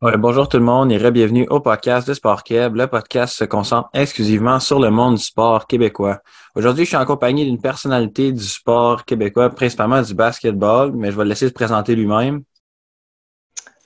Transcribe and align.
Ouais, 0.00 0.16
bonjour 0.16 0.48
tout 0.48 0.58
le 0.58 0.62
monde 0.62 0.92
et 0.92 1.10
bienvenue 1.10 1.44
au 1.50 1.58
podcast 1.58 2.06
de 2.06 2.14
Sport 2.14 2.44
Québec. 2.44 2.70
Le 2.72 2.86
podcast 2.86 3.34
se 3.34 3.42
concentre 3.42 3.88
exclusivement 3.92 4.60
sur 4.60 4.78
le 4.78 4.90
monde 4.90 5.16
du 5.16 5.22
sport 5.24 5.66
québécois. 5.66 6.20
Aujourd'hui, 6.54 6.84
je 6.84 6.90
suis 6.90 6.96
en 6.96 7.04
compagnie 7.04 7.44
d'une 7.44 7.60
personnalité 7.60 8.30
du 8.30 8.44
sport 8.44 9.04
québécois, 9.04 9.50
principalement 9.50 10.00
du 10.00 10.14
basketball, 10.14 10.92
mais 10.94 11.10
je 11.10 11.16
vais 11.16 11.24
le 11.24 11.30
laisser 11.30 11.48
se 11.48 11.52
présenter 11.52 11.96
lui-même. 11.96 12.44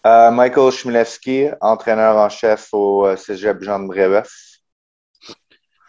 Euh, 0.04 0.30
Michael 0.30 0.71
Chmielewski, 0.71 1.47
entraîneur 1.62 2.19
en 2.19 2.29
chef 2.29 2.69
au 2.74 3.06
euh, 3.06 3.17
Cégep 3.17 3.63
Jean 3.63 3.81
de 3.81 3.87
Brébeuf. 3.87 4.31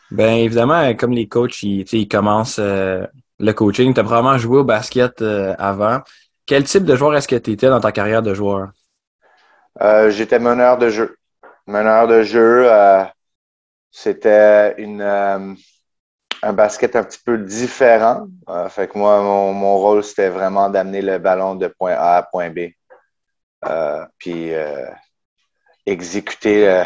Ben 0.10 0.38
évidemment, 0.38 0.96
comme 0.96 1.12
les 1.12 1.28
coachs, 1.28 1.64
ils, 1.64 1.84
ils 1.92 2.08
commencent 2.08 2.60
euh, 2.60 3.06
le 3.40 3.52
coaching. 3.52 3.94
Tu 3.94 4.00
as 4.00 4.04
probablement 4.06 4.38
joué 4.38 4.60
au 4.60 4.64
basket 4.64 5.22
avant. 5.22 6.00
Quel 6.46 6.64
type 6.64 6.86
de 6.86 6.96
joueur 6.96 7.14
est-ce 7.18 7.28
que 7.28 7.36
tu 7.36 7.52
étais 7.52 7.68
dans 7.68 7.82
ta 7.82 7.92
carrière 7.92 8.22
de 8.22 8.34
joueur? 8.34 8.70
Euh, 9.82 10.10
j'étais 10.12 10.40
meneur 10.40 10.78
de 10.78 10.90
jeu. 10.90 11.18
Meneur 11.68 12.08
de 12.08 12.24
jeu, 12.24 12.72
euh, 12.72 13.04
c'était 13.92 14.76
une 14.78 15.02
euh, 15.02 15.54
un 16.44 16.54
basket 16.54 16.96
un 16.96 17.04
petit 17.04 17.20
peu 17.26 17.38
différent. 17.38 18.28
fait 18.70 18.90
que 18.90 18.98
moi, 18.98 19.22
mon, 19.22 19.78
rôle, 19.78 20.04
c'était 20.04 20.30
vraiment 20.30 20.70
d'amener 20.70 21.02
le 21.02 21.18
ballon 21.18 21.56
de 21.56 21.68
point 21.68 21.94
A 21.94 22.18
à 22.18 22.24
point 22.24 22.50
B. 22.50 22.72
puis 24.18 24.52
exécuter 25.86 26.84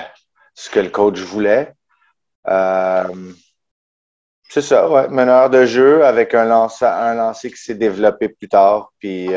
ce 0.53 0.69
que 0.69 0.79
le 0.79 0.89
coach 0.89 1.19
voulait. 1.19 1.73
c'est 4.49 4.61
ça, 4.61 4.89
ouais. 4.89 5.07
Meneur 5.09 5.49
de 5.49 5.65
jeu 5.65 6.05
avec 6.05 6.33
un 6.35 6.45
lancer, 6.45 6.85
un 6.85 7.15
lancer 7.15 7.49
qui 7.51 7.57
s'est 7.57 7.75
développé 7.75 8.29
plus 8.29 8.49
tard. 8.49 8.91
Puis 8.99 9.29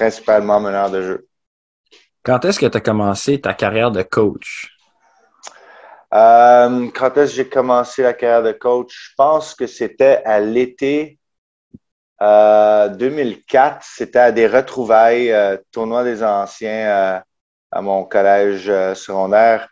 principalement 0.00 0.60
meneur 0.60 0.90
de 0.90 1.02
jeu. 1.02 1.28
Quand 2.22 2.42
est-ce 2.46 2.58
que 2.58 2.64
tu 2.64 2.76
as 2.76 2.80
commencé 2.80 3.38
ta 3.38 3.52
carrière 3.52 3.90
de 3.90 4.02
coach? 4.02 4.74
Euh, 6.14 6.88
quand 6.94 7.16
est-ce 7.18 7.32
que 7.32 7.36
j'ai 7.36 7.48
commencé 7.48 8.02
la 8.02 8.14
carrière 8.14 8.42
de 8.42 8.52
coach? 8.52 9.10
Je 9.10 9.14
pense 9.14 9.54
que 9.54 9.66
c'était 9.66 10.22
à 10.24 10.40
l'été 10.40 11.18
2004. 12.18 12.22
Euh, 12.22 13.78
c'était 13.82 14.18
à 14.18 14.32
des 14.32 14.46
retrouvailles, 14.46 15.32
euh, 15.32 15.58
tournoi 15.70 16.02
des 16.02 16.22
anciens 16.22 17.22
à 17.70 17.82
mon 17.82 18.04
collège 18.04 18.72
secondaire. 18.94 19.68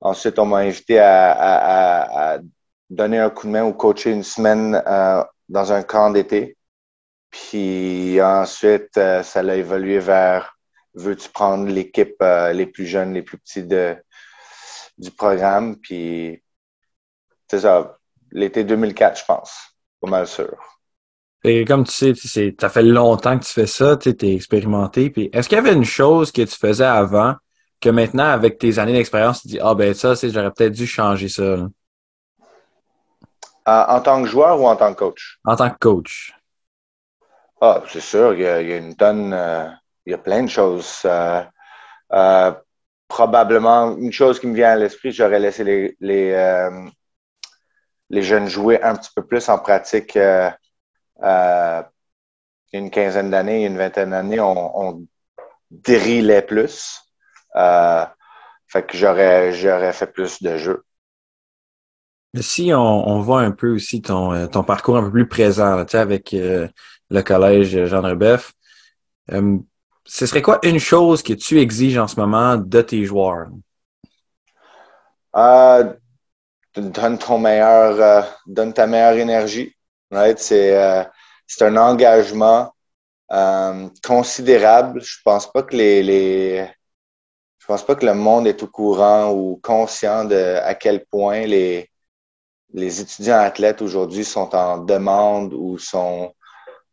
Ensuite, 0.00 0.38
on 0.38 0.46
m'a 0.46 0.58
invité 0.58 1.00
à, 1.00 2.34
à, 2.34 2.38
donner 2.88 3.18
un 3.18 3.30
coup 3.30 3.48
de 3.48 3.52
main 3.52 3.64
ou 3.64 3.72
coacher 3.72 4.12
une 4.12 4.22
semaine 4.22 4.80
dans 5.48 5.72
un 5.72 5.82
camp 5.82 6.10
d'été. 6.10 6.55
Puis 7.30 8.20
ensuite, 8.22 8.96
euh, 8.96 9.22
ça 9.22 9.40
a 9.40 9.54
évolué 9.54 9.98
vers 9.98 10.56
veux-tu 10.94 11.28
prendre 11.28 11.66
l'équipe 11.66 12.16
euh, 12.22 12.52
les 12.52 12.66
plus 12.66 12.86
jeunes, 12.86 13.12
les 13.12 13.22
plus 13.22 13.38
petits 13.38 13.62
de, 13.62 13.96
du 14.98 15.10
programme? 15.10 15.76
Puis 15.76 16.42
c'est 17.48 17.60
ça, 17.60 17.98
l'été 18.32 18.64
2004, 18.64 19.20
je 19.20 19.24
pense. 19.24 19.52
Pas 20.00 20.10
mal 20.10 20.26
sûr. 20.26 20.56
Et 21.44 21.64
comme 21.64 21.84
tu 21.84 22.14
sais, 22.14 22.54
ça 22.58 22.68
fait 22.68 22.82
longtemps 22.82 23.38
que 23.38 23.44
tu 23.44 23.52
fais 23.52 23.66
ça, 23.66 23.96
tu 23.96 24.08
es 24.08 24.34
expérimenté. 24.34 25.10
Puis 25.10 25.30
est-ce 25.32 25.48
qu'il 25.48 25.56
y 25.56 25.60
avait 25.60 25.74
une 25.74 25.84
chose 25.84 26.32
que 26.32 26.42
tu 26.42 26.56
faisais 26.56 26.84
avant 26.84 27.36
que 27.80 27.88
maintenant, 27.88 28.24
avec 28.24 28.58
tes 28.58 28.78
années 28.78 28.94
d'expérience, 28.94 29.42
tu 29.42 29.48
dis 29.48 29.58
Ah 29.62 29.74
ben 29.74 29.94
ça, 29.94 30.14
j'aurais 30.14 30.50
peut-être 30.50 30.72
dû 30.72 30.86
changer 30.86 31.28
ça? 31.28 31.42
Euh, 31.42 31.68
en 33.64 34.00
tant 34.00 34.22
que 34.22 34.28
joueur 34.28 34.60
ou 34.60 34.66
en 34.66 34.76
tant 34.76 34.92
que 34.92 34.98
coach? 34.98 35.38
En 35.44 35.56
tant 35.56 35.70
que 35.70 35.78
coach. 35.78 36.35
Ah, 37.60 37.82
c'est 37.88 38.00
sûr, 38.00 38.34
il 38.34 38.40
y, 38.40 38.46
a, 38.46 38.60
une 38.60 38.94
tonne, 38.96 39.32
euh, 39.32 39.66
il 40.04 40.10
y 40.10 40.14
a 40.14 40.18
plein 40.18 40.42
de 40.42 40.48
choses. 40.48 41.00
Euh, 41.06 41.42
euh, 42.12 42.52
probablement, 43.08 43.96
une 43.96 44.12
chose 44.12 44.38
qui 44.38 44.46
me 44.46 44.54
vient 44.54 44.72
à 44.72 44.76
l'esprit, 44.76 45.10
j'aurais 45.10 45.38
laissé 45.40 45.64
les, 45.64 45.96
les, 46.00 46.68
les, 48.10 48.22
jeunes 48.22 48.48
jouer 48.48 48.82
un 48.82 48.94
petit 48.94 49.10
peu 49.14 49.24
plus 49.24 49.48
en 49.48 49.58
pratique. 49.58 50.18
une 52.72 52.90
quinzaine 52.90 53.30
d'années, 53.30 53.64
une 53.64 53.78
vingtaine 53.78 54.10
d'années, 54.10 54.40
on, 54.40 54.78
on 54.78 55.06
plus. 56.46 57.00
fait 58.68 58.86
que 58.86 58.98
j'aurais, 58.98 59.52
j'aurais 59.54 59.92
fait 59.94 60.12
plus 60.12 60.42
de 60.42 60.58
jeux. 60.58 60.84
Si 62.38 62.70
on, 62.74 63.08
on 63.08 63.20
voit 63.20 63.40
un 63.40 63.52
peu 63.52 63.70
aussi 63.70 64.02
ton, 64.02 64.46
ton 64.48 64.62
parcours 64.62 64.98
un 64.98 65.04
peu 65.04 65.10
plus 65.10 65.26
présent, 65.28 65.82
tu 65.86 65.92
sais, 65.92 65.98
avec 65.98 66.34
le 67.10 67.22
collège 67.22 67.84
Jean 67.86 68.02
Rebeuf. 68.02 68.52
Euh, 69.32 69.58
ce 70.04 70.26
serait 70.26 70.42
quoi 70.42 70.58
une 70.62 70.78
chose 70.78 71.22
que 71.22 71.32
tu 71.32 71.60
exiges 71.60 71.98
en 71.98 72.06
ce 72.06 72.18
moment 72.18 72.56
de 72.56 72.80
tes 72.80 73.04
joueurs? 73.04 73.48
Euh, 75.36 75.92
donne 76.76 77.18
ton 77.18 77.38
meilleur, 77.38 78.00
euh, 78.00 78.22
donne 78.46 78.72
ta 78.72 78.86
meilleure 78.86 79.16
énergie. 79.16 79.74
C'est 80.36 80.74
un 81.60 81.76
engagement 81.76 82.72
considérable. 84.04 85.02
Je 85.02 85.16
pense 85.24 85.50
pas 85.50 85.64
que 85.64 85.76
les, 85.76 86.02
les, 86.02 86.68
je 87.58 87.66
pense 87.66 87.84
pas 87.84 87.96
que 87.96 88.06
le 88.06 88.14
monde 88.14 88.46
est 88.46 88.62
au 88.62 88.68
courant 88.68 89.32
ou 89.32 89.58
conscient 89.60 90.24
de 90.24 90.60
à 90.62 90.76
quel 90.76 91.04
point 91.06 91.46
les, 91.46 91.90
les 92.72 93.00
étudiants 93.00 93.40
athlètes 93.40 93.82
aujourd'hui 93.82 94.24
sont 94.24 94.54
en 94.54 94.78
demande 94.78 95.52
ou 95.52 95.76
sont 95.76 96.32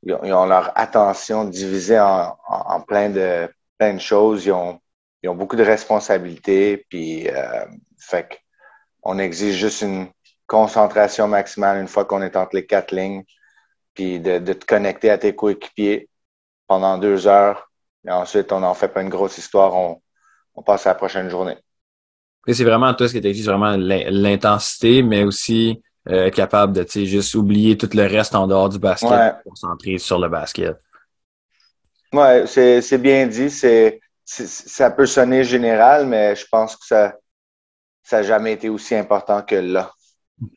ils 0.06 0.34
ont, 0.34 0.46
leur 0.46 0.72
attention 0.78 1.46
divisée 1.46 2.00
en, 2.00 2.82
plein, 2.82 3.10
de, 3.10 3.50
plein 3.78 3.94
de 3.94 4.00
choses. 4.00 4.46
Ils 4.46 4.52
ont, 4.52 4.80
ils 5.22 5.30
ont 5.30 5.36
beaucoup 5.36 5.56
de 5.56 5.64
responsabilités. 5.64 6.86
Puis, 6.90 7.30
euh, 7.30 7.66
fait 7.98 8.40
on 9.02 9.20
exige 9.20 9.56
juste 9.56 9.82
une 9.82 10.08
concentration 10.48 11.28
maximale 11.28 11.82
une 11.82 11.88
fois 11.88 12.06
qu'on 12.06 12.22
est 12.22 12.36
entre 12.36 12.56
les 12.56 12.66
quatre 12.66 12.94
lignes. 12.94 13.24
Puis 13.94 14.20
de, 14.20 14.40
de 14.40 14.54
te 14.54 14.66
connecter 14.66 15.10
à 15.10 15.18
tes 15.18 15.36
coéquipiers 15.36 16.10
pendant 16.68 16.98
deux 16.98 17.28
heures. 17.28 17.70
Et 18.06 18.12
ensuite, 18.12 18.52
on 18.52 18.62
n'en 18.62 18.74
fait 18.74 18.88
pas 18.90 19.02
une 19.02 19.10
grosse 19.10 19.38
histoire. 19.38 19.76
On, 19.76 20.02
on 20.56 20.64
passe 20.64 20.86
à 20.86 20.90
la 20.90 20.96
prochaine 20.96 21.30
journée. 21.30 21.58
C'est 22.48 22.64
vraiment 22.66 22.94
toi 22.94 23.08
ce 23.08 23.18
qui 23.18 23.42
c'est 23.42 23.50
vraiment 23.50 23.76
l'intensité, 23.78 25.02
mais 25.02 25.24
aussi 25.24 25.82
euh, 26.10 26.30
capable 26.30 26.74
de 26.74 26.86
juste 27.06 27.36
oublier 27.36 27.78
tout 27.78 27.90
le 27.94 28.04
reste 28.04 28.36
en 28.36 28.48
dehors 28.48 28.70
du 28.70 28.80
basket 28.80 29.10
pour 29.44 29.52
concentrer 29.52 29.98
sur 29.98 30.20
le 30.20 30.30
basket. 30.30 30.78
Oui, 32.12 32.48
c'est 32.48 32.98
bien 32.98 33.28
dit. 33.28 33.50
C'est 33.50 34.00
ça 34.26 34.90
peut 34.92 35.06
sonner 35.06 35.44
général, 35.44 36.06
mais 36.06 36.36
je 36.36 36.46
pense 36.50 36.76
que 36.76 36.86
ça 36.86 37.16
ça 38.04 38.18
n'a 38.18 38.24
jamais 38.24 38.54
été 38.54 38.70
aussi 38.70 38.96
important 38.96 39.42
que 39.42 39.56
là. 39.56 39.92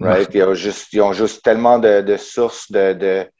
Right? 0.01 0.29
Ils, 0.35 0.43
ont 0.43 0.55
juste, 0.55 0.93
ils 0.93 1.01
ont 1.01 1.13
juste 1.13 1.45
tellement 1.45 1.79
de, 1.79 2.01
de 2.01 2.17
sources 2.17 2.71
de, 2.73 2.93
de, 2.93 3.31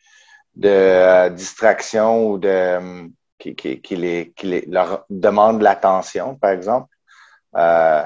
de 0.55 0.69
euh, 0.69 1.29
distraction 1.31 2.29
ou 2.31 2.39
de 2.39 3.09
qui, 3.39 3.55
qui, 3.57 3.81
qui, 3.81 3.97
les, 3.97 4.33
qui 4.37 4.47
les, 4.47 4.65
leur 4.67 5.05
demandent 5.11 5.63
l'attention, 5.63 6.37
par 6.37 6.51
exemple, 6.51 6.95
euh, 7.57 8.05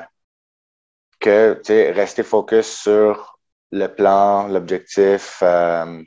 que 1.19 1.61
rester 1.93 2.23
focus 2.23 2.67
sur 2.67 3.39
le 3.73 3.87
plan, 3.87 4.49
l'objectif, 4.49 5.41
euh, 5.43 6.03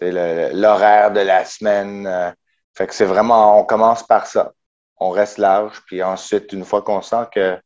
l'horaire 0.00 1.12
de 1.12 1.20
la 1.20 1.44
semaine. 1.44 2.06
Euh, 2.06 2.30
fait 2.74 2.86
que 2.86 2.94
c'est 2.94 3.04
vraiment, 3.04 3.60
on 3.60 3.64
commence 3.64 4.02
par 4.02 4.26
ça. 4.26 4.52
On 4.98 5.10
reste 5.10 5.38
large, 5.38 5.80
puis 5.86 6.02
ensuite, 6.02 6.52
une 6.52 6.64
fois 6.64 6.82
qu'on 6.82 7.02
sent 7.02 7.26
que 7.34 7.58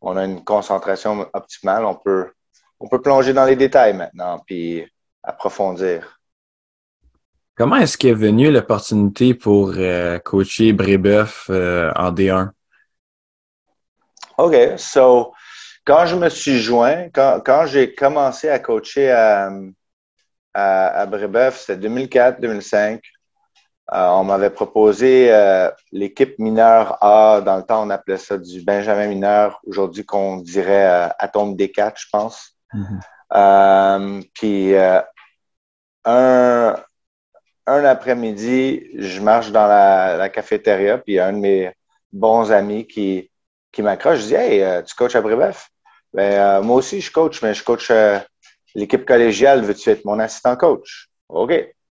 on 0.00 0.16
a 0.16 0.24
une 0.24 0.44
concentration 0.44 1.26
optimale, 1.32 1.84
on 1.84 1.94
peut, 1.94 2.30
on 2.78 2.88
peut 2.88 3.00
plonger 3.00 3.32
dans 3.32 3.44
les 3.44 3.56
détails 3.56 3.94
maintenant, 3.94 4.38
puis 4.46 4.86
approfondir. 5.22 6.20
Comment 7.56 7.76
est-ce 7.76 7.96
qu'est 7.96 8.12
venue 8.12 8.50
l'opportunité 8.50 9.32
pour 9.32 9.72
euh, 9.76 10.18
coacher 10.18 10.72
Brébeuf 10.72 11.48
en 11.48 12.12
D1? 12.12 12.50
OK, 14.36 14.76
so 14.76 15.32
quand 15.84 16.06
je 16.06 16.16
me 16.16 16.28
suis 16.28 16.58
joint, 16.58 17.08
quand, 17.12 17.40
quand 17.44 17.66
j'ai 17.66 17.94
commencé 17.94 18.48
à 18.48 18.58
coacher 18.58 19.10
à, 19.10 19.50
à, 20.54 20.86
à 21.00 21.06
Brébeuf, 21.06 21.60
c'était 21.60 21.88
2004-2005. 21.88 23.00
Euh, 23.92 24.06
on 24.08 24.24
m'avait 24.24 24.50
proposé 24.50 25.30
euh, 25.30 25.70
l'équipe 25.92 26.38
mineure 26.38 26.96
A. 27.04 27.42
Dans 27.42 27.56
le 27.56 27.62
temps, 27.64 27.86
on 27.86 27.90
appelait 27.90 28.16
ça 28.16 28.38
du 28.38 28.62
Benjamin 28.62 29.08
mineur. 29.08 29.60
Aujourd'hui, 29.66 30.06
qu'on 30.06 30.38
dirait 30.38 30.86
euh, 30.86 31.08
Atome 31.18 31.54
D4, 31.54 31.92
je 31.96 32.06
pense. 32.10 32.50
Mm-hmm. 32.72 34.22
puis 34.34 34.74
un, 36.04 36.76
un 37.66 37.84
après-midi, 37.84 38.88
je 38.96 39.20
marche 39.20 39.52
dans 39.52 39.68
la, 39.68 40.16
la 40.16 40.28
cafétéria, 40.28 40.98
puis 40.98 41.20
un 41.20 41.32
de 41.34 41.38
mes 41.38 41.72
bons 42.12 42.50
amis 42.50 42.84
qui, 42.86 43.30
qui 43.70 43.82
m'accroche, 43.82 44.20
je 44.20 44.26
dis 44.26 44.34
Hey, 44.34 44.82
tu 44.84 44.94
coaches 44.96 45.14
à 45.14 45.20
Brébeuf? 45.20 45.70
Ben, 46.14 46.32
euh, 46.32 46.62
moi 46.62 46.76
aussi, 46.76 47.00
je 47.00 47.10
coach, 47.10 47.42
mais 47.42 47.54
je 47.54 47.64
coach 47.64 47.90
euh, 47.90 48.20
l'équipe 48.76 49.04
collégiale. 49.04 49.62
Veux-tu 49.62 49.90
être 49.90 50.04
mon 50.04 50.20
assistant 50.20 50.56
coach? 50.56 51.08
OK. 51.28 51.52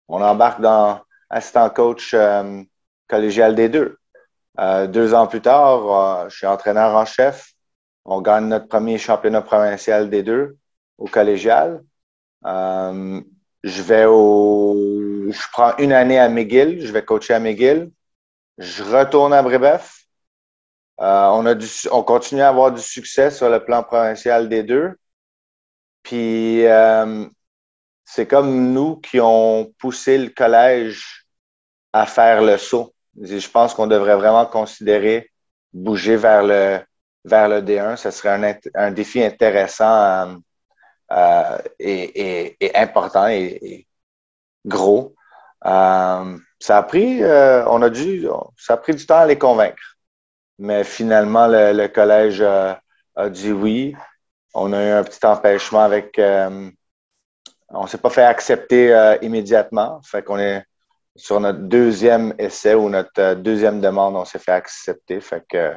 On 0.08 0.22
embarque 0.22 0.60
dans 0.62 1.00
assistant 1.28 1.68
coach 1.68 2.14
euh, 2.14 2.62
collégial 3.08 3.54
des 3.54 3.68
deux. 3.68 3.98
deux 4.88 5.12
ans 5.14 5.26
plus 5.26 5.42
tard, 5.42 6.28
je 6.30 6.36
suis 6.36 6.46
entraîneur 6.46 6.94
en 6.94 7.04
chef. 7.04 7.52
On 8.06 8.22
gagne 8.22 8.46
notre 8.46 8.68
premier 8.68 8.98
championnat 8.98 9.42
provincial 9.42 10.08
des 10.08 10.22
deux 10.22 10.56
au 10.98 11.06
collégial. 11.06 11.82
je 12.44 13.82
vais 13.82 14.06
au, 14.06 15.26
je 15.30 15.42
prends 15.52 15.76
une 15.78 15.92
année 15.92 16.18
à 16.18 16.28
McGill. 16.28 16.80
Je 16.86 16.92
vais 16.92 17.04
coacher 17.04 17.34
à 17.34 17.40
McGill. 17.40 17.90
Je 18.58 18.82
retourne 18.82 19.34
à 19.34 19.42
Brébeuf. 19.42 19.95
On 20.98 21.46
a 21.46 21.54
du, 21.54 21.66
on 21.92 22.02
continue 22.02 22.42
à 22.42 22.48
avoir 22.48 22.72
du 22.72 22.80
succès 22.80 23.30
sur 23.30 23.48
le 23.50 23.64
plan 23.64 23.82
provincial 23.82 24.48
des 24.48 24.62
deux. 24.62 24.98
Puis 26.02 26.64
c'est 28.06 28.26
comme 28.26 28.72
nous 28.72 28.96
qui 28.96 29.20
ont 29.20 29.72
poussé 29.78 30.16
le 30.16 30.30
collège 30.30 31.26
à 31.92 32.06
faire 32.06 32.42
le 32.42 32.56
saut. 32.56 32.94
Je 33.20 33.48
pense 33.48 33.74
qu'on 33.74 33.86
devrait 33.86 34.16
vraiment 34.16 34.46
considérer 34.46 35.30
bouger 35.72 36.16
vers 36.16 36.42
le, 36.44 36.80
vers 37.24 37.48
le 37.48 37.60
D1. 37.60 37.96
Ce 37.96 38.10
serait 38.10 38.60
un, 38.74 38.90
défi 38.92 39.22
intéressant 39.22 39.84
euh, 39.84 40.36
euh, 41.12 41.58
et, 41.78 42.56
et, 42.60 42.76
important 42.76 43.26
et, 43.28 43.86
gros. 44.64 45.14
Euh, 45.64 46.38
ça 46.60 46.78
a 46.78 46.82
pris, 46.82 47.22
on 47.22 47.82
a 47.82 47.90
dû, 47.90 48.26
ça 48.56 48.74
a 48.74 48.76
pris 48.76 48.94
du 48.94 49.04
temps 49.04 49.18
à 49.18 49.26
les 49.26 49.38
convaincre. 49.38 49.95
Mais 50.58 50.84
finalement, 50.84 51.46
le, 51.48 51.86
collège 51.88 52.42
a 52.42 52.80
dit 53.30 53.52
oui. 53.52 53.94
On 54.54 54.72
a 54.72 54.84
eu 54.84 54.90
un 54.90 55.04
petit 55.04 55.24
empêchement 55.24 55.80
avec 55.80 56.18
on 57.68 57.86
s'est 57.86 57.98
pas 57.98 58.10
fait 58.10 58.24
accepter 58.24 58.94
euh, 58.94 59.16
immédiatement. 59.22 60.00
Fait 60.02 60.22
qu'on 60.22 60.38
est 60.38 60.64
sur 61.16 61.40
notre 61.40 61.60
deuxième 61.60 62.34
essai 62.38 62.74
ou 62.74 62.88
notre 62.88 63.20
euh, 63.20 63.34
deuxième 63.34 63.80
demande, 63.80 64.16
on 64.16 64.24
s'est 64.24 64.38
fait 64.38 64.52
accepter. 64.52 65.20
Fait 65.20 65.44
que 65.48 65.74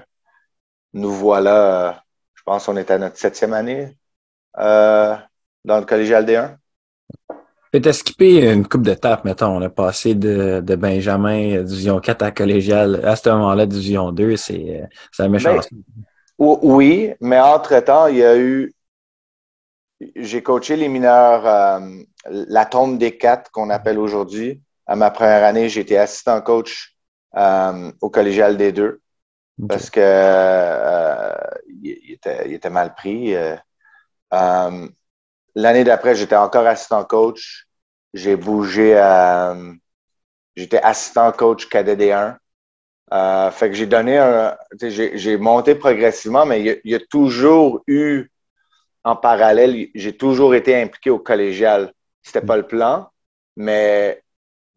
nous 0.94 1.12
voilà, 1.12 1.90
euh, 1.90 1.94
je 2.36 2.44
pense 2.44 2.66
qu'on 2.66 2.78
est 2.78 2.92
à 2.92 2.98
notre 2.98 3.18
septième 3.18 3.54
année 3.54 3.96
dans 4.56 5.80
le 5.80 5.86
collégial 5.86 6.26
D1. 6.26 6.56
Tu 7.72 7.94
skippé 7.94 8.52
une 8.52 8.68
coupe 8.68 8.82
d'étapes, 8.82 9.26
mettons. 9.26 9.58
On 9.58 9.62
a 9.62 9.70
passé 9.70 10.16
de, 10.16 10.62
de 10.62 10.76
Benjamin, 10.76 11.62
Division 11.62 12.00
4 12.00 12.24
à 12.24 12.32
collégial. 12.32 13.02
À 13.06 13.16
ce 13.16 13.30
moment-là, 13.30 13.66
Division 13.66 14.12
2, 14.12 14.36
c'est 14.38 14.90
la 15.20 15.30
méchant. 15.30 15.56
Ben, 15.56 15.62
oui, 16.38 17.12
mais 17.22 17.40
entre-temps, 17.40 18.08
il 18.08 18.18
y 18.18 18.24
a 18.24 18.38
eu 18.38 18.74
j'ai 20.16 20.42
coaché 20.44 20.76
les 20.76 20.88
mineurs, 20.88 21.46
euh, 21.46 21.80
la 22.30 22.66
tombe 22.66 22.98
des 22.98 23.18
quatre 23.18 23.52
qu'on 23.52 23.70
appelle 23.70 24.00
aujourd'hui. 24.00 24.62
À 24.86 24.96
ma 24.96 25.12
première 25.12 25.44
année, 25.44 25.70
j'étais 25.70 25.98
assistant 25.98 26.42
coach 26.42 26.96
euh, 27.36 27.92
au 28.02 28.10
collégial 28.10 28.58
des 28.58 28.72
deux 28.72 29.02
parce 29.68 29.90
que 29.90 30.00
euh, 30.02 31.34
il, 31.68 32.14
était, 32.14 32.48
il, 32.48 32.54
était, 32.54 32.70
mal 32.70 32.96
pris. 32.96 33.36
L'année 35.60 35.84
d'après, 35.84 36.16
j'étais 36.16 36.36
encore 36.36 36.66
assistant 36.66 37.04
coach. 37.04 37.68
J'ai 38.14 38.36
bougé 38.36 38.98
à. 38.98 39.56
J'étais 40.56 40.82
assistant 40.82 41.32
coach 41.32 41.68
cadet 41.68 41.96
D1. 41.96 42.38
fait 43.52 43.70
que 43.70 43.76
j'ai 43.76 43.86
donné 43.86 44.18
un. 44.18 44.58
J'ai 44.82 45.38
monté 45.38 45.76
progressivement, 45.76 46.46
mais 46.46 46.62
il 46.62 46.82
il 46.84 46.92
y 46.92 46.96
a 46.96 47.00
toujours 47.00 47.84
eu 47.88 48.30
en 49.04 49.16
parallèle, 49.16 49.88
j'ai 49.96 50.16
toujours 50.16 50.56
été 50.56 50.80
impliqué 50.82 51.10
au 51.10 51.20
collégial. 51.20 51.92
C'était 52.24 52.46
pas 52.46 52.58
le 52.58 52.68
plan, 52.68 53.10
mais 53.56 54.24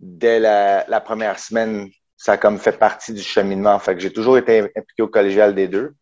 dès 0.00 0.40
la, 0.40 1.00
première 1.00 1.38
semaine, 1.38 1.90
ça 2.16 2.32
a 2.32 2.36
comme 2.38 2.58
fait 2.58 2.78
partie 2.78 3.12
du 3.12 3.22
cheminement. 3.22 3.78
Fait 3.78 3.94
que 3.94 4.00
j'ai 4.00 4.12
toujours 4.12 4.38
été 4.38 4.60
impliqué 4.60 5.02
au 5.02 5.08
collégial 5.08 5.54
des 5.54 5.68
deux. 5.68 5.94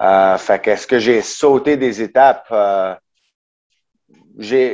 Euh, 0.00 0.38
fait 0.38 0.60
que 0.62 0.70
est-ce 0.70 0.86
que 0.86 0.98
j'ai 0.98 1.22
sauté 1.22 1.76
des 1.76 2.02
étapes? 2.02 2.46
Euh, 2.52 2.94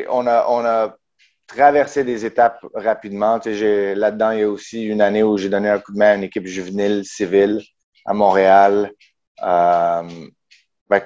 on 0.09 0.27
a, 0.27 0.97
traversé 1.47 2.05
des 2.05 2.25
étapes 2.25 2.65
rapidement. 2.75 3.39
là-dedans, 3.45 4.31
il 4.31 4.41
y 4.41 4.43
a 4.43 4.49
aussi 4.49 4.85
une 4.85 5.03
année 5.03 5.23
où 5.23 5.37
j'ai 5.37 5.51
donné 5.51 5.69
un 5.69 5.79
coup 5.79 5.93
de 5.93 5.99
main 5.99 6.13
à 6.13 6.15
une 6.15 6.25
équipe 6.25 6.47
juvénile 6.47 7.05
civile 7.05 7.61
à 8.07 8.15
Montréal. 8.15 8.91
Euh, 9.43 10.03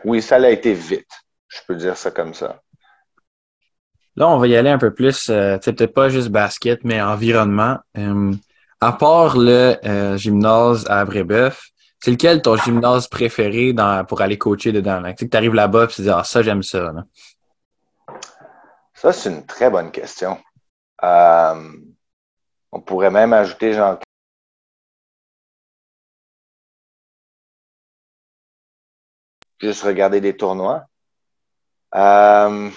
oui, 0.05 0.23
ça 0.23 0.37
a 0.37 0.49
été 0.49 0.75
vite. 0.75 1.11
Je 1.49 1.59
peux 1.67 1.75
dire 1.75 1.97
ça 1.97 2.11
comme 2.11 2.35
ça. 2.35 2.61
Là, 4.19 4.29
on 4.29 4.39
va 4.39 4.49
y 4.49 4.57
aller 4.57 4.71
un 4.71 4.79
peu 4.79 4.93
plus, 4.93 5.29
euh, 5.31 5.59
peut-être 5.59 5.95
pas 5.95 6.09
juste 6.09 6.31
basket, 6.31 6.81
mais 6.83 7.01
environnement. 7.01 7.79
Euh, 7.97 8.33
à 8.81 8.93
part 8.93 9.37
le 9.37 9.77
euh, 9.85 10.17
gymnase 10.17 10.85
à 10.89 11.05
Brébeuf, 11.05 11.69
c'est 12.01 12.11
lequel 12.11 12.43
ton 12.43 12.57
gymnase 12.57 13.07
préféré 13.07 13.73
pour 14.09 14.21
aller 14.21 14.37
coacher 14.37 14.73
dedans? 14.73 15.03
Tu 15.17 15.27
sais, 15.27 15.37
arrives 15.37 15.55
là-bas 15.55 15.85
et 15.85 15.87
tu 15.87 16.03
dis 16.03 16.11
Ah, 16.11 16.25
ça, 16.25 16.43
j'aime 16.43 16.65
ça. 16.65 16.93
Ça, 19.00 19.12
c'est 19.12 19.31
une 19.31 19.47
très 19.47 19.71
bonne 19.71 19.93
question. 19.93 20.43
on 21.00 22.81
pourrait 22.85 23.12
même 23.12 23.33
ajouter 23.33 23.73
genre 23.73 24.00
juste 29.61 29.83
regarder 29.83 30.21
des 30.21 30.37
tournois. 30.37 30.85
Euh, 31.95 32.71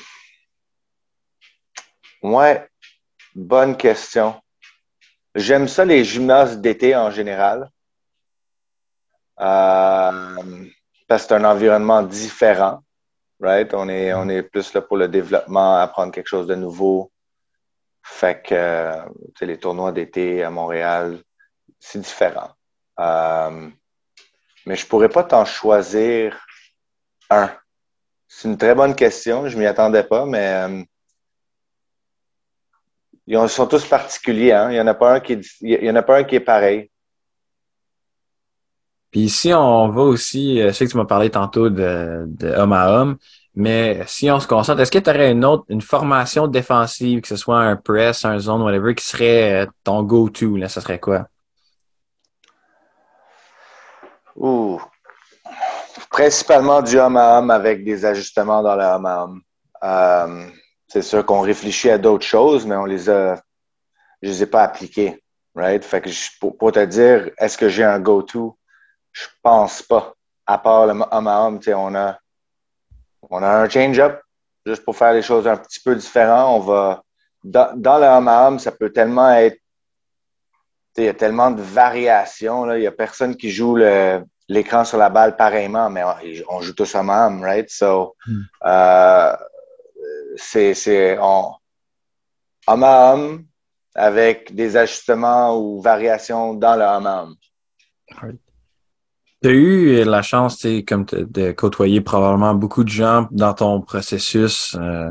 ouais, 2.21 2.69
bonne 3.33 3.75
question. 3.75 4.39
J'aime 5.33 5.68
ça 5.68 5.85
les 5.85 6.06
gymnases 6.06 6.59
d'été 6.59 6.95
en 6.95 7.09
général. 7.09 7.71
Euh, 9.39 10.68
parce 11.07 11.23
que 11.23 11.29
c'est 11.29 11.33
un 11.33 11.45
environnement 11.45 12.03
différent. 12.03 12.83
Right? 13.41 13.73
On 13.73 13.89
est, 13.89 14.13
on 14.13 14.29
est 14.29 14.43
plus 14.43 14.73
là 14.73 14.81
pour 14.81 14.97
le 14.97 15.07
développement, 15.07 15.77
apprendre 15.77 16.11
quelque 16.11 16.27
chose 16.27 16.45
de 16.45 16.55
nouveau. 16.55 17.11
Fait 18.03 18.41
que 18.41 18.93
les 19.41 19.57
tournois 19.57 19.91
d'été 19.91 20.43
à 20.43 20.51
Montréal, 20.51 21.19
c'est 21.79 21.99
différent. 21.99 22.51
Euh, 22.99 23.69
mais 24.65 24.75
je 24.75 24.85
pourrais 24.85 25.09
pas 25.09 25.23
t'en 25.23 25.43
choisir 25.43 26.39
un. 27.31 27.51
C'est 28.27 28.47
une 28.47 28.57
très 28.57 28.75
bonne 28.75 28.95
question. 28.95 29.47
Je 29.47 29.57
m'y 29.57 29.65
attendais 29.65 30.03
pas, 30.03 30.25
mais 30.25 30.47
euh, 30.47 30.83
ils 33.25 33.49
sont 33.49 33.67
tous 33.67 33.85
particuliers. 33.85 34.51
Hein? 34.51 34.69
Il 34.69 34.73
n'y 34.73 34.81
en 34.81 34.87
a 34.87 34.94
pas 34.94 35.15
un 35.15 35.19
qui 35.19 35.39
il 35.61 35.83
y 35.83 35.89
en 35.89 35.95
a 35.95 36.03
pas 36.03 36.19
un 36.19 36.23
qui 36.23 36.35
est 36.35 36.39
pareil. 36.39 36.90
Puis 39.11 39.29
si 39.29 39.53
on 39.53 39.89
va 39.89 40.01
aussi, 40.01 40.61
euh, 40.61 40.68
je 40.68 40.71
sais 40.73 40.85
que 40.85 40.91
tu 40.91 40.97
m'as 40.97 41.06
parlé 41.06 41.30
tantôt 41.30 41.69
de, 41.69 42.25
homme 42.56 42.73
à 42.73 42.91
homme, 42.91 43.18
mais 43.53 44.01
si 44.07 44.31
on 44.31 44.39
se 44.39 44.47
concentre, 44.47 44.80
est-ce 44.80 44.91
que 44.91 44.99
tu 44.99 45.09
aurais 45.09 45.31
une 45.31 45.44
autre, 45.44 45.65
une 45.68 45.81
formation 45.81 46.47
défensive, 46.47 47.21
que 47.21 47.27
ce 47.27 47.35
soit 47.35 47.59
un 47.59 47.75
press, 47.75 48.23
un 48.23 48.39
zone, 48.39 48.61
whatever, 48.61 48.95
qui 48.95 49.06
serait 49.06 49.65
euh, 49.65 49.69
ton 49.83 50.03
go-to, 50.03 50.56
là, 50.56 50.69
ça 50.69 50.80
serait 50.80 50.99
quoi? 50.99 51.27
Ouh, 54.37 54.81
Principalement 56.09 56.81
du 56.81 56.97
homme 56.97 57.18
à 57.18 57.37
homme 57.37 57.51
avec 57.51 57.83
des 57.83 58.06
ajustements 58.06 58.63
dans 58.63 58.75
le 58.75 58.83
homme 58.83 59.06
à 59.06 59.23
homme. 59.23 59.41
Euh, 59.83 60.47
c'est 60.87 61.01
sûr 61.01 61.25
qu'on 61.25 61.41
réfléchit 61.41 61.89
à 61.89 61.97
d'autres 61.97 62.25
choses, 62.25 62.65
mais 62.65 62.75
on 62.75 62.85
les 62.85 63.09
a, 63.09 63.35
je 64.21 64.30
les 64.30 64.44
ai 64.44 64.45
pas 64.45 64.63
appliquées. 64.63 65.21
Right? 65.56 65.83
Fait 65.83 66.01
que 66.01 66.09
pour, 66.39 66.71
te 66.71 66.85
dire, 66.85 67.30
est-ce 67.37 67.57
que 67.57 67.68
j'ai 67.68 67.83
un 67.83 67.99
go-to? 67.99 68.57
Je 69.11 69.27
pense 69.41 69.81
pas. 69.81 70.13
À 70.45 70.57
part 70.57 70.87
le 70.87 70.94
homme 70.94 71.27
à 71.27 71.45
homme, 71.45 71.59
on 71.68 71.95
a, 71.95 72.19
on 73.30 73.44
a 73.44 73.49
un 73.49 73.69
change-up 73.69 74.21
juste 74.65 74.83
pour 74.83 74.95
faire 74.95 75.13
les 75.13 75.21
choses 75.21 75.47
un 75.47 75.57
petit 75.57 75.80
peu 75.80 75.95
différentes. 75.95 76.57
On 76.57 76.59
va, 76.59 77.03
dans, 77.44 77.71
dans 77.75 77.97
le 77.97 78.06
homme 78.06 78.27
à 78.27 78.47
homme, 78.47 78.59
ça 78.59 78.71
peut 78.71 78.91
tellement 78.91 79.31
être 79.31 79.61
il 80.97 81.06
y 81.06 81.07
a 81.07 81.13
tellement 81.13 81.51
de 81.51 81.61
variations. 81.61 82.71
Il 82.73 82.81
n'y 82.81 82.87
a 82.87 82.91
personne 82.91 83.35
qui 83.35 83.49
joue 83.49 83.77
l'écran 84.47 84.83
sur 84.83 84.97
la 84.97 85.09
balle 85.09 85.35
pareillement, 85.35 85.89
mais 85.89 86.03
on, 86.49 86.61
joue 86.61 86.73
tous 86.73 86.95
ensemble, 86.95 87.44
right? 87.44 87.69
So, 87.69 88.15
hmm. 88.27 88.41
euh, 88.65 89.35
c'est, 90.35 91.18
on, 91.19 91.53
homme 92.68 92.83
à 92.83 93.13
homme 93.13 93.45
avec 93.95 94.53
des 94.53 94.77
ajustements 94.77 95.57
ou 95.57 95.81
variations 95.81 96.53
dans 96.53 96.75
le 96.75 96.83
homme 96.83 97.07
à 97.07 97.23
homme. 97.23 97.35
Tu 99.44 99.50
as 99.50 99.52
eu 99.52 100.04
la 100.04 100.21
chance, 100.21 100.66
comme 100.88 101.06
de 101.06 101.52
côtoyer 101.52 102.02
probablement 102.02 102.54
beaucoup 102.54 102.83
de 102.83 102.90
gens 102.90 103.28
dans 103.31 103.54
ton 103.54 103.81
processus 103.81 104.78
euh, 104.80 105.10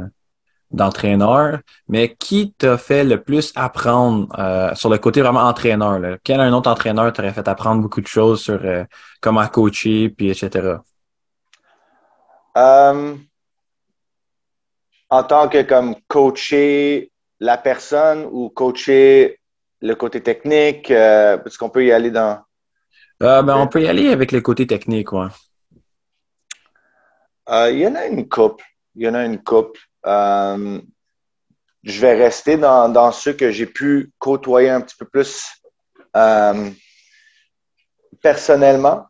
d'entraîneur, 0.70 1.58
mais 1.88 2.14
qui 2.14 2.52
t'a 2.52 2.78
fait 2.78 3.02
le 3.04 3.22
plus 3.22 3.52
apprendre 3.56 4.28
euh, 4.38 4.74
sur 4.74 4.88
le 4.88 4.98
côté 4.98 5.20
vraiment 5.20 5.40
entraîneur? 5.40 5.98
Là? 5.98 6.16
Quel 6.22 6.40
un 6.40 6.52
autre 6.52 6.70
entraîneur 6.70 7.12
t'aurait 7.12 7.32
fait 7.32 7.48
apprendre 7.48 7.82
beaucoup 7.82 8.00
de 8.00 8.06
choses 8.06 8.40
sur 8.42 8.60
euh, 8.64 8.84
comment 9.20 9.46
coacher, 9.48 10.10
puis 10.10 10.30
etc.? 10.30 10.76
Euh, 12.56 13.16
en 15.08 15.22
tant 15.24 15.48
que 15.48 15.62
comme 15.62 15.96
coacher 16.06 17.10
la 17.40 17.58
personne 17.58 18.28
ou 18.30 18.48
coacher 18.50 19.40
le 19.80 19.94
côté 19.94 20.22
technique, 20.22 20.88
parce 20.88 21.56
qu'on 21.56 21.70
peut 21.70 21.84
y 21.84 21.90
aller 21.90 22.10
dans... 22.10 22.38
ben, 23.20 23.56
on 23.56 23.66
peut 23.66 23.82
y 23.82 23.88
aller 23.88 24.10
avec 24.10 24.32
le 24.32 24.40
côté 24.40 24.66
technique, 24.66 25.12
ouais. 25.12 25.28
Il 27.48 27.78
y 27.78 27.86
en 27.86 27.94
a 27.94 28.06
une 28.06 28.28
couple. 28.28 28.64
Il 28.94 29.02
y 29.02 29.08
en 29.08 29.14
a 29.14 29.24
une 29.24 29.42
couple. 29.42 29.80
je 30.04 30.80
vais 32.00 32.14
rester 32.14 32.56
dans, 32.56 33.12
ceux 33.12 33.32
que 33.32 33.50
j'ai 33.50 33.66
pu 33.66 34.12
côtoyer 34.18 34.70
un 34.70 34.80
petit 34.80 34.96
peu 34.96 35.06
plus 35.06 35.46
personnellement, 38.22 39.06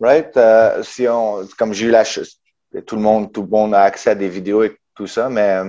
right? 0.00 0.38
si 0.82 1.06
on, 1.08 1.46
comme 1.58 1.72
j'ai 1.72 1.86
eu 1.86 1.90
la 1.90 2.04
chance, 2.04 2.40
tout 2.86 2.96
le 2.96 3.02
monde, 3.02 3.32
tout 3.32 3.42
le 3.42 3.48
monde 3.48 3.74
a 3.74 3.82
accès 3.82 4.10
à 4.10 4.14
des 4.14 4.28
vidéos 4.28 4.64
et 4.64 4.76
tout 4.94 5.06
ça, 5.06 5.28
mais 5.28 5.60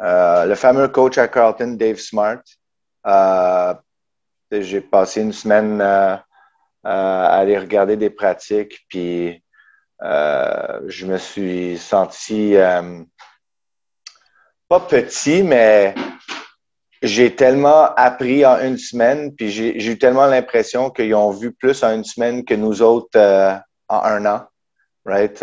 euh, 0.00 0.44
le 0.46 0.54
fameux 0.54 0.88
coach 0.88 1.18
à 1.18 1.28
Carlton, 1.28 1.76
Dave 1.78 1.98
Smart, 1.98 2.42
euh, 3.06 3.74
j'ai 4.50 4.80
passé 4.80 5.22
une 5.22 5.32
semaine 5.32 5.80
euh, 5.80 6.16
aller 6.84 7.58
regarder 7.58 7.96
des 7.96 8.10
pratiques, 8.10 8.84
puis 8.88 9.42
je 10.00 11.06
me 11.06 11.18
suis 11.18 11.78
senti 11.78 12.56
pas 14.68 14.80
petit, 14.80 15.42
mais 15.42 15.94
j'ai 17.02 17.34
tellement 17.34 17.94
appris 17.94 18.44
en 18.46 18.60
une 18.60 18.78
semaine, 18.78 19.34
puis 19.34 19.50
j'ai 19.50 19.90
eu 19.90 19.98
tellement 19.98 20.26
l'impression 20.26 20.90
qu'ils 20.90 21.14
ont 21.14 21.30
vu 21.30 21.52
plus 21.52 21.82
en 21.82 21.94
une 21.94 22.04
semaine 22.04 22.44
que 22.44 22.54
nous 22.54 22.82
autres 22.82 23.18
en 23.88 24.02
un 24.02 24.26
an. 24.26 24.46
Right? 25.04 25.42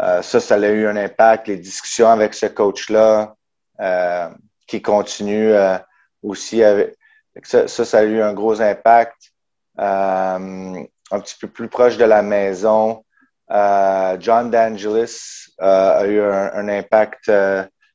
Euh, 0.00 0.20
ça, 0.22 0.40
ça 0.40 0.54
a 0.56 0.68
eu 0.68 0.86
un 0.86 0.96
impact. 0.96 1.48
Les 1.48 1.56
discussions 1.56 2.08
avec 2.08 2.34
ce 2.34 2.46
coach-là 2.46 3.34
euh, 3.80 4.28
qui 4.66 4.82
continue 4.82 5.52
euh, 5.52 5.78
aussi 6.22 6.62
avec 6.62 6.96
ça, 7.42 7.68
ça, 7.68 7.98
a 7.98 8.02
eu 8.02 8.20
un 8.20 8.32
gros 8.32 8.60
impact. 8.60 9.32
Un 9.78 10.86
petit 11.10 11.36
peu 11.40 11.48
plus 11.48 11.68
proche 11.68 11.96
de 11.96 12.04
la 12.04 12.22
maison. 12.22 13.04
John 13.48 14.50
D'Angelis 14.50 15.46
a 15.58 16.06
eu 16.06 16.20
un, 16.20 16.68
impact 16.68 17.30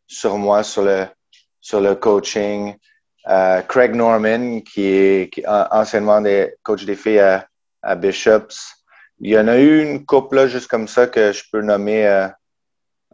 sur 0.07 0.38
moi, 0.38 0.63
sur 0.63 0.83
le, 0.83 1.07
sur 1.59 1.81
le 1.81 1.95
coaching. 1.95 2.75
Craig 3.67 3.95
Norman, 3.95 4.61
qui 4.61 4.85
est, 4.85 5.33
qui 5.33 5.43
anciennement 5.47 6.21
des, 6.21 6.55
coach 6.63 6.85
des 6.85 6.95
filles 6.95 7.19
à, 7.19 7.47
à 7.81 7.95
Bishops, 7.95 8.81
il 9.23 9.29
y 9.29 9.38
en 9.38 9.47
a 9.47 9.57
eu 9.59 9.83
une 9.83 10.03
couple 10.03 10.38
là, 10.38 10.47
juste 10.47 10.67
comme 10.67 10.88
ça 10.88 11.05
que 11.05 11.31
je 11.31 11.43
peux 11.51 11.61
nommer. 11.61 12.07
Euh, 12.07 12.27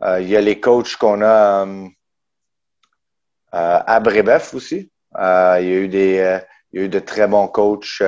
euh, 0.04 0.22
il 0.22 0.30
y 0.30 0.38
a 0.38 0.42
les 0.42 0.60
coachs 0.60 0.96
qu'on 0.96 1.22
a 1.22 1.66
euh, 1.66 1.88
à 3.52 4.00
Brébeuf 4.00 4.54
aussi. 4.54 4.90
il, 5.16 5.20
y 5.20 5.22
a 5.22 5.62
eu 5.62 5.90
des, 5.90 6.40
il 6.72 6.80
y 6.80 6.84
a 6.84 6.86
eu 6.86 6.90
de 6.90 7.00
très 7.00 7.28
bons 7.28 7.50
coachs 7.50 8.02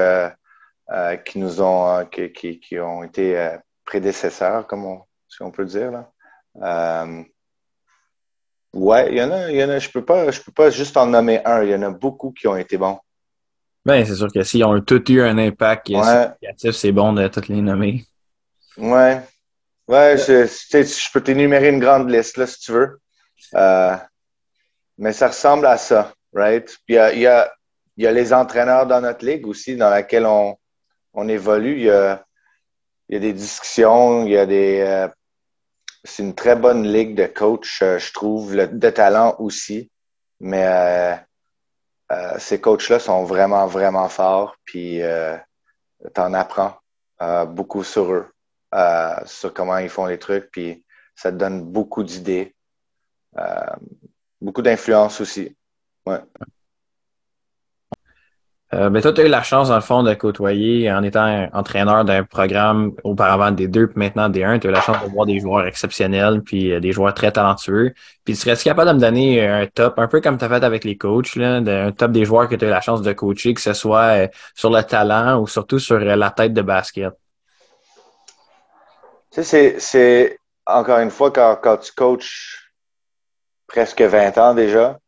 qui 1.25 1.39
nous 1.39 1.62
ont 1.62 2.05
qui, 2.12 2.31
qui, 2.31 2.60
qui 2.60 2.79
ont 2.79 3.03
été 3.03 3.58
prédécesseurs, 3.86 4.65
comme 4.67 4.86
on, 4.86 5.01
si 5.27 5.41
on 5.41 5.51
peut 5.51 5.65
dire. 5.65 5.91
Là. 5.91 7.05
ouais, 8.74 9.08
il 9.12 9.17
y 9.17 9.22
en 9.22 9.31
a, 9.31 9.51
il 9.51 9.58
y 9.58 9.63
en 9.63 9.69
a, 9.69 9.79
je 9.79 9.89
peux 9.89 10.03
pas, 10.03 10.31
je 10.31 10.41
peux 10.41 10.51
pas 10.51 10.69
juste 10.69 10.98
en 10.98 11.05
nommer 11.05 11.41
un. 11.46 11.63
Il 11.63 11.69
y 11.69 11.75
en 11.75 11.84
a 11.84 11.91
beaucoup 11.91 12.31
qui 12.31 12.48
ont 12.48 12.55
été 12.55 12.77
bons. 12.77 13.00
Ben, 13.86 14.05
c'est 14.05 14.15
sûr 14.15 14.31
que 14.31 14.43
s'ils 14.43 14.63
ont 14.65 14.79
tous 14.81 15.03
eu 15.10 15.22
un 15.22 15.38
impact 15.38 15.88
significatif, 15.88 16.72
c'est 16.72 16.91
bon 16.91 17.13
de 17.13 17.27
toutes 17.27 17.48
les 17.48 17.62
nommer. 17.62 18.03
Ouais. 18.77 19.22
Ouais, 19.88 20.17
je, 20.17 20.46
je 20.46 21.12
peux 21.12 21.22
t'énumérer 21.22 21.69
une 21.69 21.79
grande 21.79 22.10
liste, 22.12 22.38
là, 22.38 22.46
si 22.46 22.60
tu 22.60 22.72
veux. 22.74 23.00
Euh, 23.55 23.96
mais 25.00 25.13
ça 25.13 25.29
ressemble 25.29 25.65
à 25.65 25.77
ça, 25.77 26.13
right? 26.34 26.67
Puis 26.86 26.96
il 26.96 26.96
y 26.96 27.00
a, 27.00 27.13
y, 27.13 27.25
a, 27.25 27.51
y 27.98 28.05
a, 28.05 28.12
les 28.12 28.31
entraîneurs 28.31 28.86
dans 28.86 29.01
notre 29.01 29.25
ligue 29.25 29.48
aussi, 29.48 29.75
dans 29.75 29.89
laquelle 29.89 30.27
on, 30.27 30.55
on 31.13 31.28
évolue. 31.28 31.78
Il 31.78 31.84
y 31.84 31.89
a, 31.89 32.25
des 33.08 33.34
discussions, 33.34 34.25
il 34.25 34.32
y 34.32 34.38
a 34.38 34.46
des. 34.46 34.82
Euh, 34.82 35.08
c'est 36.04 36.24
une 36.24 36.36
très 36.36 36.56
bonne 36.56 36.88
ligue 36.88 37.16
de 37.16 37.25
coach, 37.25 37.82
euh, 37.82 38.00
je 38.00 38.13
trouve, 38.13 38.56
de 38.56 38.89
talent 38.89 39.36
aussi. 39.39 39.92
Mais 40.39 40.66
euh, 42.12 42.38
ces 42.39 42.62
coachs-là 42.62 43.00
sont 43.00 43.24
vraiment, 43.25 43.68
vraiment 43.68 44.08
forts, 44.08 44.56
puis 44.63 45.01
tu 46.16 46.22
en 46.22 46.34
apprends 46.34 46.75
beaucoup 47.48 47.84
sur 47.84 48.13
eux, 48.13 48.28
sur 49.25 49.54
comment 49.54 49.78
ils 49.78 49.89
font 49.89 50.06
les 50.06 50.18
trucs, 50.18 50.50
puis 50.50 50.86
ça 51.13 51.32
te 51.32 51.36
donne 51.36 51.62
beaucoup 51.62 52.04
d'idées, 52.04 52.56
beaucoup 54.39 54.62
d'influence 54.62 55.20
aussi. 55.20 55.58
Ouais. 56.06 56.20
Euh, 58.72 58.92
ben, 58.92 59.02
toi, 59.02 59.12
tu 59.12 59.22
as 59.22 59.26
eu 59.26 59.30
la 59.30 59.42
chance, 59.42 59.70
dans 59.70 59.76
le 59.76 59.82
fond, 59.82 60.04
de 60.04 60.14
côtoyer 60.14 60.92
en 60.92 61.02
étant 61.02 61.48
entraîneur 61.54 62.06
d'un 62.06 62.24
programme 62.24 62.94
auparavant 63.04 63.50
des 63.50 63.68
deux, 63.68 63.88
puis 63.88 63.98
maintenant 63.98 64.30
des 64.30 64.44
un. 64.44 64.60
Tu 64.60 64.68
as 64.68 64.70
eu 64.70 64.74
la 64.74 64.82
chance 64.82 65.04
de 65.04 65.10
voir 65.10 65.26
des 65.26 65.40
joueurs 65.40 65.66
exceptionnels, 65.66 66.44
puis 66.44 66.72
euh, 66.72 66.80
des 66.80 66.92
joueurs 66.92 67.16
très 67.16 67.32
talentueux. 67.32 67.94
Puis 68.24 68.36
tu 68.36 68.42
serais-tu 68.42 68.66
capable 68.66 68.90
de 68.90 68.96
me 68.96 69.00
donner 69.00 69.48
un 69.48 69.66
top, 69.66 69.98
un 69.98 70.08
peu 70.08 70.22
comme 70.22 70.38
tu 70.38 70.46
as 70.46 70.50
fait 70.50 70.64
avec 70.64 70.84
les 70.84 70.98
coachs, 70.98 71.36
là, 71.36 71.56
un 71.56 71.92
top 71.92 72.12
des 72.12 72.26
joueurs 72.26 72.48
que 72.48 72.56
tu 72.56 72.66
as 72.66 72.68
eu 72.68 72.72
la 72.72 72.82
chance 72.82 73.02
de 73.02 73.12
coacher, 73.12 73.56
que 73.56 73.62
ce 73.62 73.74
soit 73.74 74.24
euh, 74.24 74.28
sur 74.54 74.70
le 74.70 74.84
talent 74.84 75.42
ou 75.42 75.48
surtout 75.48 75.80
sur 75.80 75.96
euh, 75.96 76.16
la 76.16 76.30
tête 76.30 76.54
de 76.54 76.62
basket? 76.62 77.14
Tu 79.32 79.44
sais, 79.44 79.80
c'est 79.80 80.38
encore 80.68 81.00
une 81.00 81.12
fois, 81.12 81.32
quand, 81.32 81.58
quand 81.62 81.78
tu 81.78 81.92
coaches 81.92 82.72
presque 83.66 84.02
20 84.02 84.38
ans 84.38 84.54
déjà, 84.54 85.00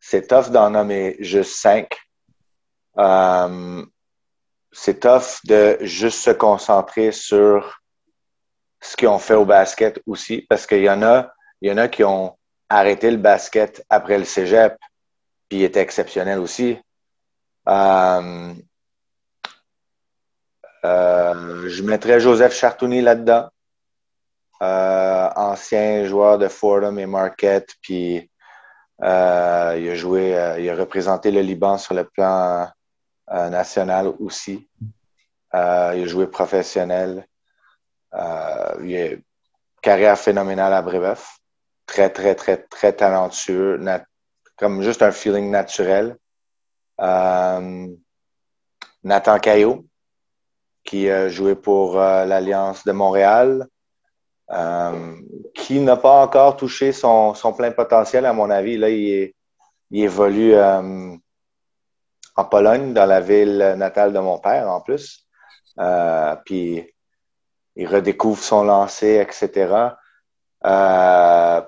c'est 0.00 0.28
tough 0.28 0.50
d'en 0.50 0.70
nommer 0.70 1.16
juste 1.20 1.56
cinq 1.56 2.05
euh, 2.98 3.84
c'est 4.72 5.00
tough 5.00 5.40
de 5.44 5.78
juste 5.80 6.20
se 6.20 6.30
concentrer 6.30 7.12
sur 7.12 7.80
ce 8.80 8.96
qu'ils 8.96 9.08
ont 9.08 9.18
fait 9.18 9.34
au 9.34 9.44
basket 9.44 10.00
aussi, 10.06 10.42
parce 10.48 10.66
qu'il 10.66 10.82
y 10.82 10.90
en 10.90 11.02
a, 11.02 11.32
il 11.60 11.70
y 11.70 11.72
en 11.72 11.78
a 11.78 11.88
qui 11.88 12.04
ont 12.04 12.36
arrêté 12.68 13.10
le 13.10 13.16
basket 13.16 13.84
après 13.88 14.18
le 14.18 14.24
cégep, 14.24 14.76
puis 15.48 15.62
étaient 15.62 15.80
exceptionnels 15.80 16.38
aussi. 16.38 16.78
Euh, 17.68 18.54
euh, 20.84 21.68
je 21.68 21.82
mettrais 21.82 22.20
Joseph 22.20 22.54
Chartouni 22.54 23.02
là-dedans, 23.02 23.48
ancien 24.60 26.04
joueur 26.06 26.38
de 26.38 26.48
Fordham 26.48 26.98
et 26.98 27.06
Marquette, 27.06 27.74
puis 27.82 28.30
il 29.00 29.04
a 29.04 29.94
joué, 29.94 30.56
il 30.58 30.70
a 30.70 30.74
représenté 30.74 31.30
le 31.30 31.40
Liban 31.40 31.76
sur 31.78 31.94
le 31.94 32.04
plan 32.04 32.68
euh, 33.32 33.48
national 33.48 34.12
aussi. 34.20 34.68
Euh, 35.54 35.92
il 35.96 36.04
a 36.04 36.06
joué 36.06 36.28
professionnel. 36.28 37.26
Euh, 38.14 38.76
il 38.84 38.96
a 38.96 39.06
une 39.12 39.22
carrière 39.82 40.16
phénoménale 40.16 40.72
à 40.72 40.80
Brébeuf. 40.80 41.38
Très, 41.86 42.08
très, 42.10 42.36
très, 42.36 42.56
très 42.58 42.92
talentueux. 42.92 43.80
comme 44.56 44.82
juste 44.82 45.02
un 45.02 45.10
feeling 45.10 45.50
naturel. 45.50 46.16
Nathan 49.02 49.38
Caillot, 49.40 49.84
qui 50.84 51.10
a 51.10 51.28
joué 51.28 51.56
pour 51.56 51.96
l'Alliance 51.96 52.84
de 52.84 52.92
Montréal, 52.92 53.66
qui 55.54 55.80
n'a 55.80 55.96
pas 55.96 56.22
encore 56.22 56.56
touché 56.56 56.92
son, 56.92 57.34
son, 57.34 57.52
plein 57.52 57.72
potentiel, 57.72 58.24
à 58.24 58.32
mon 58.32 58.50
avis. 58.50 58.78
Là, 58.78 58.88
il, 58.88 59.32
il 59.90 60.02
évolue 60.04 60.54
en 62.36 62.44
Pologne, 62.44 62.92
dans 62.92 63.06
la 63.06 63.20
ville 63.20 63.74
natale 63.76 64.12
de 64.12 64.18
mon 64.18 64.38
père 64.38 64.68
en 64.70 64.80
plus. 64.80 65.26
Euh, 65.78 66.36
puis 66.44 66.86
il 67.76 67.86
redécouvre 67.86 68.42
son 68.42 68.64
lancer, 68.64 69.16
etc. 69.20 69.96
Euh, 70.64 71.60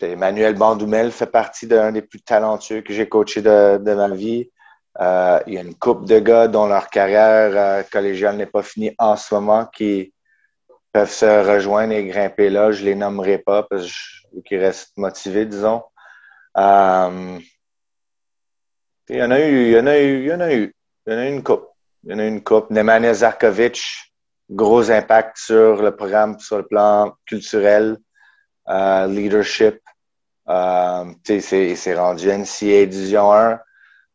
Emmanuel 0.00 0.54
Bandoumel 0.54 1.12
fait 1.12 1.26
partie 1.26 1.66
d'un 1.66 1.92
des 1.92 2.02
plus 2.02 2.22
talentueux 2.22 2.80
que 2.80 2.92
j'ai 2.92 3.08
coaché 3.08 3.40
de, 3.42 3.94
ma 3.94 4.08
vie. 4.08 4.50
Euh, 5.00 5.38
il 5.46 5.54
y 5.54 5.58
a 5.58 5.62
une 5.62 5.76
couple 5.76 6.06
de 6.06 6.18
gars 6.18 6.48
dont 6.48 6.66
leur 6.66 6.88
carrière 6.90 7.88
collégiale 7.90 8.36
n'est 8.36 8.46
pas 8.46 8.62
finie 8.62 8.94
en 8.98 9.16
ce 9.16 9.32
moment 9.34 9.66
qui 9.66 10.12
peuvent 10.92 11.10
se 11.10 11.48
rejoindre 11.48 11.92
et 11.92 12.04
grimper 12.04 12.50
là. 12.50 12.72
Je 12.72 12.84
les 12.84 12.96
nommerai 12.96 13.38
pas 13.38 13.62
parce 13.62 13.86
qu'ils 14.44 14.58
restent 14.58 14.96
motivés, 14.96 15.46
disons. 15.46 15.82
Il 19.12 19.18
y 19.18 19.22
en 19.22 19.30
a 19.30 19.40
eu, 19.40 19.66
il 19.66 19.72
y 19.72 19.78
en 19.78 19.86
a 19.86 19.98
eu, 19.98 20.20
il 20.20 20.26
y 20.26 20.32
en 20.32 20.40
a 20.40 20.54
eu. 20.54 20.74
Il 21.06 21.12
y 21.12 21.16
en 21.16 21.18
a 21.18 21.26
eu 21.26 21.28
une 21.28 21.42
coupe. 21.42 21.68
Il 22.02 22.12
y 22.12 22.14
en 22.14 22.18
a 22.18 22.24
eu 22.24 22.28
une 22.28 22.42
coupe. 22.42 22.70
Nemanja 22.70 23.12
Zarkovic, 23.12 23.82
gros 24.48 24.90
impact 24.90 25.36
sur 25.36 25.82
le 25.82 25.94
programme, 25.94 26.38
sur 26.38 26.56
le 26.56 26.66
plan 26.66 27.12
culturel, 27.26 27.98
euh, 28.70 29.06
leadership. 29.08 29.80
Euh, 30.48 31.12
c'est 31.26 31.94
rendu 31.94 32.30
NCA 32.30 32.86
Division 32.86 33.34
1, 33.34 33.60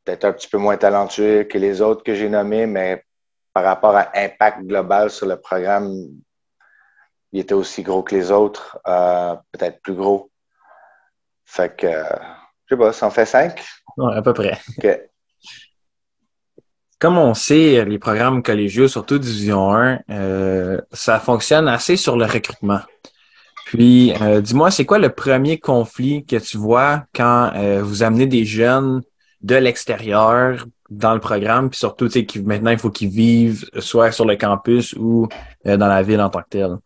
peut-être 0.04 0.26
un 0.26 0.34
petit 0.34 0.50
peu 0.50 0.58
moins 0.58 0.78
talentueux 0.78 1.44
que 1.44 1.60
les 1.60 1.80
autres 1.80 2.04
que 2.04 2.16
j'ai 2.16 2.28
nommés, 2.28 2.66
mais 2.66 3.06
par 3.54 3.66
rapport 3.66 3.96
à 3.96 4.10
impact 4.16 4.64
global 4.64 5.12
sur 5.12 5.28
le 5.28 5.40
programme, 5.40 5.94
il 7.32 7.40
était 7.40 7.54
aussi 7.54 7.84
gros 7.84 8.02
que 8.02 8.16
les 8.16 8.32
autres, 8.32 8.80
euh, 8.88 9.36
peut-être 9.52 9.80
plus 9.84 9.94
gros. 9.94 10.32
Fait 11.46 11.76
que, 11.76 11.88
je 12.68 12.76
sais 12.76 12.80
pas, 12.80 12.92
ça 12.94 13.08
en 13.08 13.12
fait 13.12 13.26
cinq? 13.26 13.64
Oui, 13.98 14.14
à 14.14 14.22
peu 14.22 14.34
près. 14.34 14.60
OK. 14.78 14.88
comme 17.00 17.18
on 17.18 17.34
sait, 17.34 17.86
les 17.86 18.00
programmes 18.00 18.42
collégiaux, 18.42 18.88
surtout 18.88 19.20
Division 19.20 19.74
1, 19.74 20.00
euh, 20.10 20.82
ça 20.92 21.20
fonctionne 21.20 21.68
assez 21.68 21.96
sur 21.96 22.18
le 22.18 22.26
recrutement. 22.26 22.80
Puis, 23.66 24.14
euh, 24.22 24.42
dis-moi, 24.42 24.72
c'est 24.72 24.86
quoi 24.86 24.98
le 24.98 25.10
premier 25.10 25.60
conflit 25.60 26.26
que 26.26 26.38
tu 26.38 26.58
vois 26.58 27.04
quand 27.14 27.52
euh, 27.56 27.82
vous 27.84 28.02
amenez 28.02 28.26
des 28.26 28.46
jeunes 28.46 29.02
de 29.42 29.56
l'extérieur 29.56 30.66
dans 30.90 31.14
le 31.14 31.20
programme, 31.20 31.70
puis 31.70 31.78
surtout, 31.78 32.08
tu 32.08 32.26
sais, 32.26 32.42
maintenant, 32.42 32.72
il 32.72 32.80
faut 32.80 32.90
qu'ils 32.90 33.10
vivent 33.10 33.70
soit 33.80 34.12
sur 34.12 34.26
le 34.26 34.38
campus 34.38 34.94
ou 34.94 35.28
dans 35.66 35.88
la 35.88 36.02
ville 36.02 36.22
en 36.22 36.30
tant 36.30 36.42
que 36.42 36.50
telle? 36.50 36.78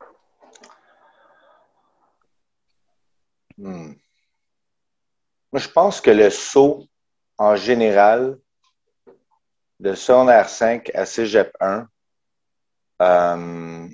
Hmm. 3.57 4.00
Moi, 5.51 5.60
je 5.60 5.67
pense 5.67 6.00
que 6.00 6.12
le 6.12 6.29
saut, 6.29 6.86
en 7.38 7.55
général, 7.55 8.38
de 9.79 9.93
secondaire 9.96 10.48
5 10.48 10.91
à 10.93 11.05
cégep 11.05 11.51
1, 11.60 11.88
euh, 13.01 13.88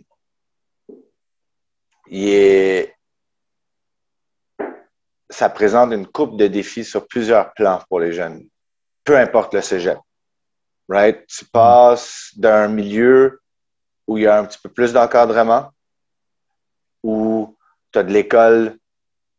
il 2.10 2.30
est, 2.30 2.96
ça 5.30 5.50
présente 5.50 5.94
une 5.94 6.06
coupe 6.06 6.38
de 6.38 6.48
défis 6.48 6.84
sur 6.86 7.08
plusieurs 7.08 7.54
plans 7.54 7.82
pour 7.90 8.02
les 8.02 8.14
jeunes, 8.14 8.48
peu 9.04 9.18
importe 9.18 9.54
le 9.54 9.62
cégep. 9.62 9.98
Right? 10.90 11.26
Tu 11.28 11.44
passes 11.46 12.32
d'un 12.36 12.68
milieu 12.68 13.42
où 14.06 14.18
il 14.18 14.26
y 14.26 14.28
a 14.28 14.38
un 14.38 14.46
petit 14.46 14.60
peu 14.60 14.70
plus 14.70 14.94
d'encadrement, 14.94 15.72
où 17.04 17.58
tu 17.92 18.00
as 18.00 18.04
de 18.04 18.14
l'école 18.14 18.78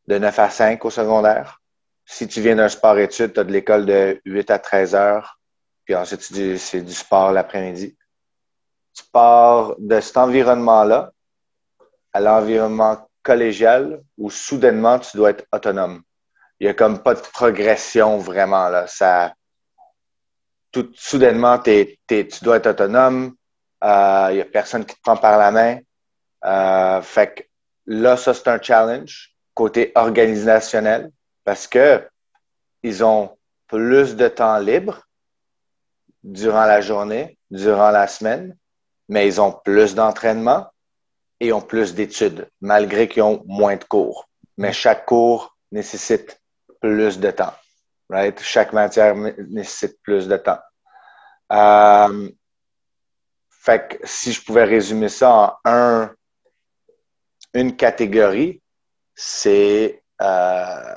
de 0.09 0.19
9 0.19 0.39
à 0.39 0.51
5 0.51 0.85
au 0.85 0.91
secondaire. 0.91 1.58
Si 2.11 2.27
tu 2.27 2.41
viens 2.41 2.57
d'un 2.57 2.69
sport-études, 2.69 3.35
tu 3.35 3.41
as 3.41 3.45
de 3.45 3.53
l'école 3.53 3.87
de 3.87 4.21
8 4.25 4.51
à 4.51 4.59
13 4.59 4.95
heures 4.95 5.39
puis 5.89 5.95
ensuite, 5.95 6.21
c'est 6.59 6.83
du 6.83 6.93
sport 6.93 7.33
l'après-midi. 7.33 7.97
Tu 8.93 9.03
pars 9.11 9.75
de 9.79 10.01
cet 10.01 10.19
environnement-là 10.19 11.13
à 12.13 12.21
l'environnement 12.21 13.09
collégial 13.23 14.03
où 14.19 14.29
soudainement, 14.29 14.99
tu 14.99 15.17
dois 15.17 15.31
être 15.31 15.47
autonome. 15.51 16.03
Il 16.61 16.67
n'y 16.67 16.71
a 16.71 16.75
comme 16.75 17.03
pas 17.03 17.15
de 17.15 17.21
progression 17.21 18.19
vraiment. 18.19 18.69
Là. 18.69 18.87
Ça, 18.87 19.33
tout, 20.73 20.93
soudainement, 20.95 21.59
tu 21.59 21.97
dois 22.43 22.57
être 22.57 22.67
autonome. 22.67 23.35
Euh, 23.83 24.27
il 24.33 24.35
n'y 24.35 24.43
a 24.43 24.45
personne 24.45 24.85
qui 24.85 24.95
te 24.95 25.01
prend 25.01 25.17
par 25.17 25.39
la 25.39 25.51
main. 25.51 25.79
Euh, 26.45 27.01
fait 27.01 27.35
que 27.35 27.43
là, 27.87 28.19
ça, 28.19 28.35
c'est 28.35 28.49
un 28.49 28.61
challenge 28.61 29.35
côté 29.55 29.91
organisationnel 29.95 31.11
parce 31.49 31.67
que 31.67 32.07
ils 32.83 33.03
ont 33.03 33.39
plus 33.69 34.17
de 34.17 34.29
temps 34.29 34.59
libre 34.59 35.01
durant 36.23 36.67
la 36.67 36.83
journée, 36.83 37.39
durant 37.51 37.91
la 37.91 38.07
semaine, 38.07 38.55
mais 39.09 39.27
ils 39.27 39.41
ont 39.41 39.53
plus 39.53 39.95
d'entraînement 39.95 40.67
et 41.41 41.55
ont 41.55 41.63
plus 41.63 41.95
d'études, 41.95 42.51
malgré 42.61 43.09
qu'ils 43.09 43.23
ont 43.23 43.43
moins 43.47 43.77
de 43.77 43.85
cours. 43.85 44.29
Mais 44.59 44.75
chaque 44.75 45.07
cours 45.07 45.57
nécessite 45.73 46.39
plus 46.83 47.19
de 47.19 47.31
temps. 47.31 47.55
Right? 48.11 48.39
Chaque 48.43 48.75
matière 48.75 49.15
nécessite 49.17 49.99
plus 50.03 50.29
de 50.29 50.37
temps. 50.37 50.61
Euh, 51.51 52.31
fait 53.49 53.89
que 53.89 54.07
si 54.07 54.35
je 54.35 54.45
pouvais 54.45 54.65
résumer 54.65 55.09
ça 55.09 55.31
en 55.31 55.57
un, 55.65 56.15
une 57.55 57.75
catégorie, 57.75 58.61
c'est 59.15 60.03
euh, 60.21 60.95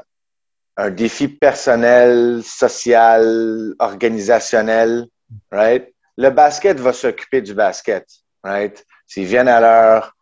un 0.78 0.90
défi 0.90 1.28
personnel, 1.28 2.42
social, 2.44 3.74
organisationnel, 3.80 5.08
right? 5.52 5.94
Le 6.18 6.30
basket 6.30 6.80
va 6.80 6.94
s'occuper 6.94 7.42
du 7.42 7.54
basket, 7.54 8.08
right? 8.44 8.86
S'ils 9.08 9.26
viennent 9.26 9.48
à 9.48 9.60
l'heure, 9.60 10.16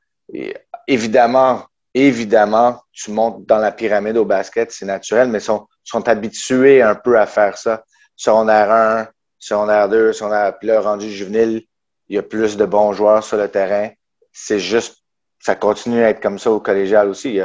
évidemment, 0.88 1.66
évidemment, 1.94 2.82
tu 2.92 3.12
montes 3.12 3.46
dans 3.46 3.58
la 3.58 3.72
pyramide 3.72 4.18
au 4.18 4.26
basket, 4.26 4.72
c'est 4.72 4.86
naturel, 4.86 5.30
mais 5.30 5.40
ils 5.40 5.44
sont, 5.44 5.68
sont 5.84 6.08
habitués 6.08 6.82
un 6.82 6.96
peu 6.96 7.20
à 7.20 7.26
faire 7.26 7.58
ça. 7.58 7.84
Secondaire 8.16 8.72
1, 8.72 9.08
secondaire 9.38 9.90
2, 9.90 10.14
secondaire, 10.14 10.58
puis 10.58 10.68
là, 10.68 10.82
rendu 10.82 11.10
juvénile, 11.10 11.64
il 12.10 12.16
y 12.16 12.20
a 12.20 12.24
plus 12.24 12.58
de 12.58 12.66
bons 12.66 12.94
joueurs 12.94 13.24
sur 13.24 13.38
le 13.38 13.48
terrain. 13.48 13.90
C'est 14.32 14.60
juste, 14.60 14.98
ça 15.40 15.56
continue 15.56 16.04
à 16.04 16.10
être 16.10 16.22
comme 16.22 16.40
ça 16.40 16.52
au 16.52 16.60
collégial 16.60 17.08
aussi. 17.08 17.40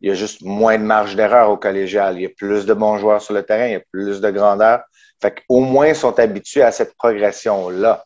Il 0.00 0.08
y 0.08 0.12
a 0.12 0.14
juste 0.14 0.42
moins 0.42 0.78
de 0.78 0.84
marge 0.84 1.14
d'erreur 1.14 1.50
au 1.50 1.56
collégial. 1.56 2.16
Il 2.16 2.22
y 2.22 2.26
a 2.26 2.30
plus 2.30 2.64
de 2.64 2.72
bons 2.72 2.96
joueurs 2.96 3.20
sur 3.20 3.34
le 3.34 3.42
terrain, 3.42 3.66
il 3.66 3.72
y 3.72 3.76
a 3.76 3.82
plus 3.92 4.20
de 4.20 4.30
grandeur. 4.30 4.82
Fait 5.20 5.42
qu'au 5.46 5.60
moins, 5.60 5.88
ils 5.88 5.96
sont 5.96 6.18
habitués 6.18 6.62
à 6.62 6.72
cette 6.72 6.96
progression-là. 6.96 8.04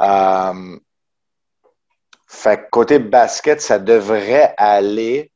Euh, 0.00 0.78
fait 2.28 2.58
que 2.58 2.70
côté 2.70 2.98
basket, 3.00 3.60
ça 3.60 3.80
devrait 3.80 4.54
aller 4.56 5.32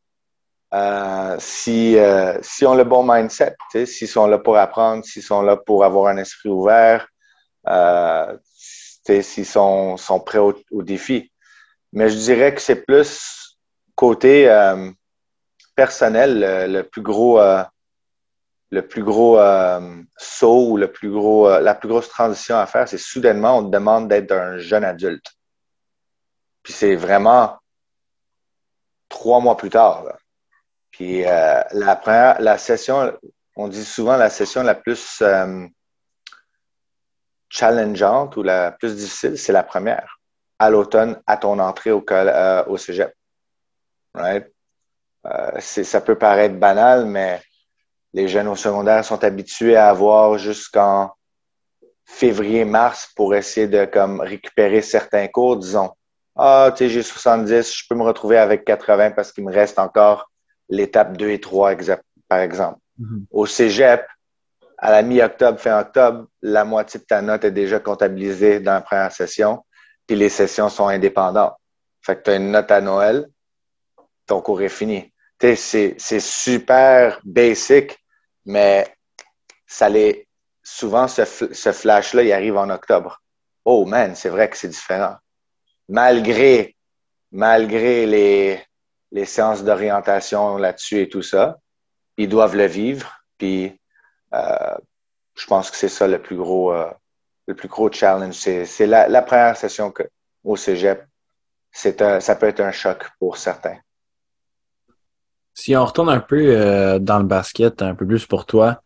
euh, 0.73 1.37
si, 1.40 1.99
euh, 1.99 2.38
si 2.42 2.64
on 2.64 2.75
le 2.75 2.85
bon 2.85 3.05
mindset, 3.05 3.57
s'ils 3.85 4.09
sont 4.09 4.27
là 4.27 4.38
pour 4.38 4.57
apprendre, 4.57 5.05
s'ils 5.05 5.23
sont 5.23 5.42
là 5.42 5.57
pour 5.57 5.85
avoir 5.85 6.07
un 6.07 6.16
esprit 6.18 6.49
ouvert, 6.49 7.09
s'ils 9.05 9.47
sont, 9.47 9.97
prêts 10.25 10.38
au, 10.38 10.55
défi. 10.83 11.33
Mais 11.92 12.09
je 12.09 12.16
dirais 12.16 12.55
que 12.55 12.61
c'est 12.61 12.87
plus 12.87 13.59
côté 13.97 14.49
personnel, 15.74 16.70
le, 16.70 16.82
plus 16.82 17.02
gros, 17.02 17.40
euh, 17.40 17.62
le 18.70 18.87
plus 18.87 19.02
gros 19.02 19.38
euh, 19.38 20.02
saut 20.16 20.70
ou 20.70 20.76
le 20.76 20.90
plus 20.90 21.11
gros, 21.11 21.48
euh, 21.48 21.61
la 21.61 21.74
plus 21.74 21.88
grosse 21.88 22.08
transition 22.08 22.56
à 22.56 22.66
faire, 22.66 22.88
c'est 22.88 22.98
soudainement, 22.98 23.58
on 23.58 23.64
te 23.64 23.70
demande 23.70 24.08
d'être 24.08 24.32
un 24.32 24.58
jeune 24.58 24.85
adulte. 24.85 25.26
Puis 26.62 26.72
c'est 26.72 26.94
vraiment 26.94 27.58
trois 29.08 29.40
mois 29.40 29.56
plus 29.56 29.70
tard. 29.70 30.04
Puis 30.90 31.22
la 31.22 31.96
première, 31.96 32.40
la 32.40 32.58
session, 32.58 33.18
on 33.56 33.66
dit 33.66 33.85
souvent 33.85 34.16
la 34.16 34.30
session 34.30 34.62
la 34.62 34.74
plus 34.74 35.22
challengeante 37.48 38.37
ou 38.37 38.42
la 38.42 38.72
plus 38.72 38.94
difficile, 38.94 39.38
c'est 39.38 39.52
la 39.52 39.62
première, 39.62 40.20
à 40.58 40.70
l'automne, 40.70 41.20
à 41.26 41.37
ton 41.37 41.58
entrée 41.58 41.90
au, 41.90 42.04
au 42.66 42.76
cégep. 42.76 43.12
Right? 44.14 44.51
Euh, 45.26 45.61
ça 45.61 46.00
peut 46.00 46.16
paraître 46.16 46.56
banal, 46.56 47.06
mais 47.06 47.40
les 48.12 48.28
jeunes 48.28 48.48
au 48.48 48.56
secondaire 48.56 49.04
sont 49.04 49.22
habitués 49.24 49.76
à 49.76 49.88
avoir 49.88 50.38
jusqu'en 50.38 51.12
février-mars 52.04 53.11
pour 53.16 53.35
essayer 53.35 53.68
de 53.68 53.85
comme 53.85 54.20
récupérer 54.20 54.82
certains 54.82 55.28
cours, 55.28 55.56
disons. 55.56 55.90
Ah, 56.37 56.72
tu 56.74 56.78
sais, 56.78 56.88
j'ai 56.88 57.02
70, 57.02 57.74
je 57.74 57.85
peux 57.88 57.94
me 57.94 58.02
retrouver 58.02 58.38
avec 58.38 58.64
80 58.64 59.12
parce 59.12 59.32
qu'il 59.32 59.44
me 59.44 59.52
reste 59.52 59.78
encore 59.78 60.30
l'étape 60.68 61.16
2 61.16 61.30
et 61.30 61.40
3, 61.40 61.74
par 62.28 62.38
exemple. 62.40 62.78
Mm-hmm. 63.00 63.24
Au 63.30 63.46
cégep, 63.46 64.06
à 64.78 64.90
la 64.90 65.02
mi-octobre, 65.02 65.61
fin 65.61 65.78
octobre, 65.78 66.26
la 66.40 66.64
moitié 66.64 66.98
de 66.98 67.04
ta 67.04 67.22
note 67.22 67.44
est 67.44 67.52
déjà 67.52 67.78
comptabilisée 67.78 68.61
dans 68.61 68.72
la 68.72 68.80
première 68.80 69.12
session, 69.12 69.64
puis 70.06 70.16
les 70.16 70.28
sessions 70.28 70.68
sont 70.68 70.88
indépendantes. 70.88 71.54
Fait 72.00 72.16
que 72.16 72.22
tu 72.22 72.30
as 72.30 72.37
une 72.37 72.50
note 72.50 72.70
à 72.70 72.80
Noël, 72.80 73.28
ton 74.26 74.40
cours 74.40 74.61
est 74.62 74.68
fini 74.68 75.12
c'est 75.57 76.20
super 76.20 77.20
basic, 77.24 77.98
mais 78.44 78.94
ça 79.66 79.88
souvent 80.62 81.09
ce, 81.09 81.24
flash-là, 81.24 82.22
il 82.22 82.33
arrive 82.33 82.57
en 82.57 82.70
octobre. 82.70 83.20
Oh 83.64 83.85
man, 83.85 84.14
c'est 84.14 84.28
vrai 84.28 84.48
que 84.48 84.57
c'est 84.57 84.68
différent. 84.68 85.16
Malgré, 85.88 86.76
malgré 87.31 88.07
les, 88.07 88.62
les 89.11 89.24
séances 89.24 89.64
d'orientation 89.64 90.57
là-dessus 90.57 91.00
et 91.00 91.09
tout 91.09 91.22
ça, 91.22 91.59
ils 92.16 92.28
doivent 92.28 92.57
le 92.57 92.66
vivre. 92.66 93.20
Puis, 93.38 93.78
euh, 94.35 94.76
je 95.35 95.46
pense 95.46 95.70
que 95.70 95.76
c'est 95.76 95.88
ça 95.88 96.07
le 96.07 96.20
plus 96.20 96.37
gros, 96.37 96.72
euh, 96.72 96.90
le 97.46 97.55
plus 97.55 97.68
gros 97.68 97.90
challenge. 97.90 98.35
C'est 98.35 98.87
la, 98.87 99.09
la, 99.09 99.22
première 99.22 99.57
session 99.57 99.92
au 100.44 100.57
cégep. 100.57 101.05
Un, 102.00 102.20
ça 102.20 102.37
peut 102.37 102.48
être 102.48 102.61
un 102.61 102.72
choc 102.72 103.09
pour 103.18 103.37
certains. 103.37 103.78
Si 105.54 105.76
on 105.76 105.84
retourne 105.84 106.08
un 106.08 106.20
peu 106.20 106.40
euh, 106.40 106.98
dans 106.98 107.18
le 107.18 107.24
basket, 107.24 107.82
un 107.82 107.94
peu 107.94 108.06
plus 108.06 108.26
pour 108.26 108.46
toi, 108.46 108.80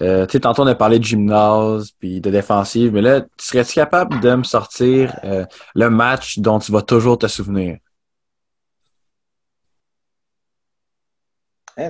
euh, 0.00 0.24
tu 0.26 0.32
sais, 0.32 0.40
tantôt 0.40 0.62
on 0.62 0.66
a 0.66 0.74
parlé 0.74 0.98
de 0.98 1.04
gymnase 1.04 1.90
puis 1.98 2.20
de 2.20 2.30
défensive, 2.30 2.92
mais 2.94 3.02
là, 3.02 3.22
serais-tu 3.38 3.74
capable 3.74 4.20
de 4.20 4.34
me 4.36 4.42
sortir 4.42 5.18
euh, 5.24 5.44
le 5.74 5.90
match 5.90 6.38
dont 6.38 6.58
tu 6.58 6.72
vas 6.72 6.82
toujours 6.82 7.18
te 7.18 7.26
souvenir? 7.26 7.78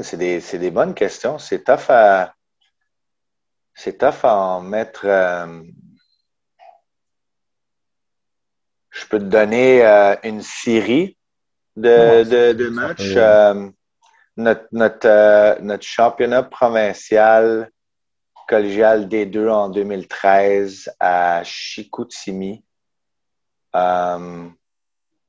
c'est 0.03 0.17
des, 0.17 0.41
des, 0.41 0.71
bonnes 0.71 0.95
questions. 0.95 1.39
C'est 1.39 1.65
tough 1.65 1.91
à. 1.91 2.35
C'est 3.75 3.99
tough 3.99 4.25
à 4.25 4.35
en 4.35 4.61
mettre. 4.61 5.03
Euh, 5.05 5.63
je 8.91 9.07
peux 9.07 9.19
te 9.19 9.25
donner 9.25 9.83
une 10.23 10.43
série 10.43 11.17
de, 11.77 12.25
de, 12.25 12.53
de 12.53 12.69
matchs 12.69 13.17
euh, 14.39 15.57
notre 15.61 15.85
championnat 15.85 16.43
provincial 16.43 17.71
collégiale 18.49 19.07
D2 19.07 19.51
en 19.51 19.69
2013 19.69 20.91
à 20.99 21.43
Chicoutimi. 21.45 22.65
Euh, 23.77 24.49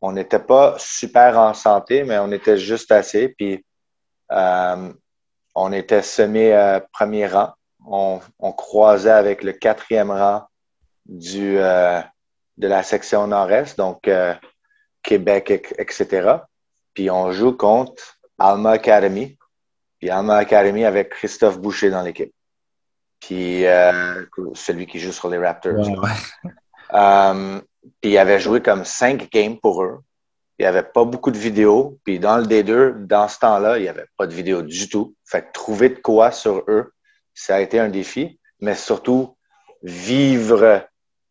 on 0.01 0.11
n'était 0.13 0.39
pas 0.39 0.75
super 0.79 1.37
en 1.37 1.53
santé, 1.53 2.03
mais 2.03 2.17
on 2.17 2.31
était 2.31 2.57
juste 2.57 2.91
assez. 2.91 3.29
Puis 3.29 3.65
euh, 4.31 4.93
on 5.55 5.73
était 5.73 6.01
semé 6.01 6.79
premier 6.91 7.27
rang. 7.27 7.53
On, 7.85 8.21
croisait 8.53 9.11
avec 9.11 9.43
le 9.43 9.51
quatrième 9.51 10.11
rang 10.11 10.47
du, 11.05 11.55
de 11.55 12.67
la 12.67 12.83
section 12.83 13.27
nord-est, 13.27 13.77
donc 13.77 14.09
Québec, 15.03 15.73
etc. 15.77 16.37
Puis 16.93 17.09
on 17.11 17.31
joue 17.31 17.55
contre 17.55 18.12
Alma 18.37 18.71
Academy. 18.71 19.37
Puis 19.99 20.09
Alma 20.09 20.37
Academy 20.37 20.85
avec 20.85 21.09
Christophe 21.09 21.59
Boucher 21.59 21.89
dans 21.89 22.01
l'équipe. 22.01 22.33
Puis 23.19 23.63
celui 24.53 24.85
qui 24.85 24.99
joue 24.99 25.11
sur 25.11 25.29
les 25.29 25.37
Raptors. 25.37 25.85
Puis 28.01 28.11
il 28.11 28.17
avait 28.17 28.39
joué 28.39 28.61
comme 28.61 28.85
cinq 28.85 29.31
games 29.31 29.59
pour 29.59 29.83
eux. 29.83 29.99
Il 30.59 30.63
n'y 30.63 30.67
avait 30.67 30.83
pas 30.83 31.03
beaucoup 31.03 31.31
de 31.31 31.37
vidéos. 31.37 31.99
Puis 32.03 32.19
dans 32.19 32.37
le 32.37 32.45
D2, 32.45 33.05
dans 33.05 33.27
ce 33.27 33.39
temps-là, 33.39 33.77
il 33.77 33.81
n'y 33.81 33.87
avait 33.87 34.07
pas 34.17 34.27
de 34.27 34.33
vidéos 34.33 34.61
du 34.61 34.87
tout. 34.87 35.15
Fait 35.25 35.41
que 35.41 35.51
trouver 35.51 35.89
de 35.89 35.99
quoi 35.99 36.31
sur 36.31 36.63
eux, 36.67 36.93
ça 37.33 37.55
a 37.55 37.59
été 37.59 37.79
un 37.79 37.89
défi. 37.89 38.39
Mais 38.59 38.75
surtout, 38.75 39.35
vivre 39.81 40.87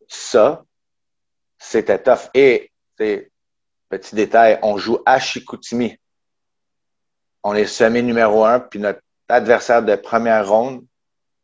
ça, 0.07 0.63
c'était 1.57 1.97
tough. 1.97 2.29
Et, 2.33 2.71
petit 2.97 4.15
détail, 4.15 4.59
on 4.61 4.77
joue 4.77 4.99
à 5.05 5.19
Chicoutimi. 5.19 5.97
On 7.43 7.53
est 7.55 7.65
semé 7.65 8.01
numéro 8.01 8.45
un, 8.45 8.59
puis 8.59 8.79
notre 8.79 9.01
adversaire 9.27 9.83
de 9.83 9.95
première 9.95 10.47
ronde, 10.47 10.85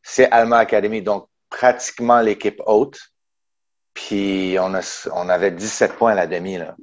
c'est 0.01 0.31
Alma 0.31 0.57
Academy. 0.57 1.01
Donc, 1.01 1.27
pratiquement 1.49 2.21
l'équipe 2.21 2.62
haute. 2.65 2.99
Puis 3.93 4.57
on, 4.59 4.73
a, 4.73 5.09
on 5.13 5.29
avait 5.29 5.51
17 5.51 5.93
points 5.93 6.12
à 6.12 6.15
la 6.15 6.27
demi. 6.27 6.57
Là. 6.57 6.75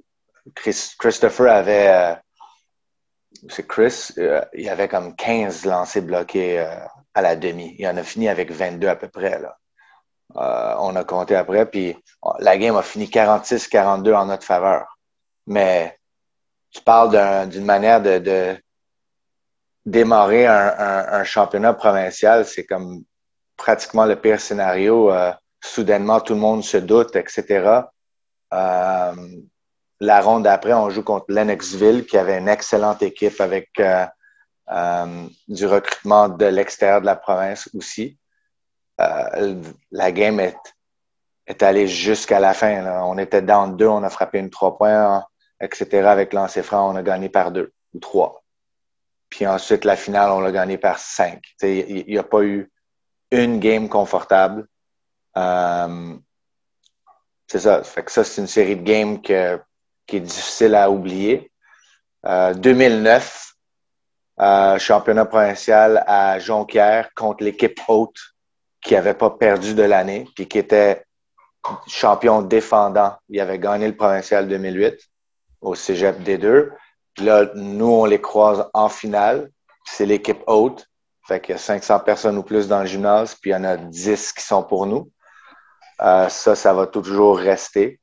Christopher 0.54 1.50
avait. 1.50 1.88
Euh, 1.88 2.14
c'est 3.50 3.66
Chris, 3.66 4.12
euh, 4.18 4.42
il 4.54 4.68
avait 4.68 4.88
comme 4.88 5.14
15 5.14 5.66
lancés 5.66 6.00
bloqués 6.00 6.60
euh, 6.60 6.74
à 7.14 7.22
la 7.22 7.36
demi. 7.36 7.76
Il 7.78 7.86
en 7.86 7.96
a 7.96 8.02
fini 8.02 8.28
avec 8.28 8.50
22 8.50 8.88
à 8.88 8.96
peu 8.96 9.08
près. 9.08 9.38
Là. 9.40 9.56
on 10.80 10.96
a 10.96 11.04
compté 11.04 11.36
après, 11.36 11.66
puis 11.66 11.96
la 12.40 12.56
game 12.56 12.76
a 12.76 12.82
fini 12.82 13.06
46-42 13.06 14.14
en 14.14 14.26
notre 14.26 14.44
faveur. 14.44 14.98
Mais 15.46 15.98
tu 16.70 16.80
parles 16.80 17.48
d'une 17.48 17.64
manière 17.64 18.00
de 18.00 18.56
démarrer 19.86 20.46
un, 20.46 20.74
un, 20.78 21.20
un, 21.20 21.24
championnat 21.24 21.72
provincial, 21.72 22.44
c'est 22.44 22.66
comme 22.66 23.04
pratiquement 23.56 24.04
le 24.04 24.16
pire 24.16 24.40
scénario 24.40 25.10
soudainement, 25.66 26.20
tout 26.20 26.34
le 26.34 26.40
monde 26.40 26.64
se 26.64 26.76
doute, 26.76 27.16
etc. 27.16 27.80
Euh, 28.52 29.14
la 30.00 30.20
ronde 30.20 30.44
d'après, 30.44 30.72
on 30.72 30.90
joue 30.90 31.02
contre 31.02 31.26
Lennoxville, 31.28 32.06
qui 32.06 32.16
avait 32.16 32.38
une 32.38 32.48
excellente 32.48 33.02
équipe 33.02 33.40
avec 33.40 33.70
euh, 33.80 34.06
euh, 34.70 35.26
du 35.48 35.66
recrutement 35.66 36.28
de 36.28 36.46
l'extérieur 36.46 37.00
de 37.00 37.06
la 37.06 37.16
province 37.16 37.68
aussi. 37.74 38.18
la 38.98 40.12
game 40.12 40.40
est, 40.40 40.58
est 41.46 41.62
allée 41.62 41.86
jusqu'à 41.86 42.40
la 42.40 42.54
fin. 42.54 42.84
On 43.02 43.18
était 43.18 43.42
dans 43.42 43.68
deux, 43.68 43.88
on 43.88 44.02
a 44.02 44.10
frappé 44.10 44.38
une 44.38 44.50
trois 44.50 44.76
points, 44.76 45.24
etc. 45.60 46.06
Avec 46.06 46.32
lancer 46.32 46.62
franc, 46.62 46.92
on 46.92 46.96
a 46.96 47.02
gagné 47.02 47.28
par 47.28 47.50
deux 47.50 47.72
ou 47.94 47.98
trois. 47.98 48.42
Puis 49.28 49.46
ensuite, 49.46 49.84
la 49.84 49.96
finale, 49.96 50.30
on 50.30 50.40
l'a 50.40 50.52
gagné 50.52 50.78
par 50.78 50.98
cinq. 50.98 51.42
Il 51.62 52.04
n'y 52.06 52.18
a 52.18 52.22
pas 52.22 52.42
eu 52.42 52.70
une 53.30 53.58
game 53.58 53.88
confortable. 53.88 54.66
Euh, 55.36 56.14
c'est 57.46 57.60
ça. 57.60 57.82
Fait 57.82 58.02
que 58.04 58.12
ça, 58.12 58.24
c'est 58.24 58.40
une 58.40 58.46
série 58.46 58.76
de 58.76 58.82
games 58.82 59.20
qui 59.20 59.32
est 59.32 60.20
difficile 60.20 60.74
à 60.74 60.90
oublier. 60.90 61.50
2009, 62.24 63.54
euh, 64.40 64.44
euh, 64.44 64.78
championnat 64.78 65.26
provincial 65.26 66.02
à 66.06 66.38
Jonquière 66.38 67.10
contre 67.14 67.44
l'équipe 67.44 67.80
haute 67.88 68.18
qui 68.80 68.94
n'avait 68.94 69.14
pas 69.14 69.30
perdu 69.30 69.74
de 69.74 69.82
l'année, 69.82 70.26
puis 70.34 70.46
qui 70.46 70.58
était 70.58 71.04
champion 71.86 72.42
défendant. 72.42 73.16
Il 73.28 73.40
avait 73.40 73.58
gagné 73.58 73.86
le 73.86 73.96
provincial 73.96 74.48
2008 74.48 74.98
au 75.60 75.74
Cégep 75.74 76.20
D2. 76.22 76.70
Puis 77.16 77.24
là, 77.24 77.46
nous, 77.54 77.86
on 77.86 78.04
les 78.04 78.20
croise 78.20 78.68
en 78.74 78.88
finale. 78.88 79.50
C'est 79.84 80.06
l'équipe 80.06 80.42
haute. 80.46 80.86
Fait 81.26 81.40
qu'il 81.40 81.54
y 81.54 81.56
a 81.56 81.58
500 81.58 82.00
personnes 82.00 82.36
ou 82.38 82.42
plus 82.42 82.68
dans 82.68 82.80
le 82.80 82.86
gymnase, 82.86 83.34
puis 83.34 83.50
il 83.50 83.54
y 83.54 83.56
en 83.56 83.64
a 83.64 83.76
10 83.76 84.32
qui 84.32 84.44
sont 84.44 84.62
pour 84.62 84.86
nous. 84.86 85.10
Euh, 86.02 86.28
ça, 86.28 86.54
ça 86.54 86.72
va 86.72 86.86
toujours 86.86 87.38
rester. 87.38 87.98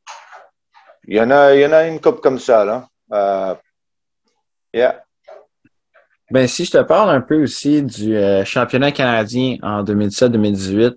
Il 1.08 1.16
y 1.16 1.22
en 1.22 1.32
a, 1.32 1.54
il 1.54 1.62
y 1.62 1.66
en 1.66 1.72
a 1.72 1.88
une 1.88 2.02
coupe 2.02 2.22
comme 2.22 2.40
ça, 2.40 2.66
là. 2.66 2.88
Euh, 3.14 3.56
yeah. 4.74 5.04
Ben, 6.32 6.48
si 6.48 6.66
je 6.66 6.72
te 6.72 6.82
parle 6.82 7.12
un 7.12 7.22
peu 7.22 7.44
aussi 7.44 7.84
du 7.84 8.18
euh, 8.18 8.44
championnat 8.44 8.92
canadien 8.92 9.58
en 9.62 9.84
2017-2018, 9.84 10.96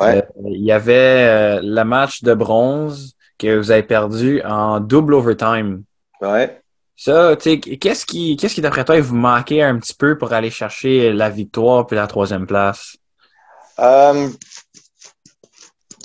il 0.00 0.64
y 0.64 0.72
avait 0.72 1.60
le 1.60 1.82
match 1.84 2.22
de 2.22 2.34
bronze 2.34 3.14
que 3.38 3.56
vous 3.56 3.70
avez 3.70 3.82
perdu 3.82 4.42
en 4.42 4.80
double 4.80 5.14
overtime. 5.14 5.84
Ouais. 6.20 6.61
Ça, 6.96 7.36
tu 7.36 7.50
sais, 7.50 7.58
qu'est-ce 7.58 8.06
qui, 8.06 8.36
qu'est-ce 8.36 8.54
qui 8.54 8.60
d'après 8.60 8.84
toi 8.84 9.00
vous 9.00 9.16
manquait 9.16 9.62
un 9.62 9.78
petit 9.78 9.94
peu 9.94 10.16
pour 10.16 10.32
aller 10.32 10.50
chercher 10.50 11.12
la 11.12 11.30
victoire 11.30 11.86
puis 11.86 11.96
la 11.96 12.06
troisième 12.06 12.46
place? 12.46 12.96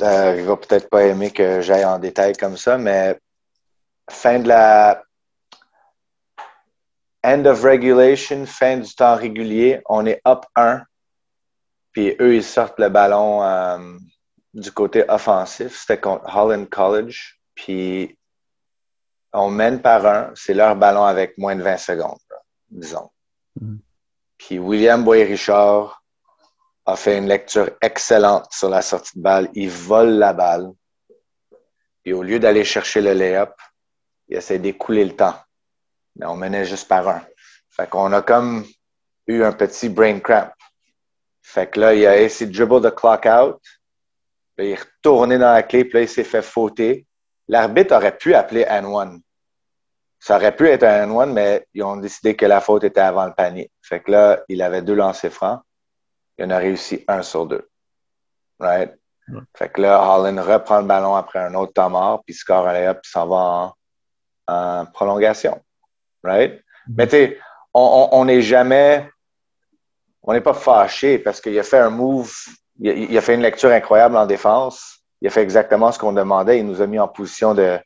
Euh, 0.02 0.36
il 0.38 0.44
va 0.44 0.58
peut-être 0.58 0.90
pas 0.90 1.04
aimer 1.04 1.32
que 1.32 1.62
j'aille 1.62 1.86
en 1.86 2.00
détail 2.00 2.34
comme 2.34 2.58
ça, 2.58 2.78
mais 2.78 3.20
fin 4.10 4.40
de 4.40 4.48
la 4.48 5.04
end 7.24 7.46
of 7.46 7.64
regulation, 7.64 8.46
fin 8.46 8.78
du 8.78 8.94
temps 8.96 9.16
régulier, 9.16 9.82
on 9.90 10.06
est 10.06 10.22
up 10.26 10.46
1, 10.56 10.84
puis 11.92 12.16
eux, 12.22 12.36
ils 12.36 12.44
sortent 12.44 12.80
le 12.80 12.90
ballon 12.90 13.44
euh, 13.44 13.98
du 14.54 14.72
côté 14.72 15.04
offensif. 15.10 15.78
C'était 15.80 16.00
contre 16.00 16.24
Holland 16.36 16.70
College, 16.70 17.40
puis 17.56 18.18
on 19.38 19.50
mène 19.50 19.82
par 19.82 20.06
un, 20.06 20.32
c'est 20.36 20.54
leur 20.54 20.76
ballon 20.76 21.04
avec 21.04 21.38
moins 21.38 21.56
de 21.56 21.62
20 21.62 21.78
secondes, 21.78 22.20
disons. 22.70 23.10
Mm-hmm. 23.62 23.78
Puis 24.38 24.60
William 24.60 25.04
Boyer-Richard 25.04 26.02
a 26.86 26.96
fait 26.96 27.18
une 27.18 27.28
lecture 27.28 27.70
excellente 27.82 28.48
sur 28.52 28.70
la 28.70 28.82
sortie 28.82 29.18
de 29.18 29.24
balle. 29.24 29.50
Il 29.54 29.70
vole 29.70 30.12
la 30.12 30.34
balle. 30.34 30.72
Puis 32.04 32.14
au 32.14 32.24
lieu 32.24 32.40
d'aller 32.40 32.64
chercher 32.64 33.02
le 33.02 33.14
lay-up, 33.14 33.54
il 34.28 34.38
essaie 34.38 34.60
d'écouler 34.60 35.06
le 35.06 35.16
temps. 35.16 35.36
Mais 36.16 36.26
on 36.26 36.36
menait 36.36 36.66
juste 36.66 36.88
par 36.88 37.08
un. 37.08 37.22
Fait 37.70 37.90
qu'on 37.90 38.12
a 38.14 38.22
comme 38.22 38.66
eu 39.28 39.44
un 39.44 39.52
petit 39.52 39.90
brain 39.90 40.20
cramp. 40.20 40.52
Fait 41.42 41.70
que 41.70 41.80
là, 41.80 41.94
il 41.94 42.06
a 42.08 42.20
essayé 42.20 42.50
de 42.50 42.56
dribble 42.56 42.90
the 42.90 42.96
clock 42.96 43.26
out. 43.26 43.62
Puis 44.56 44.68
il 44.68 44.72
est 44.72 44.80
retourné 44.82 45.38
dans 45.38 45.54
la 45.54 45.64
clé, 45.64 45.86
puis 45.86 45.94
là, 45.94 46.02
il 46.02 46.10
s'est 46.10 46.24
fait 46.24 46.42
fauter. 46.42 47.06
L'arbitre 47.48 47.96
aurait 47.96 48.18
pu 48.18 48.34
appeler 48.34 48.64
N1. 48.64 49.22
Ça 50.20 50.36
aurait 50.36 50.56
pu 50.56 50.68
être 50.68 50.84
un 50.84 51.08
N1, 51.08 51.32
mais 51.32 51.68
ils 51.74 51.84
ont 51.84 51.98
décidé 51.98 52.36
que 52.36 52.46
la 52.46 52.60
faute 52.60 52.84
était 52.84 53.02
avant 53.02 53.26
le 53.26 53.34
panier. 53.34 53.72
Fait 53.82 54.00
que 54.00 54.12
là, 54.12 54.40
il 54.50 54.62
avait 54.62 54.82
deux 54.82 54.96
lancers 54.96 55.32
francs 55.32 55.62
il 56.38 56.46
en 56.46 56.50
a 56.52 56.58
réussi 56.58 57.04
un 57.08 57.22
sur 57.24 57.46
deux. 57.46 57.68
Right? 58.60 58.94
Fait 59.56 59.70
que 59.70 59.82
là, 59.82 60.02
Holland 60.02 60.40
reprend 60.40 60.80
le 60.80 60.88
ballon 60.88 61.16
après 61.16 61.40
un 61.40 61.54
autre 61.54 61.74
temps 61.74 61.90
mort, 61.90 62.24
puis 62.26 62.34
score 62.34 62.68
un 62.68 62.74
layup, 62.74 63.02
puis 63.02 63.12
s'en 63.12 63.28
va 63.28 63.74
en, 64.48 64.86
prolongation. 64.86 65.62
Right? 66.24 66.54
Mm-hmm. 66.54 66.94
Mais 66.96 67.08
tu 67.08 67.42
on 67.74 68.26
n'est 68.26 68.42
jamais, 68.42 69.08
on 70.24 70.34
n'est 70.34 70.42
pas 70.42 70.56
fâché 70.56 71.20
parce 71.20 71.40
qu'il 71.40 71.58
a 71.60 71.64
fait 71.64 71.78
un 71.78 71.92
move, 71.92 72.34
il 72.80 73.16
a, 73.16 73.22
fait 73.22 73.36
une 73.36 73.42
lecture 73.42 73.70
incroyable 73.70 74.18
en 74.18 74.26
défense. 74.26 75.04
Il 75.22 75.28
a 75.28 75.32
fait 75.32 75.44
exactement 75.44 75.92
ce 75.92 76.00
qu'on 76.00 76.14
demandait. 76.14 76.60
Il 76.60 76.66
nous 76.66 76.82
a 76.82 76.88
mis 76.88 76.98
en 76.98 77.08
position 77.08 77.54
de, 77.54 77.80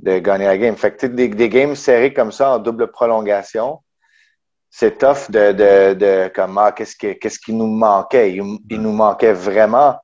de 0.00 0.18
gagner 0.18 0.46
la 0.46 0.58
game. 0.58 0.76
Fait 0.76 0.96
que 0.96 1.06
des, 1.06 1.28
des 1.28 1.48
games 1.48 1.74
serrés 1.74 2.12
comme 2.12 2.32
ça 2.32 2.54
en 2.54 2.58
double 2.58 2.90
prolongation, 2.90 3.80
c'est 4.76 4.98
tough 4.98 5.30
de, 5.30 5.52
de, 5.52 5.94
de 5.94 6.32
comme, 6.34 6.58
ah, 6.58 6.72
qu'est-ce, 6.72 6.96
qui, 6.96 7.16
qu'est-ce 7.18 7.38
qui 7.38 7.52
nous 7.52 7.68
manquait? 7.68 8.34
Il, 8.34 8.80
nous 8.80 8.92
manquait 8.92 9.32
vraiment 9.32 9.96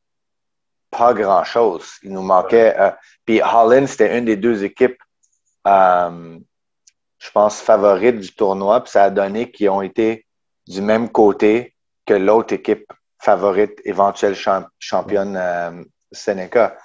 pas 0.90 1.12
grand-chose. 1.12 1.94
Il 2.04 2.12
nous 2.12 2.22
manquait. 2.22 2.76
Euh, 2.78 2.90
puis 3.24 3.42
Holland, 3.42 3.88
c'était 3.88 4.16
une 4.16 4.26
des 4.26 4.36
deux 4.36 4.62
équipes, 4.62 5.02
euh, 5.66 6.38
je 7.18 7.30
pense, 7.32 7.60
favorites 7.60 8.20
du 8.20 8.32
tournoi. 8.32 8.80
Puis 8.84 8.92
ça 8.92 9.04
a 9.04 9.10
donné 9.10 9.50
qu'ils 9.50 9.70
ont 9.70 9.82
été 9.82 10.24
du 10.68 10.80
même 10.82 11.08
côté 11.08 11.74
que 12.06 12.14
l'autre 12.14 12.54
équipe 12.54 12.86
favorite, 13.18 13.80
éventuelle 13.84 14.36
championne 14.78 15.36
euh, 15.36 15.82
Seneca. 16.12 16.78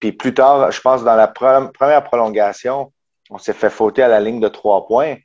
Puis 0.00 0.12
plus 0.12 0.34
tard, 0.34 0.70
je 0.72 0.80
pense, 0.80 1.04
dans 1.04 1.14
la 1.14 1.28
première 1.28 2.04
prolongation, 2.04 2.92
on 3.28 3.38
s'est 3.38 3.52
fait 3.52 3.70
fauter 3.70 4.02
à 4.02 4.08
la 4.08 4.20
ligne 4.20 4.40
de 4.40 4.48
trois 4.48 4.86
points. 4.86 5.16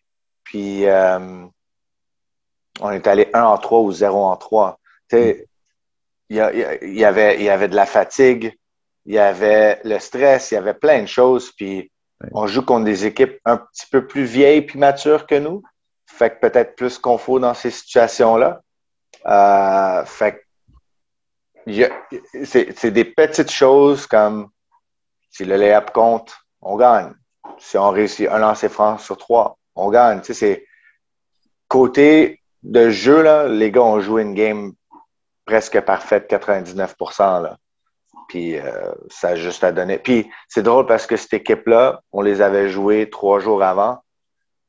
Puis 0.44 0.86
on 2.82 2.92
est 2.92 3.08
allé 3.08 3.30
1 3.34 3.42
en 3.42 3.58
3 3.58 3.80
ou 3.80 3.92
0 3.92 4.24
en 4.24 4.36
3. 4.36 4.80
il 5.12 5.46
y, 6.30 6.40
avait, 6.40 7.36
il 7.38 7.44
y 7.44 7.50
avait 7.50 7.68
de 7.68 7.76
la 7.76 7.86
fatigue, 7.86 8.58
il 9.06 9.14
y 9.14 9.20
avait 9.20 9.80
le 9.84 10.00
stress, 10.00 10.52
il 10.52 10.56
y 10.56 10.58
avait 10.58 10.74
plein 10.74 11.02
de 11.02 11.08
choses. 11.08 11.52
Puis 11.52 11.92
on 12.32 12.48
joue 12.48 12.64
contre 12.64 12.86
des 12.86 13.06
équipes 13.06 13.40
un 13.46 13.58
petit 13.58 13.86
peu 13.90 14.06
plus 14.06 14.24
vieilles 14.24 14.64
puis 14.64 14.80
matures 14.80 15.28
que 15.28 15.36
nous. 15.36 15.64
Fait 16.08 16.30
que 16.30 16.48
peut-être 16.48 16.76
plus 16.76 16.98
confort 16.98 17.40
dans 17.40 17.54
ces 17.54 17.72
situations-là. 17.72 18.62
Euh, 19.28 20.06
fait 20.06 20.42
c'est 22.44 22.92
des 22.92 23.06
petites 23.06 23.50
choses 23.50 24.06
comme 24.06 24.50
si 25.36 25.44
le 25.44 25.58
layup 25.58 25.92
compte, 25.92 26.34
on 26.62 26.78
gagne. 26.78 27.14
Si 27.58 27.78
on 27.78 27.90
réussit 27.90 28.30
un 28.30 28.38
lancer 28.38 28.70
franc 28.70 28.98
sur 28.98 29.18
trois, 29.18 29.58
on 29.76 29.90
gagne. 29.90 30.22
Tu 30.22 30.28
sais, 30.28 30.34
c'est 30.34 30.66
côté 31.68 32.42
de 32.64 32.90
jeu, 32.90 33.22
là, 33.22 33.46
les 33.46 33.70
gars 33.70 33.82
ont 33.82 34.00
joué 34.00 34.22
une 34.22 34.34
game 34.34 34.72
presque 35.46 35.82
parfaite, 35.82 36.28
99 36.30 36.96
là. 37.20 37.58
Puis 38.30 38.58
euh, 38.58 38.94
ça 39.10 39.30
a 39.30 39.36
juste 39.36 39.66
à 39.66 39.74
donner. 39.74 39.98
Puis 40.00 40.32
c'est 40.48 40.64
drôle 40.64 40.86
parce 40.86 41.06
que 41.06 41.18
cette 41.18 41.34
équipe-là, 41.34 42.02
on 42.14 42.22
les 42.22 42.42
avait 42.42 42.70
joués 42.70 43.10
trois 43.10 43.40
jours 43.40 43.62
avant 43.62 44.00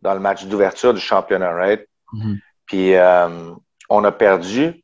dans 0.02 0.14
le 0.14 0.20
match 0.20 0.46
d'ouverture 0.46 0.92
du 0.92 1.00
championnat, 1.00 1.52
right? 1.52 1.87
Mm-hmm. 2.12 2.38
Puis 2.66 2.94
euh, 2.96 3.55
on 3.88 4.02
a 4.02 4.11
perdu. 4.11 4.83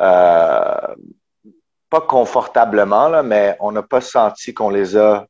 Euh, 0.00 0.94
pas 1.94 2.00
confortablement, 2.00 3.08
là, 3.08 3.22
mais 3.22 3.56
on 3.60 3.70
n'a 3.70 3.84
pas 3.84 4.00
senti 4.00 4.52
qu'on 4.52 4.68
les 4.68 4.96
a 4.96 5.28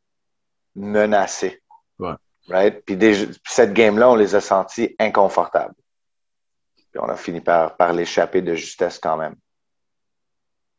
menacés. 0.74 1.60
Ouais. 1.98 2.14
Right? 2.48 2.82
Puis, 2.86 2.98
cette 3.46 3.74
game-là, 3.74 4.08
on 4.08 4.14
les 4.14 4.34
a 4.34 4.40
sentis 4.40 4.96
inconfortables. 4.98 5.74
Puis 6.74 7.02
on 7.02 7.08
a 7.10 7.16
fini 7.16 7.42
par, 7.42 7.76
par 7.76 7.92
l'échapper 7.92 8.40
de 8.40 8.54
justesse 8.54 8.98
quand 8.98 9.18
même. 9.18 9.34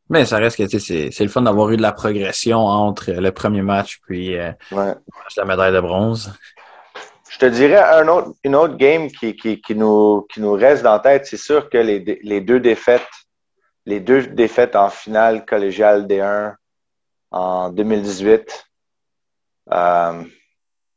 Mais 0.10 0.26
ça 0.26 0.38
reste 0.38 0.58
que 0.58 0.80
c'est 0.80 1.19
le 1.19 1.28
fun 1.28 1.43
d'avoir 1.43 1.69
eu 1.69 1.78
de 1.78 1.84
la 1.84 1.91
progression 1.91 2.58
entre 2.65 3.12
le 3.12 3.32
premier 3.32 3.62
match 3.62 4.00
puis 4.08 4.36
euh, 4.38 4.52
la 4.71 5.45
médaille 5.45 5.74
de 5.74 5.82
bronze. 5.82 6.34
Je 7.30 7.38
te 7.38 7.45
dirais 7.45 7.84
un 8.02 8.08
autre, 8.08 8.32
une 8.43 8.56
autre 8.56 8.76
game 8.76 9.12
qui, 9.12 9.36
qui, 9.36 9.62
qui, 9.62 9.76
nous, 9.76 10.26
qui 10.34 10.41
nous 10.41 10.54
reste 10.54 10.82
dans 10.82 10.93
la 10.93 11.00
tête. 11.00 11.28
C'est 11.28 11.38
sûr 11.38 11.69
que 11.69 11.78
les, 11.78 12.19
les 12.24 12.41
deux 12.41 12.60
défaites 12.60 13.08
les 13.86 14.00
deux 14.00 14.28
défaites 14.28 14.76
en 14.76 14.89
finale 14.89 15.45
collégiale 15.45 16.08
D1 16.08 16.56
en 17.32 17.69
2018. 17.69 18.65
Euh, 19.71 20.24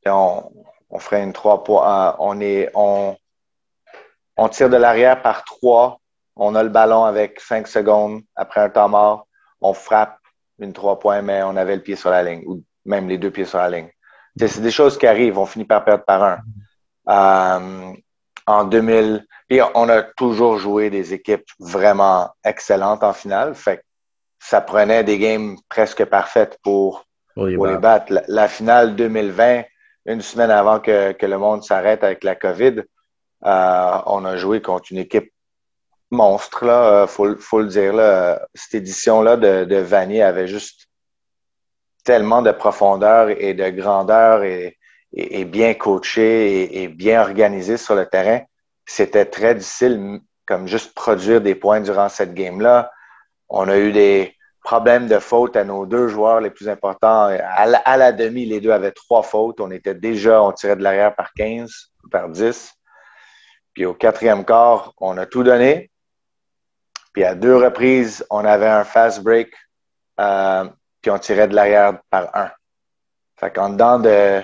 on, 0.06 0.50
on, 0.90 0.98
ferait 0.98 1.22
une 1.22 1.32
trois 1.32 1.64
points. 1.64 2.10
Euh, 2.10 2.16
on 2.18 2.40
est, 2.40 2.70
on, 2.74 3.16
on 4.36 4.48
tire 4.48 4.70
de 4.70 4.76
l'arrière 4.76 5.22
par 5.22 5.44
trois. 5.44 6.00
On 6.36 6.54
a 6.54 6.62
le 6.62 6.68
ballon 6.68 7.04
avec 7.04 7.40
cinq 7.40 7.66
secondes 7.66 8.22
après 8.36 8.60
un 8.60 8.70
temps 8.70 8.88
mort. 8.88 9.26
On 9.60 9.74
frappe 9.74 10.18
une 10.58 10.72
trois 10.72 10.98
points, 10.98 11.22
mais 11.22 11.42
on 11.42 11.56
avait 11.56 11.76
le 11.76 11.82
pied 11.82 11.96
sur 11.96 12.10
la 12.10 12.22
ligne, 12.22 12.44
ou 12.46 12.62
même 12.84 13.08
les 13.08 13.18
deux 13.18 13.30
pieds 13.30 13.44
sur 13.44 13.58
la 13.58 13.68
ligne. 13.68 13.90
C'est 14.38 14.60
des 14.60 14.70
choses 14.70 14.96
qui 14.96 15.06
arrivent. 15.06 15.38
On 15.38 15.46
finit 15.46 15.64
par 15.64 15.84
perdre 15.84 16.04
par 16.04 16.22
un. 16.22 16.38
Euh, 17.08 17.92
en 18.48 18.64
2000, 18.64 19.26
puis 19.46 19.60
on 19.74 19.88
a 19.90 20.02
toujours 20.02 20.58
joué 20.58 20.88
des 20.88 21.12
équipes 21.12 21.46
vraiment 21.58 22.30
excellentes 22.44 23.04
en 23.04 23.12
finale. 23.12 23.54
Fait 23.54 23.84
ça 24.40 24.62
prenait 24.62 25.04
des 25.04 25.18
games 25.18 25.56
presque 25.68 26.04
parfaites 26.06 26.58
pour, 26.62 27.04
les, 27.36 27.56
battre. 27.76 28.22
La, 28.26 28.48
finale 28.48 28.96
2020, 28.96 29.64
une 30.06 30.22
semaine 30.22 30.50
avant 30.50 30.80
que, 30.80 31.12
que 31.12 31.26
le 31.26 31.36
monde 31.36 31.62
s'arrête 31.62 32.02
avec 32.02 32.24
la 32.24 32.36
COVID, 32.36 32.82
euh, 33.44 33.98
on 34.06 34.24
a 34.24 34.36
joué 34.36 34.62
contre 34.62 34.92
une 34.92 34.98
équipe 34.98 35.30
monstre, 36.10 36.64
là, 36.64 37.02
euh, 37.02 37.06
faut, 37.06 37.36
faut 37.36 37.60
le 37.60 37.68
dire. 37.68 37.92
Là. 37.92 38.40
Cette 38.54 38.76
édition-là 38.76 39.36
de, 39.36 39.64
de 39.64 39.76
Vanier 39.76 40.22
avait 40.22 40.48
juste 40.48 40.88
tellement 42.02 42.40
de 42.40 42.52
profondeur 42.52 43.28
et 43.28 43.52
de 43.52 43.68
grandeur 43.68 44.42
et, 44.42 44.77
et, 45.12 45.44
bien 45.44 45.74
coaché 45.74 46.82
et, 46.82 46.88
bien 46.88 47.20
organisé 47.20 47.76
sur 47.76 47.94
le 47.94 48.06
terrain 48.06 48.40
c'était 48.88 49.26
très 49.26 49.54
difficile 49.54 50.20
comme 50.46 50.66
juste 50.66 50.94
produire 50.94 51.42
des 51.42 51.54
points 51.54 51.80
durant 51.80 52.08
cette 52.08 52.32
game-là. 52.32 52.90
On 53.50 53.68
a 53.68 53.76
eu 53.76 53.92
des 53.92 54.34
problèmes 54.64 55.06
de 55.06 55.18
faute 55.18 55.56
à 55.56 55.64
nos 55.64 55.84
deux 55.84 56.08
joueurs 56.08 56.40
les 56.40 56.50
plus 56.50 56.70
importants. 56.70 57.26
À 57.26 57.66
la, 57.96 58.12
demi, 58.12 58.46
les 58.46 58.60
deux 58.60 58.70
avaient 58.70 58.92
trois 58.92 59.22
fautes. 59.22 59.60
On 59.60 59.70
était 59.70 59.94
déjà, 59.94 60.42
on 60.42 60.52
tirait 60.52 60.76
de 60.76 60.82
l'arrière 60.82 61.14
par 61.14 61.34
15 61.34 61.70
par 62.10 62.30
10. 62.30 62.72
Puis 63.74 63.84
au 63.84 63.92
quatrième 63.92 64.44
quart, 64.44 64.94
on 64.98 65.18
a 65.18 65.26
tout 65.26 65.42
donné. 65.42 65.90
Puis 67.12 67.24
à 67.24 67.34
deux 67.34 67.56
reprises, 67.56 68.24
on 68.30 68.44
avait 68.44 68.68
un 68.68 68.84
fast 68.84 69.22
break, 69.22 69.52
euh, 70.18 70.64
puis 71.02 71.10
on 71.10 71.18
tirait 71.18 71.48
de 71.48 71.54
l'arrière 71.54 71.98
par 72.10 72.34
un. 72.34 72.50
Fait 73.36 73.50
qu'en 73.50 73.68
dedans 73.70 73.98
de 73.98 74.42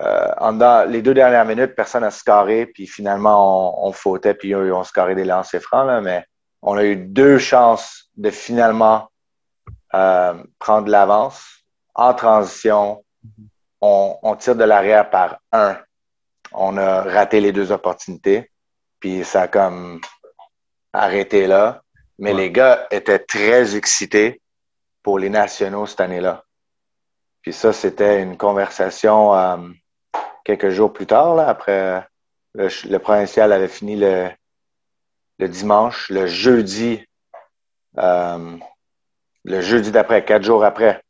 euh, 0.00 0.32
en 0.38 0.84
les 0.86 1.02
deux 1.02 1.14
dernières 1.14 1.44
minutes, 1.44 1.74
personne 1.74 2.02
n'a 2.02 2.10
scoré, 2.10 2.66
puis 2.66 2.86
finalement, 2.86 3.84
on, 3.84 3.88
on 3.88 3.92
fautait, 3.92 4.34
puis 4.34 4.52
eux, 4.52 4.66
ils 4.66 4.72
ont 4.72 4.84
scoré 4.84 5.14
des 5.14 5.24
lancers 5.24 5.62
francs, 5.62 5.86
là, 5.86 6.00
mais 6.00 6.26
on 6.62 6.76
a 6.76 6.84
eu 6.84 6.96
deux 6.96 7.38
chances 7.38 8.10
de 8.16 8.30
finalement 8.30 9.08
euh, 9.94 10.34
prendre 10.58 10.88
l'avance 10.88 11.64
en 11.94 12.14
transition. 12.14 13.04
On, 13.80 14.16
on 14.22 14.34
tire 14.34 14.56
de 14.56 14.64
l'arrière 14.64 15.10
par 15.10 15.38
un. 15.52 15.78
On 16.52 16.76
a 16.76 17.02
raté 17.02 17.40
les 17.40 17.52
deux 17.52 17.70
opportunités, 17.70 18.50
puis 18.98 19.24
ça 19.24 19.42
a 19.42 19.48
comme 19.48 20.00
arrêté 20.92 21.46
là. 21.46 21.82
Mais 22.18 22.32
les 22.32 22.50
gars 22.50 22.86
étaient 22.90 23.18
très 23.18 23.76
excités 23.76 24.40
pour 25.02 25.18
les 25.18 25.30
nationaux 25.30 25.86
cette 25.86 26.00
année-là. 26.00 26.44
Puis 27.42 27.52
ça, 27.52 27.72
c'était 27.72 28.22
une 28.22 28.36
conversation 28.38 29.34
euh, 29.34 29.56
quelques 30.44 30.70
jours 30.70 30.92
plus 30.92 31.06
tard, 31.06 31.34
là, 31.34 31.48
après 31.48 32.06
le, 32.54 32.98
provincial 32.98 33.52
avait 33.52 33.68
fini 33.68 33.96
le, 33.96 34.28
le 35.38 35.48
dimanche, 35.48 36.08
le 36.10 36.26
jeudi, 36.26 37.04
euh, 37.98 38.56
le 39.44 39.60
jeudi 39.60 39.90
d'après, 39.90 40.24
quatre 40.24 40.44
jours 40.44 40.64
après, 40.64 41.02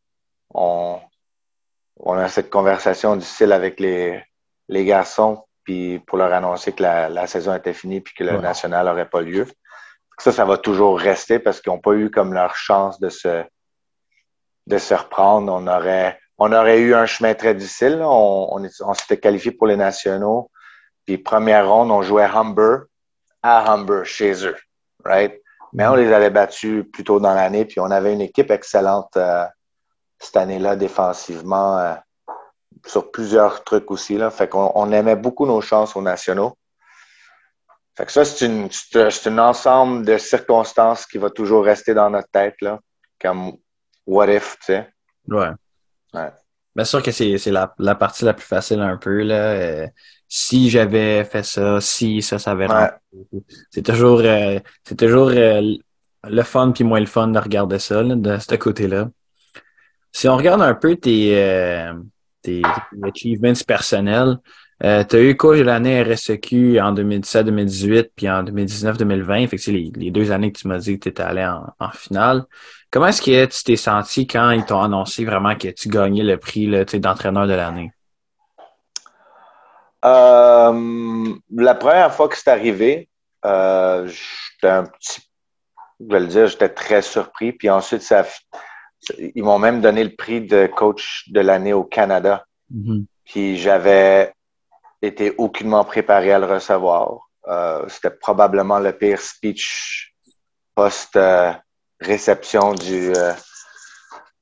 on, 0.54 1.00
on 1.96 2.14
a 2.14 2.28
cette 2.28 2.50
conversation 2.50 3.16
difficile 3.16 3.52
avec 3.52 3.80
les, 3.80 4.22
les 4.68 4.84
garçons, 4.84 5.44
puis 5.64 5.98
pour 6.00 6.18
leur 6.18 6.32
annoncer 6.32 6.72
que 6.72 6.82
la, 6.82 7.08
la 7.08 7.26
saison 7.26 7.54
était 7.54 7.72
finie 7.72 8.00
puis 8.00 8.14
que 8.14 8.24
le 8.24 8.38
national 8.40 8.86
n'aurait 8.86 9.08
pas 9.08 9.22
lieu. 9.22 9.46
Ça, 10.18 10.30
ça 10.30 10.44
va 10.44 10.58
toujours 10.58 10.98
rester 10.98 11.38
parce 11.38 11.60
qu'ils 11.60 11.72
n'ont 11.72 11.80
pas 11.80 11.94
eu 11.94 12.10
comme 12.10 12.34
leur 12.34 12.54
chance 12.54 13.00
de 13.00 13.08
se, 13.08 13.44
de 14.66 14.78
se 14.78 14.94
reprendre. 14.94 15.52
On 15.52 15.66
aurait, 15.66 16.20
on 16.38 16.52
aurait 16.52 16.80
eu 16.80 16.94
un 16.94 17.06
chemin 17.06 17.34
très 17.34 17.54
difficile. 17.54 18.00
On, 18.02 18.60
on, 18.80 18.94
s'était 18.94 19.18
qualifié 19.18 19.52
pour 19.52 19.66
les 19.66 19.76
nationaux. 19.76 20.50
Puis 21.06 21.18
première 21.18 21.68
ronde, 21.68 21.90
on 21.90 22.02
jouait 22.02 22.24
Humber 22.24 22.86
à 23.42 23.72
Humber, 23.72 24.02
chez 24.04 24.46
eux. 24.46 24.56
Right? 25.04 25.40
Mais 25.72 25.86
on 25.86 25.94
les 25.94 26.12
avait 26.12 26.30
battus 26.30 26.84
plus 26.92 27.04
tôt 27.04 27.20
dans 27.20 27.34
l'année. 27.34 27.64
Puis 27.64 27.80
on 27.80 27.90
avait 27.90 28.12
une 28.12 28.20
équipe 28.20 28.50
excellente 28.50 29.16
euh, 29.16 29.44
cette 30.18 30.36
année-là 30.36 30.76
défensivement 30.76 31.78
euh, 31.78 31.94
sur 32.86 33.10
plusieurs 33.10 33.64
trucs 33.64 33.90
aussi. 33.90 34.16
Là. 34.16 34.30
Fait 34.30 34.48
qu'on 34.48 34.72
on 34.74 34.90
aimait 34.92 35.16
beaucoup 35.16 35.46
nos 35.46 35.60
chances 35.60 35.94
aux 35.96 36.02
nationaux. 36.02 36.56
Fait 37.96 38.06
que 38.06 38.12
ça, 38.12 38.24
c'est 38.24 38.46
une, 38.46 38.68
c'est 38.72 39.28
un 39.28 39.38
ensemble 39.38 40.04
de 40.04 40.18
circonstances 40.18 41.06
qui 41.06 41.18
va 41.18 41.30
toujours 41.30 41.64
rester 41.64 41.94
dans 41.94 42.10
notre 42.10 42.28
tête, 42.28 42.56
là, 42.60 42.80
comme 43.20 43.52
what 44.04 44.26
if, 44.32 44.58
tu 44.58 44.66
sais. 44.66 44.88
Ouais. 45.28 45.50
Bien 46.74 46.84
sûr 46.84 47.02
que 47.02 47.12
c'est 47.12 47.38
la, 47.46 47.74
la 47.78 47.94
partie 47.94 48.24
la 48.24 48.34
plus 48.34 48.46
facile 48.46 48.80
un 48.80 48.96
peu. 48.96 49.22
Là. 49.22 49.34
Euh, 49.34 49.86
si 50.28 50.70
j'avais 50.70 51.24
fait 51.24 51.44
ça, 51.44 51.80
si 51.80 52.20
ça, 52.20 52.38
ça 52.38 52.50
avait 52.52 52.66
C'est 53.70 53.82
toujours, 53.82 54.20
euh, 54.24 54.58
c'est 54.82 54.98
toujours 54.98 55.28
euh, 55.28 55.76
le 56.24 56.42
fun 56.42 56.72
puis 56.72 56.82
moins 56.82 56.98
le 56.98 57.06
fun 57.06 57.28
de 57.28 57.38
regarder 57.38 57.78
ça 57.78 58.02
de 58.02 58.38
ce 58.38 58.54
côté-là. 58.56 59.08
Si 60.10 60.28
on 60.28 60.36
regarde 60.36 60.62
un 60.62 60.74
peu 60.74 60.96
tes, 60.96 61.92
tes, 62.42 62.62
achievements 63.02 63.52
personnels, 63.66 64.38
euh, 64.84 65.02
tu 65.02 65.16
as 65.16 65.20
eu 65.20 65.36
coach 65.36 65.58
de 65.58 65.64
l'année 65.64 66.02
RSEQ 66.02 66.78
en 66.80 66.94
2017-2018 66.94 68.10
puis 68.14 68.28
en 68.28 68.44
2019-2020. 68.44 69.48
Fait 69.48 69.56
que 69.56 69.62
c'est 69.62 69.72
les, 69.72 69.90
les, 69.96 70.10
deux 70.10 70.30
années 70.30 70.52
que 70.52 70.58
tu 70.58 70.68
m'as 70.68 70.78
dit 70.78 70.98
que 70.98 71.04
tu 71.04 71.08
étais 71.08 71.22
allé 71.22 71.44
en, 71.44 71.64
en 71.80 71.90
finale. 71.90 72.44
Comment 72.90 73.06
est-ce 73.06 73.22
que 73.22 73.46
tu 73.46 73.64
t'es 73.64 73.76
senti 73.76 74.26
quand 74.26 74.50
ils 74.50 74.64
t'ont 74.64 74.82
annoncé 74.82 75.24
vraiment 75.24 75.56
que 75.56 75.68
tu 75.68 75.88
gagnais 75.88 76.22
le 76.22 76.36
prix 76.36 76.68
d'entraîneur 77.00 77.46
de 77.46 77.54
l'année? 77.54 77.92
Euh, 80.04 81.34
la 81.50 81.74
première 81.74 82.14
fois 82.14 82.28
que 82.28 82.36
c'est 82.36 82.50
arrivé, 82.50 83.08
euh, 83.46 84.06
j'étais 84.06 84.68
un 84.68 84.84
petit, 84.84 85.22
je 85.98 86.06
vais 86.06 86.20
le 86.20 86.26
dire, 86.26 86.46
j'étais 86.46 86.68
très 86.68 87.00
surpris. 87.00 87.52
Puis 87.52 87.70
ensuite, 87.70 88.02
ça, 88.02 88.26
ils 89.18 89.42
m'ont 89.42 89.58
même 89.58 89.80
donné 89.80 90.04
le 90.04 90.14
prix 90.14 90.42
de 90.42 90.66
coach 90.66 91.24
de 91.28 91.40
l'année 91.40 91.72
au 91.72 91.84
Canada. 91.84 92.44
Mm-hmm. 92.72 93.04
Puis 93.24 93.56
j'avais 93.56 94.34
été 95.06 95.34
aucunement 95.38 95.84
préparé 95.84 96.32
à 96.32 96.38
le 96.38 96.46
recevoir. 96.46 97.28
Euh, 97.46 97.84
c'était 97.88 98.10
probablement 98.10 98.78
le 98.78 98.92
pire 98.92 99.20
speech 99.20 100.14
post 100.74 101.18
réception 102.00 102.74
du, 102.74 103.12
euh, 103.14 103.32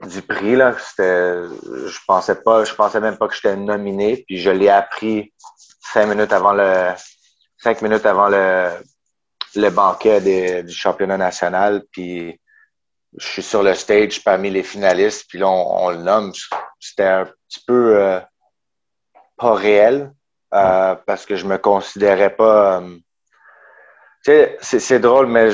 du 0.02 0.22
prix. 0.22 0.56
Là. 0.56 0.74
Je 0.98 1.98
pensais 2.06 2.42
pas, 2.42 2.64
je 2.64 2.74
pensais 2.74 3.00
même 3.00 3.16
pas 3.16 3.28
que 3.28 3.34
j'étais 3.34 3.56
nominé. 3.56 4.24
Puis 4.26 4.38
je 4.38 4.50
l'ai 4.50 4.68
appris 4.68 5.32
cinq 5.80 6.06
minutes 6.06 6.32
avant 6.32 6.52
le 6.52 6.92
cinq 7.58 7.82
minutes 7.82 8.06
avant 8.06 8.28
le, 8.28 8.70
le 9.54 9.70
banquet 9.70 10.62
du 10.62 10.72
championnat 10.72 11.16
national. 11.16 11.84
Puis 11.92 12.38
je 13.18 13.26
suis 13.26 13.42
sur 13.42 13.62
le 13.62 13.74
stage 13.74 14.24
parmi 14.24 14.50
les 14.50 14.62
finalistes, 14.62 15.26
puis 15.28 15.38
là, 15.38 15.48
on, 15.48 15.90
le 15.90 15.98
nomme. 15.98 16.32
C'était 16.80 17.04
un 17.04 17.26
petit 17.26 17.62
peu 17.66 18.00
euh, 18.00 18.20
pas 19.36 19.54
réel 19.54 20.12
euh, 20.52 20.94
parce 21.06 21.26
que 21.26 21.36
je 21.36 21.46
me 21.46 21.58
considérais 21.58 22.34
pas. 22.34 22.80
Euh, 22.80 22.96
tu 24.24 24.32
sais, 24.60 24.78
c'est 24.78 25.00
drôle, 25.00 25.26
mais 25.26 25.50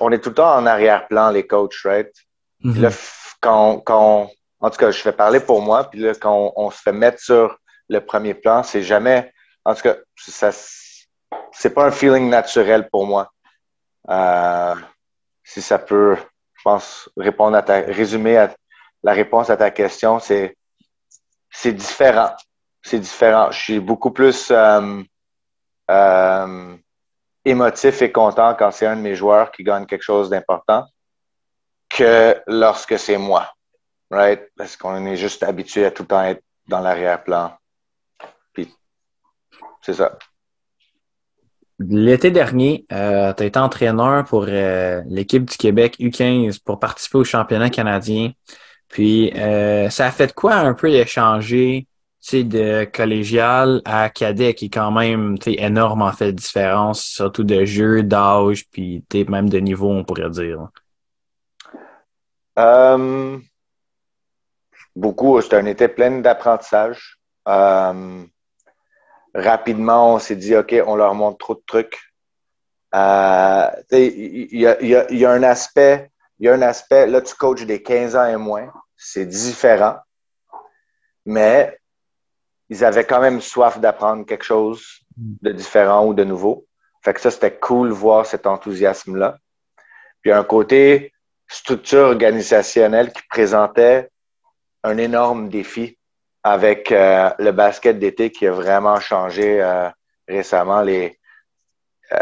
on 0.00 0.10
est 0.10 0.20
tout 0.20 0.30
le 0.30 0.34
temps 0.36 0.54
en 0.54 0.66
arrière-plan, 0.66 1.30
les 1.30 1.46
coachs, 1.46 1.74
right? 1.84 2.10
Mm-hmm. 2.62 2.80
là, 2.80 2.90
quand, 3.40 3.80
quand 3.80 4.30
en 4.60 4.70
tout 4.70 4.78
cas, 4.78 4.90
je 4.90 5.00
fais 5.00 5.12
parler 5.12 5.40
pour 5.40 5.62
moi, 5.62 5.84
puis 5.84 6.00
là, 6.00 6.12
quand 6.14 6.52
on, 6.56 6.70
se 6.70 6.80
fait 6.80 6.92
mettre 6.92 7.20
sur 7.20 7.58
le 7.88 8.00
premier 8.00 8.34
plan, 8.34 8.62
c'est 8.62 8.82
jamais. 8.82 9.32
En 9.64 9.74
tout 9.74 9.82
cas, 9.82 9.96
ça, 10.16 10.50
c'est 11.52 11.74
pas 11.74 11.84
un 11.86 11.90
feeling 11.90 12.28
naturel 12.28 12.88
pour 12.90 13.06
moi. 13.06 13.30
si 15.44 15.62
ça 15.62 15.78
peut 15.78 16.16
je 16.60 16.64
pense, 16.64 17.08
répondre 17.16 17.56
à 17.56 17.62
ta, 17.62 17.80
résumer 17.80 18.36
à, 18.36 18.54
la 19.02 19.12
réponse 19.12 19.48
à 19.48 19.56
ta 19.56 19.70
question, 19.70 20.18
c'est, 20.18 20.58
c'est 21.50 21.72
différent. 21.72 22.32
C'est 22.82 22.98
différent. 22.98 23.50
Je 23.50 23.58
suis 23.58 23.80
beaucoup 23.80 24.10
plus 24.10 24.50
euh, 24.50 25.02
euh, 25.90 26.76
émotif 27.44 28.02
et 28.02 28.12
content 28.12 28.54
quand 28.54 28.70
c'est 28.70 28.86
un 28.86 28.96
de 28.96 29.02
mes 29.02 29.14
joueurs 29.14 29.52
qui 29.52 29.64
gagne 29.64 29.86
quelque 29.86 30.02
chose 30.02 30.30
d'important 30.30 30.86
que 31.88 32.40
lorsque 32.46 32.98
c'est 32.98 33.18
moi. 33.18 33.52
Right? 34.10 34.48
Parce 34.56 34.76
qu'on 34.76 35.06
est 35.06 35.16
juste 35.16 35.42
habitué 35.42 35.84
à 35.84 35.90
tout 35.90 36.02
le 36.04 36.08
temps 36.08 36.24
être 36.24 36.42
dans 36.66 36.80
l'arrière-plan. 36.80 37.52
C'est 39.82 39.94
ça. 39.94 40.18
L'été 41.78 42.30
dernier, 42.30 42.84
euh, 42.92 43.32
tu 43.32 43.42
as 43.42 43.46
été 43.46 43.58
entraîneur 43.58 44.24
pour 44.26 44.44
l'équipe 44.44 45.46
du 45.46 45.56
Québec 45.56 45.96
U15 45.98 46.62
pour 46.62 46.78
participer 46.78 47.16
au 47.18 47.24
championnat 47.24 47.70
canadien. 47.70 48.32
Puis, 48.88 49.32
ça 49.34 50.06
a 50.06 50.10
fait 50.10 50.34
quoi 50.34 50.56
un 50.56 50.74
peu 50.74 50.90
d'échanger 50.90 51.86
de 52.44 52.84
collégial 52.84 53.82
à 53.84 54.10
cadet 54.10 54.54
qui 54.54 54.66
est 54.66 54.70
quand 54.70 54.90
même 54.90 55.36
énorme 55.46 56.02
en 56.02 56.12
fait 56.12 56.32
de 56.32 56.36
différence, 56.36 57.02
surtout 57.02 57.44
de 57.44 57.64
jeu, 57.64 58.02
d'âge, 58.02 58.68
puis 58.70 59.04
même 59.28 59.48
de 59.48 59.58
niveau, 59.58 59.88
on 59.88 60.04
pourrait 60.04 60.30
dire. 60.30 60.68
beaucoup. 64.94 65.40
C'était 65.40 65.56
un 65.56 65.66
été 65.66 65.88
plein 65.88 66.20
d'apprentissage 66.20 67.18
rapidement, 69.34 70.14
on 70.14 70.18
s'est 70.18 70.36
dit, 70.36 70.56
OK, 70.56 70.74
on 70.86 70.96
leur 70.96 71.14
montre 71.14 71.38
trop 71.38 71.54
de 71.54 71.62
trucs. 71.66 71.98
Euh, 72.94 73.70
il 73.92 74.60
y, 74.60 74.66
a, 74.66 75.30
un 75.30 75.42
aspect, 75.42 76.10
il 76.38 76.46
y 76.46 76.48
a 76.48 76.54
un 76.54 76.62
aspect, 76.62 77.06
là, 77.06 77.20
tu 77.20 77.34
coaches 77.34 77.64
des 77.64 77.82
15 77.82 78.16
ans 78.16 78.26
et 78.26 78.36
moins, 78.36 78.72
c'est 78.96 79.26
différent, 79.26 79.96
mais 81.24 81.78
ils 82.70 82.84
avaient 82.84 83.04
quand 83.04 83.20
même 83.20 83.40
soif 83.40 83.80
d'apprendre 83.80 84.24
quelque 84.24 84.44
chose 84.44 84.82
de 85.16 85.52
différent 85.52 86.06
ou 86.06 86.14
de 86.14 86.24
nouveau. 86.24 86.66
Fait 87.02 87.12
que 87.12 87.20
ça, 87.20 87.30
c'était 87.30 87.56
cool 87.56 87.90
voir 87.90 88.24
cet 88.26 88.46
enthousiasme-là. 88.46 89.38
Puis 90.22 90.32
un 90.32 90.44
côté 90.44 91.12
structure 91.48 92.04
organisationnelle 92.04 93.12
qui 93.12 93.22
présentait 93.28 94.08
un 94.84 94.96
énorme 94.98 95.48
défi 95.48 95.98
avec 96.44 96.92
euh, 96.92 97.30
le 97.38 97.50
basket 97.50 97.98
d'été 97.98 98.30
qui 98.30 98.46
a 98.46 98.52
vraiment 98.52 99.00
changé 99.00 99.60
euh, 99.60 99.90
récemment. 100.28 100.80
Les, 100.80 101.18
euh, 102.12 102.16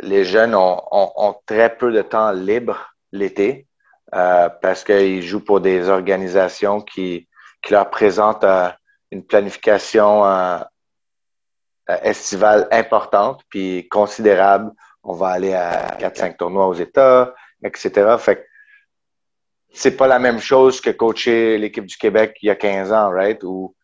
les 0.00 0.24
jeunes 0.24 0.54
ont, 0.54 0.80
ont, 0.92 1.34
très 1.46 1.76
peu 1.76 1.92
de 1.92 2.02
temps 2.02 2.30
libre 2.30 2.94
l'été 3.12 3.66
parce 4.10 4.82
qu'ils 4.82 5.22
jouent 5.22 5.44
pour 5.44 5.60
des 5.60 5.88
organisations 5.88 6.80
qui, 6.80 7.28
qui 7.62 7.72
leur 7.72 7.90
présentent 7.90 8.44
une 9.10 9.24
planification 9.24 10.24
estivale 11.86 12.68
importante 12.70 13.42
puis 13.48 13.88
considérable. 13.88 14.72
On 15.02 15.14
va 15.14 15.28
aller 15.28 15.54
à 15.54 15.96
4-5 15.98 16.36
tournois 16.36 16.68
aux 16.68 16.74
États, 16.74 17.34
etc. 17.62 18.16
Fait 18.18 18.46
c'est 19.72 19.96
pas 19.96 20.06
la 20.06 20.18
même 20.18 20.40
chose 20.40 20.80
que 20.80 20.90
coacher 20.90 21.58
l'équipe 21.58 21.86
du 21.86 21.96
Québec 21.96 22.36
il 22.42 22.46
y 22.46 22.50
a 22.50 22.56
15 22.56 22.92
ans, 22.92 23.10
right? 23.10 23.42
Où 23.44 23.74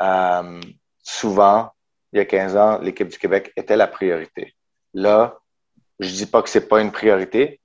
euh, 0.00 0.60
souvent, 1.02 1.70
il 2.12 2.18
y 2.18 2.20
a 2.20 2.24
15 2.24 2.56
ans, 2.56 2.78
l'équipe 2.78 3.08
du 3.08 3.18
Québec 3.18 3.52
était 3.56 3.76
la 3.76 3.86
priorité. 3.86 4.54
Là, 4.94 5.38
je 5.98 6.08
dis 6.08 6.26
pas 6.26 6.42
que 6.42 6.48
c'est 6.48 6.68
pas 6.68 6.80
une 6.80 6.92
priorité, 6.92 7.60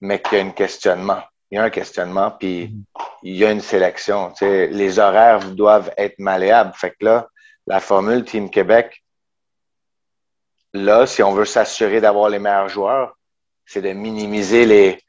mais 0.00 0.20
qu'il 0.20 0.38
y 0.38 0.40
a 0.40 0.44
un 0.44 0.50
questionnement. 0.50 1.22
Il 1.50 1.56
y 1.56 1.58
a 1.58 1.64
un 1.64 1.70
questionnement, 1.70 2.30
puis 2.30 2.74
il 3.22 3.36
y 3.36 3.44
a 3.44 3.50
une 3.50 3.60
sélection. 3.60 4.34
Sais, 4.34 4.66
les 4.66 4.98
horaires 4.98 5.50
doivent 5.52 5.92
être 5.96 6.18
malléables. 6.18 6.74
Fait 6.74 6.90
que 6.90 7.04
là, 7.04 7.28
la 7.66 7.80
formule 7.80 8.24
Team 8.24 8.50
Québec, 8.50 9.02
là, 10.74 11.06
si 11.06 11.22
on 11.22 11.32
veut 11.32 11.46
s'assurer 11.46 12.00
d'avoir 12.00 12.28
les 12.28 12.38
meilleurs 12.38 12.68
joueurs, 12.68 13.16
c'est 13.64 13.82
de 13.82 13.92
minimiser 13.92 14.66
les, 14.66 15.02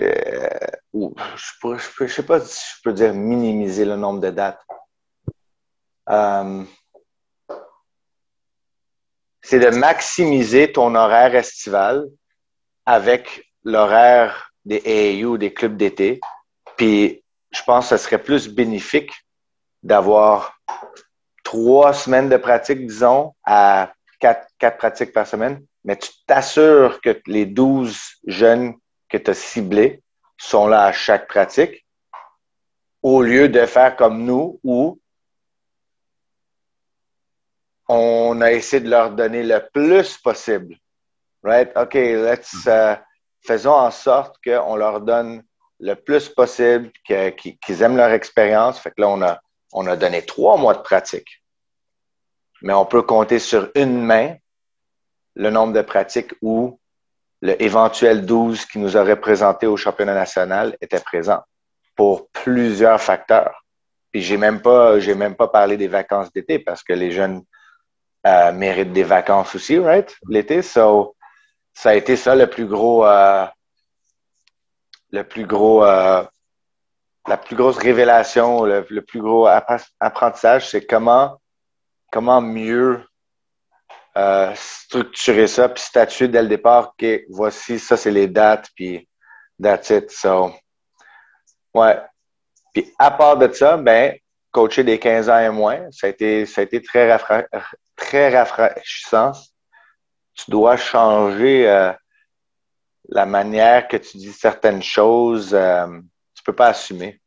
euh, 0.00 0.48
je 0.92 1.68
ne 2.02 2.08
sais 2.08 2.22
pas 2.22 2.40
si 2.40 2.76
je 2.76 2.82
peux 2.82 2.92
dire 2.92 3.14
minimiser 3.14 3.84
le 3.84 3.96
nombre 3.96 4.20
de 4.20 4.30
dates. 4.30 4.60
Euh, 6.08 6.64
c'est 9.42 9.58
de 9.58 9.70
maximiser 9.70 10.72
ton 10.72 10.94
horaire 10.94 11.34
estival 11.34 12.06
avec 12.84 13.52
l'horaire 13.64 14.52
des 14.66 14.82
AAU, 15.22 15.38
des 15.38 15.54
clubs 15.54 15.76
d'été. 15.76 16.20
Puis, 16.76 17.24
je 17.50 17.62
pense 17.62 17.88
que 17.88 17.96
ce 17.96 18.04
serait 18.04 18.22
plus 18.22 18.48
bénéfique 18.48 19.12
d'avoir 19.82 20.58
trois 21.44 21.94
semaines 21.94 22.28
de 22.28 22.36
pratique, 22.36 22.86
disons, 22.86 23.32
à 23.44 23.92
quatre, 24.18 24.48
quatre 24.58 24.76
pratiques 24.76 25.12
par 25.12 25.26
semaine, 25.26 25.64
mais 25.84 25.96
tu 25.96 26.10
t'assures 26.26 27.00
que 27.00 27.20
les 27.26 27.46
douze 27.46 27.98
jeunes 28.26 28.74
que 29.08 29.16
tu 29.16 29.30
as 29.30 29.34
ciblés 29.34 30.02
sont 30.36 30.66
là 30.66 30.84
à 30.86 30.92
chaque 30.92 31.28
pratique, 31.28 31.86
au 33.02 33.22
lieu 33.22 33.48
de 33.48 33.64
faire 33.66 33.94
comme 33.94 34.24
nous 34.24 34.60
où 34.64 34.98
on 37.88 38.40
a 38.40 38.50
essayé 38.50 38.82
de 38.82 38.90
leur 38.90 39.12
donner 39.12 39.44
le 39.44 39.60
plus 39.72 40.18
possible. 40.18 40.76
Right? 41.44 41.70
OK, 41.76 41.94
let's, 41.94 42.66
uh, 42.66 42.96
faisons 43.46 43.72
en 43.72 43.90
sorte 43.90 44.36
qu'on 44.44 44.76
leur 44.76 45.00
donne 45.00 45.42
le 45.80 45.94
plus 45.94 46.28
possible, 46.28 46.90
qu'ils 47.04 47.82
aiment 47.82 47.96
leur 47.96 48.10
expérience. 48.10 48.78
Fait 48.78 48.90
que 48.90 49.00
là, 49.00 49.08
on 49.08 49.22
a, 49.22 49.40
on 49.72 49.86
a 49.86 49.96
donné 49.96 50.22
trois 50.22 50.56
mois 50.56 50.74
de 50.74 50.82
pratique. 50.82 51.42
Mais 52.62 52.72
on 52.72 52.86
peut 52.86 53.02
compter 53.02 53.38
sur 53.38 53.70
une 53.74 54.02
main 54.02 54.34
le 55.34 55.50
nombre 55.50 55.74
de 55.74 55.82
pratiques 55.82 56.34
où 56.40 56.80
le 57.42 57.60
éventuel 57.62 58.24
12 58.24 58.64
qui 58.64 58.78
nous 58.78 58.96
aurait 58.96 59.20
présenté 59.20 59.66
au 59.66 59.76
championnat 59.76 60.14
national 60.14 60.76
était 60.80 61.00
présent 61.00 61.42
pour 61.94 62.28
plusieurs 62.30 63.00
facteurs. 63.00 63.64
Puis 64.10 64.22
j'ai 64.22 64.38
même 64.38 64.62
pas, 64.62 64.98
j'ai 64.98 65.14
même 65.14 65.36
pas 65.36 65.48
parlé 65.48 65.76
des 65.76 65.88
vacances 65.88 66.32
d'été 66.32 66.58
parce 66.58 66.82
que 66.82 66.94
les 66.94 67.10
jeunes 67.10 67.42
euh, 68.26 68.52
méritent 68.52 68.94
des 68.94 69.04
vacances 69.04 69.54
aussi, 69.54 69.78
right? 69.78 70.16
L'été, 70.28 70.62
so 70.62 71.15
ça 71.76 71.90
a 71.90 71.94
été 71.94 72.16
ça 72.16 72.34
le 72.34 72.48
plus 72.48 72.66
gros, 72.66 73.04
euh, 73.04 73.46
le 75.10 75.22
plus 75.24 75.44
gros, 75.44 75.84
euh, 75.84 76.24
la 77.28 77.36
plus 77.36 77.54
grosse 77.54 77.76
révélation, 77.76 78.64
le, 78.64 78.82
plus 79.02 79.20
gros 79.20 79.46
apprentissage, 80.00 80.70
c'est 80.70 80.86
comment, 80.86 81.38
comment 82.10 82.40
mieux 82.40 83.04
euh, 84.16 84.52
structurer 84.54 85.46
ça, 85.48 85.68
puis 85.68 85.82
statuer 85.82 86.28
dès 86.28 86.40
le 86.40 86.48
départ 86.48 86.94
que 86.96 87.22
voici, 87.28 87.78
ça 87.78 87.98
c'est 87.98 88.10
les 88.10 88.26
dates, 88.26 88.70
puis 88.74 89.06
that's 89.62 89.90
it. 89.90 90.10
So, 90.10 90.54
ouais. 91.74 92.00
Puis 92.72 92.90
à 92.98 93.10
part 93.10 93.36
de 93.36 93.52
ça, 93.52 93.76
ben, 93.76 94.16
coacher 94.50 94.82
des 94.82 94.98
15 94.98 95.28
ans 95.28 95.40
et 95.40 95.50
moins, 95.50 95.90
ça 95.90 96.06
a 96.06 96.10
été, 96.10 96.46
ça 96.46 96.62
a 96.62 96.64
été 96.64 96.80
très 96.80 98.34
rafraîchissant. 98.34 99.32
Tu 100.36 100.50
dois 100.50 100.76
changer 100.76 101.68
euh, 101.68 101.92
la 103.08 103.26
manière 103.26 103.88
que 103.88 103.96
tu 103.96 104.18
dis 104.18 104.32
certaines 104.32 104.82
choses. 104.82 105.54
Euh, 105.54 105.86
tu 106.34 106.42
peux 106.44 106.52
pas 106.54 106.68
assumer. 106.68 107.20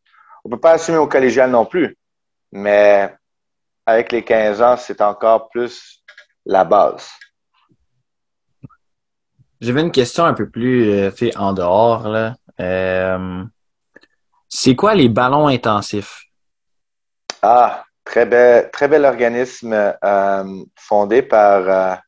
On 0.46 0.50
peut 0.50 0.60
pas 0.60 0.74
assumer 0.74 0.98
au 0.98 1.08
collégial 1.08 1.52
non 1.52 1.66
plus, 1.66 1.98
mais 2.52 3.14
avec 3.86 4.12
les 4.12 4.24
15 4.24 4.62
ans, 4.62 4.78
c'est 4.78 5.02
encore 5.02 5.50
plus 5.50 6.04
la 6.46 6.64
base. 6.64 7.10
J'avais 9.62 9.82
une 9.82 9.92
question 9.92 10.24
un 10.24 10.34
peu 10.34 10.50
plus 10.50 10.90
euh, 10.90 11.12
en 11.36 11.54
dehors. 11.54 12.08
Là. 12.08 12.36
Euh, 12.60 13.44
c'est 14.48 14.76
quoi 14.76 14.96
les 14.96 15.10
ballons 15.10 15.48
intensifs? 15.48 16.24
Ah, 17.42 17.84
très 18.06 18.26
bel, 18.26 18.70
très 18.72 18.88
bel 18.88 19.06
organisme 19.06 19.74
euh, 19.74 20.64
fondé 20.76 21.22
par 21.22 22.00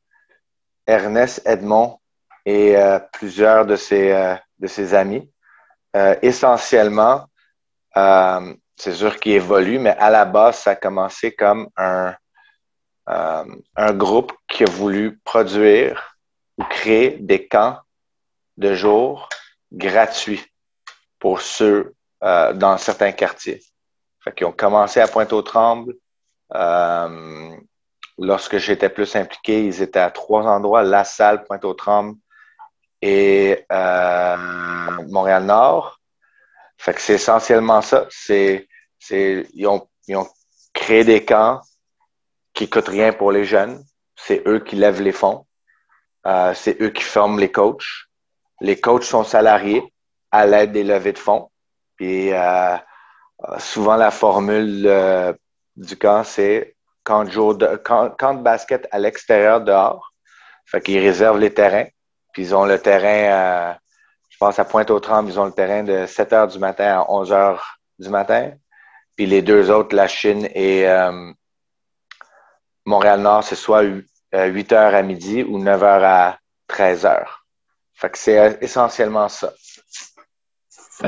Ernest 0.88 1.41
Edmond 1.45 1.99
et 2.45 2.75
plusieurs 3.13 3.65
de 3.65 3.75
ses, 3.75 4.36
de 4.59 4.67
ses 4.67 4.93
amis. 4.93 5.32
essentiellement, 6.21 7.25
c'est 7.93 8.93
sûr 8.93 9.19
qu'il 9.19 9.34
évolue, 9.34 9.77
mais 9.77 9.95
à 9.97 10.09
la 10.09 10.25
base, 10.25 10.57
ça 10.57 10.71
a 10.71 10.75
commencé 10.75 11.34
comme 11.34 11.69
un, 11.77 12.15
un 13.05 13.93
groupe 13.93 14.34
qui 14.47 14.63
a 14.63 14.69
voulu 14.69 15.19
produire 15.23 16.11
créer 16.69 17.17
des 17.19 17.47
camps 17.47 17.79
de 18.57 18.73
jour 18.73 19.29
gratuits 19.71 20.45
pour 21.19 21.41
ceux 21.41 21.95
euh, 22.23 22.53
dans 22.53 22.77
certains 22.77 23.11
quartiers. 23.11 23.61
Fait 24.23 24.34
qu'ils 24.34 24.47
ont 24.47 24.51
commencé 24.51 24.99
à 24.99 25.07
Pointe-aux-Trembles. 25.07 25.95
Lorsque 28.24 28.57
j'étais 28.59 28.89
plus 28.89 29.15
impliqué, 29.15 29.65
ils 29.65 29.82
étaient 29.82 29.97
à 29.97 30.11
trois 30.11 30.43
endroits, 30.43 30.84
La 30.84 31.03
Salle, 31.03 31.43
Pointe-aux-Trembles 31.43 32.19
et 33.01 33.65
euh, 33.72 34.38
Montréal-Nord. 35.09 35.99
C'est 36.78 37.13
essentiellement 37.13 37.82
ça. 37.82 38.07
Ils 38.30 39.67
ont, 39.67 39.88
créé 40.74 41.03
des 41.03 41.26
camps 41.26 41.61
qui 42.53 42.69
coûtent 42.69 42.89
rien 42.89 43.11
pour 43.11 43.32
les 43.32 43.43
jeunes. 43.43 43.84
C'est 44.15 44.47
eux 44.47 44.59
qui 44.59 44.76
lèvent 44.76 45.01
les 45.01 45.11
fonds. 45.11 45.47
Euh, 46.28 46.53
c'est 46.53 46.80
eux 46.80 46.91
qui 46.91 47.01
forment 47.01 47.39
les 47.39 47.51
coachs. 47.51 48.05
Les 48.59 48.80
coachs 48.80 49.03
sont 49.03 49.24
salariés 49.24 49.84
à 50.30 50.45
l'aide 50.45 50.74
des 50.74 50.84
levées 50.84 51.13
de 51.13 51.17
fonds. 51.17 51.49
Puis 51.95 52.32
euh, 52.32 52.78
souvent 53.57 53.95
la 53.95 54.11
formule 54.11 55.36
du 55.76 55.97
camp, 55.97 56.24
c'est 56.24 56.76
camp 57.04 57.24
de, 57.24 57.76
camp, 57.78 58.34
de 58.34 58.41
basket 58.41 58.88
à 58.91 58.99
l'extérieur 58.99 59.62
dehors. 59.62 60.14
Fait 60.66 60.82
qu'ils 60.82 60.99
réservent 60.99 61.39
les 61.39 61.54
terrains. 61.54 61.88
Puis 62.34 62.43
ils 62.43 62.56
ont 62.56 62.66
le 62.66 62.80
terrain, 62.80 63.76
je 64.30 64.38
pense 64.38 64.58
à 64.58 64.66
Pointe-aux-Trembles, 64.66 65.30
ils 65.30 65.39
ont 65.39 65.45
le 65.45 65.52
terrain 65.52 65.84
de 65.84 66.06
7 66.06 66.34
heures 66.34 66.47
du 66.47 66.60
matin 66.60 67.02
à 67.02 67.12
11 67.12 67.32
heures 67.34 67.80
du 67.99 68.10
matin. 68.10 68.52
Puis 69.18 69.26
les 69.26 69.41
deux 69.41 69.70
autres, 69.70 69.95
la 69.95 70.08
Chine 70.08 70.47
et 70.56 70.88
Montréal-Nord, 72.86 73.43
c'est 73.43 73.56
soit 73.56 73.84
8 74.34 74.72
heures 74.72 74.95
à 74.95 75.02
midi 75.02 75.43
ou 75.43 75.60
9 75.60 75.84
heures 75.84 76.04
à 76.04 76.38
13 76.68 77.06
heures. 77.06 77.45
Fait 77.93 78.10
que 78.10 78.18
c'est 78.18 78.39
euh, 78.39 78.54
essentiellement 78.62 79.30
ça. 79.30 79.54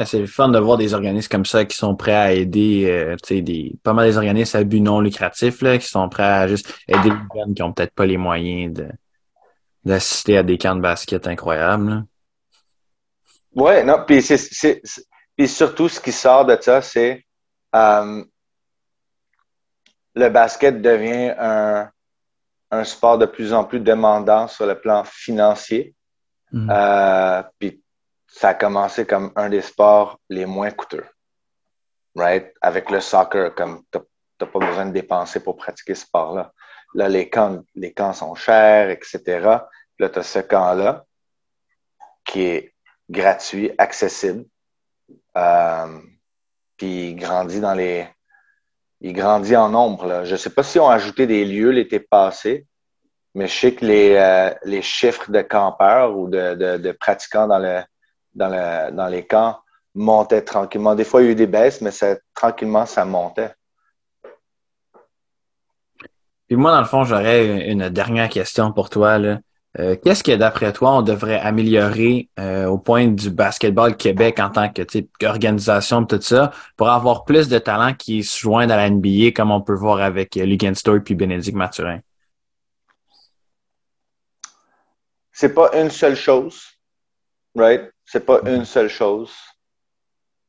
C'est 0.06 0.20
le 0.20 0.28
fun 0.28 0.50
de 0.50 0.60
voir 0.60 0.78
des 0.78 0.94
organismes 0.94 1.30
comme 1.30 1.46
ça 1.46 1.66
qui 1.66 1.76
sont 1.76 1.96
prêts 1.96 2.16
à 2.16 2.34
aider, 2.34 2.86
euh, 2.89 3.16
tu 3.24 3.36
sais, 3.36 3.41
des, 3.41 3.76
pas 3.84 3.94
mal 3.94 4.08
des 4.08 4.18
organismes 4.18 4.58
à 4.58 4.64
but 4.64 4.82
non 4.82 5.00
lucratif, 5.00 5.62
là, 5.62 5.78
qui 5.78 5.88
sont 5.88 6.08
prêts 6.10 6.24
à 6.24 6.48
juste 6.48 6.74
aider 6.88 7.10
les 7.10 7.39
jeunes 7.39 7.54
qui 7.54 7.64
ont 7.64 7.74
peut-être 7.74 7.94
pas 7.94 8.06
les 8.06 8.18
moyens 8.18 8.74
de, 8.74 8.88
d'assister 9.86 10.38
à 10.38 10.44
des 10.44 10.58
camps 10.58 10.76
de 10.76 10.82
basket 10.82 11.28
incroyables. 11.28 12.04
Oui, 13.56 13.84
non, 13.84 14.04
puis 14.08 14.22
c'est, 14.22 14.82
surtout 15.48 15.89
ce 15.89 16.00
qui 16.00 16.12
sort 16.12 16.46
de 16.46 16.58
ça, 16.60 16.82
c'est 16.82 17.26
euh, 17.76 18.24
le 20.16 20.30
basket 20.30 20.82
devient 20.82 21.34
un, 21.38 21.89
un 22.72 22.84
sport 22.84 23.18
de 23.18 23.26
plus 23.26 23.54
en 23.54 23.64
plus 23.64 23.80
demandant 23.80 24.48
sur 24.48 24.66
le 24.66 24.80
plan 24.80 25.04
financier. 25.04 25.94
Mm. 26.52 26.70
Euh, 26.72 27.44
puis 27.60 27.82
ça 28.34 28.49
a 28.49 28.53
commencé 28.55 29.05
comme 29.05 29.31
un 29.36 29.47
des 29.47 29.61
sports 29.61 30.19
les 30.27 30.47
moins 30.47 30.71
coûteux. 30.71 31.05
Right? 32.15 32.51
Avec 32.61 32.89
le 32.89 32.99
soccer, 32.99 33.53
comme 33.53 33.84
tu 33.91 33.99
n'as 34.41 34.47
pas 34.47 34.59
besoin 34.59 34.88
de 34.88 34.91
dépenser 34.91 35.39
pour 35.39 35.55
pratiquer 35.55 35.93
ce 35.93 36.01
sport-là. 36.01 36.51
Là, 36.95 37.09
les 37.09 37.29
camps, 37.29 37.63
les 37.75 37.93
camps 37.93 38.13
sont 38.13 38.34
chers, 38.34 38.89
etc. 38.89 39.21
Là, 39.99 40.09
tu 40.09 40.19
as 40.19 40.23
ce 40.23 40.39
camp-là 40.39 41.05
qui 42.25 42.41
est 42.41 42.73
gratuit, 43.07 43.71
accessible. 43.77 44.45
Euh, 45.38 45.99
puis 46.75 47.09
il 47.09 47.15
grandit 47.15 47.59
dans 47.59 47.75
les, 47.75 48.07
il 49.01 49.13
grandit 49.13 49.55
en 49.55 49.69
nombre. 49.69 50.25
Je 50.25 50.31
ne 50.31 50.38
sais 50.38 50.49
pas 50.49 50.63
si 50.63 50.79
on 50.79 50.89
a 50.89 50.95
ajouté 50.95 51.27
des 51.27 51.45
lieux 51.45 51.69
l'été 51.69 51.99
passé, 51.99 52.65
mais 53.36 53.47
je 53.47 53.59
sais 53.59 53.75
que 53.75 53.86
les, 53.86 54.15
euh, 54.15 54.51
les 54.63 54.81
chiffres 54.81 55.31
de 55.31 55.41
campeurs 55.43 56.17
ou 56.17 56.27
de, 56.27 56.77
de 56.77 56.91
pratiquants 56.93 57.47
dans, 57.47 57.59
le, 57.59 57.84
dans, 58.36 58.49
le, 58.49 58.91
dans 58.91 59.07
les 59.07 59.25
camps 59.25 59.59
montaient 59.95 60.41
tranquillement. 60.41 60.95
Des 60.95 61.03
fois, 61.03 61.21
il 61.21 61.25
y 61.25 61.27
a 61.29 61.31
eu 61.31 61.36
des 61.36 61.47
baisses, 61.47 61.81
mais 61.81 61.91
ça, 61.91 62.15
tranquillement, 62.34 62.86
ça 62.86 63.05
montait. 63.05 63.53
Puis 66.47 66.57
moi, 66.57 66.71
dans 66.71 66.81
le 66.81 66.86
fond, 66.86 67.03
j'aurais 67.03 67.69
une 67.69 67.89
dernière 67.89 68.29
question 68.29 68.71
pour 68.71 68.89
toi. 68.89 69.19
Euh, 69.79 69.95
qu'est-ce 70.03 70.23
que, 70.23 70.36
d'après 70.36 70.71
toi, 70.71 70.97
on 70.97 71.01
devrait 71.01 71.39
améliorer 71.39 72.29
euh, 72.39 72.67
au 72.67 72.77
point 72.77 73.07
du 73.07 73.31
basketball 73.31 73.97
Québec 73.97 74.39
en 74.39 74.51
tant 74.51 74.71
que 74.71 74.84
organisation, 75.25 76.05
tout 76.05 76.21
ça, 76.21 76.51
pour 76.77 76.89
avoir 76.89 77.25
plus 77.25 77.47
de 77.47 77.57
talents 77.57 77.95
qui 77.95 78.23
se 78.23 78.39
joignent 78.39 78.71
à 78.71 78.77
la 78.77 78.89
NBA, 78.89 79.31
comme 79.36 79.51
on 79.51 79.61
peut 79.61 79.73
voir 79.73 80.01
avec 80.01 80.38
euh, 80.38 80.45
Lugan 80.45 80.75
Story 80.75 80.99
puis 80.99 81.15
Bénédicte 81.15 81.57
Mathurin? 81.57 81.99
C'est 85.31 85.55
pas 85.55 85.71
une 85.73 85.89
seule 85.89 86.15
chose, 86.15 86.63
right? 87.55 87.93
C'est 88.14 88.26
pas 88.28 88.41
une 88.45 88.64
seule 88.64 88.89
chose. 88.89 89.34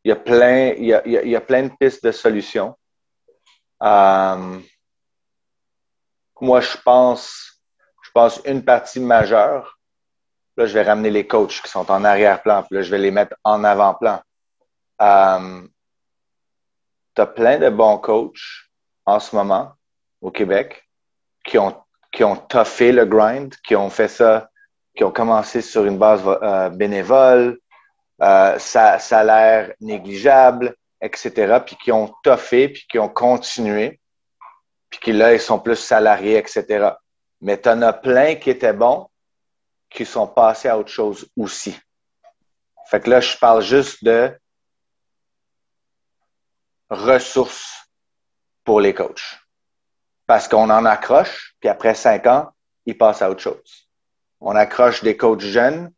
Il 0.05 0.11
y 0.11 0.12
a 0.12 0.17
plein, 0.17 0.75
il 0.77 0.85
y 0.85 0.93
a, 0.93 1.03
il 1.07 1.31
y 1.31 1.35
a 1.35 1.41
plein 1.41 1.62
de 1.62 1.73
pistes 1.81 2.05
de 2.05 2.12
solutions. 2.12 2.77
moi, 3.81 4.61
je 6.61 6.77
pense 6.85 7.55
pense, 8.15 8.41
une 8.47 8.65
partie 8.65 9.01
majeure. 9.01 9.79
Là, 10.57 10.67
je 10.67 10.73
vais 10.73 10.85
ramener 10.85 11.11
les 11.11 11.27
coachs 11.27 11.61
qui 11.61 11.69
sont 11.69 11.91
en 11.91 12.05
arrière-plan, 12.05 12.62
puis 12.62 12.77
là, 12.77 12.83
je 12.83 12.91
vais 12.91 12.99
les 12.99 13.11
mettre 13.11 13.35
en 13.43 13.65
avant-plan. 13.65 14.23
Euh, 15.03 15.67
tu 17.15 17.21
as 17.21 17.27
plein 17.27 17.59
de 17.59 17.69
bons 17.69 17.99
coachs 17.99 18.69
en 19.05 19.19
ce 19.19 19.35
moment 19.35 19.73
au 20.21 20.31
Québec 20.31 20.89
qui 21.45 21.59
ont, 21.59 21.77
qui 22.12 22.23
ont 22.23 22.37
toffé 22.37 22.93
le 22.93 23.05
grind, 23.05 23.53
qui 23.67 23.75
ont 23.75 23.91
fait 23.91 24.09
ça, 24.09 24.49
qui 24.95 25.05
ont 25.05 25.11
commencé 25.11 25.61
sur 25.61 25.85
une 25.85 25.99
base 25.99 26.23
euh, 26.25 26.69
bénévole, 26.71 27.59
euh, 28.23 28.59
salaire 28.59 29.73
négligeable, 29.81 30.77
etc., 31.01 31.59
puis 31.65 31.77
qui 31.77 31.93
ont 31.93 32.13
toffé, 32.23 32.69
puis 32.69 32.87
qui 32.89 32.99
ont 32.99 33.09
continué, 33.09 34.01
puis 34.89 35.01
qui 35.01 35.13
là, 35.13 35.35
ils 35.35 35.41
sont 35.41 35.59
plus 35.59 35.77
salariés, 35.77 36.37
etc. 36.37 36.91
Mais 37.41 37.61
tu 37.61 37.69
en 37.69 37.83
as 37.83 37.93
plein 37.93 38.37
qui 38.37 38.51
étaient 38.51 38.73
bons, 38.73 39.09
qui 39.91 40.07
sont 40.07 40.27
passés 40.27 40.69
à 40.69 40.79
autre 40.79 40.91
chose 40.91 41.29
aussi. 41.37 41.77
Fait 42.87 43.01
que 43.01 43.11
là, 43.11 43.21
je 43.21 43.37
parle 43.37 43.63
juste 43.63 44.05
de 44.05 44.33
ressources 46.91 47.89
pour 48.65 48.81
les 48.81 48.95
coachs. 48.95 49.39
Parce 50.27 50.49
qu'on 50.49 50.71
en 50.71 50.85
accroche, 50.85 51.55
puis 51.61 51.69
après 51.69 51.95
cinq 51.95 52.27
ans, 52.27 52.51
ils 52.87 52.97
passent 52.97 53.23
à 53.23 53.31
autre 53.31 53.41
chose. 53.41 53.84
On 54.45 54.55
accroche 54.55 55.03
des 55.03 55.17
coachs 55.17 55.41
jeunes, 55.41 55.91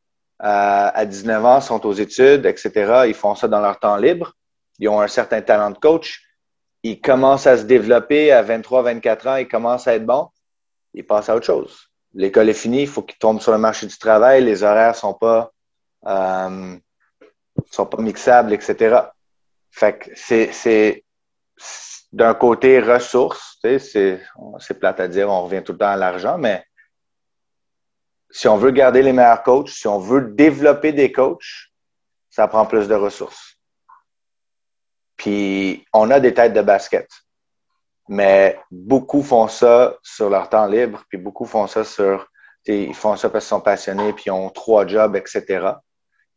euh, 0.43 0.91
à 0.95 1.05
19 1.05 1.45
ans, 1.45 1.61
sont 1.61 1.85
aux 1.87 1.93
études, 1.93 2.47
etc. 2.47 3.05
Ils 3.07 3.15
font 3.15 3.35
ça 3.35 3.49
dans 3.49 3.61
leur 3.61 3.79
temps 3.79 3.97
libre. 3.97 4.33
Ils 4.79 4.89
ont 4.89 5.01
un 5.01 5.09
certain 5.09 5.43
talent 5.43 5.71
de 5.71 5.79
coach. 5.79 6.23
Ils 6.83 7.01
commencent 7.01 7.47
à 7.47 7.59
se 7.59 7.65
développer 7.65 8.33
à 8.33 8.43
23, 8.43 8.83
24 8.83 9.27
ans, 9.27 9.37
ils 9.37 9.49
commencent 9.49 9.89
à 9.89 9.95
être 9.95 10.07
bons 10.07 10.29
il 10.97 11.07
passe 11.07 11.29
à 11.29 11.37
autre 11.37 11.47
chose. 11.47 11.91
L'école 12.15 12.49
est 12.49 12.55
finie, 12.55 12.83
il 12.83 12.89
faut 12.89 13.03
qu'il 13.03 13.19
tombe 13.19 13.41
sur 13.41 13.53
le 13.53 13.59
marché 13.59 13.87
du 13.87 13.97
travail, 13.97 14.43
les 14.43 14.63
horaires 14.63 14.97
sont 14.97 15.15
pas 15.15 15.53
euh, 16.07 16.77
sont 17.71 17.87
pas 17.87 18.03
mixables, 18.03 18.53
etc. 18.53 19.01
Fait 19.71 19.99
que 19.99 20.11
c'est, 20.15 21.05
d'un 22.13 22.35
côté 22.35 22.81
ressources, 22.81 23.59
c'est, 23.61 24.21
plate 24.81 25.01
à 25.01 25.09
dire, 25.09 25.29
on 25.29 25.43
revient 25.45 25.63
tout 25.63 25.73
le 25.73 25.79
temps 25.79 25.89
à 25.89 25.97
l'argent, 25.97 26.39
mais 26.39 26.65
si 28.31 28.49
on 28.49 28.57
veut 28.57 28.71
garder 28.71 29.03
les 29.03 29.13
meilleurs 29.13 29.43
coachs, 29.43 29.69
si 29.69 29.87
on 29.87 29.99
veut 29.99 30.23
développer 30.23 30.93
des 30.93 31.13
coachs, 31.13 31.71
ça 32.31 32.49
prend 32.49 32.67
plus 32.67 32.89
de 32.89 32.95
ressources. 32.95 33.57
Puis 35.17 35.85
on 35.93 36.11
a 36.11 36.21
des 36.21 36.35
têtes 36.35 36.53
de 36.53 36.61
basket. 36.61 37.09
Mais 38.09 38.59
beaucoup 38.71 39.23
font 39.23 39.49
ça 39.49 39.97
sur 40.03 40.31
leur 40.31 40.49
temps 40.49 40.67
libre, 40.67 41.05
puis 41.09 41.19
beaucoup 41.19 41.47
font 41.47 41.67
ça 41.67 41.83
sur, 41.83 42.29
ils 42.67 42.95
font 42.95 43.17
ça 43.17 43.31
parce 43.31 43.45
qu'ils 43.45 43.49
sont 43.51 43.61
passionnés, 43.61 44.13
puis 44.13 44.25
ils 44.27 44.33
ont 44.33 44.51
trois 44.51 44.87
jobs, 44.87 45.17
etc. 45.17 45.73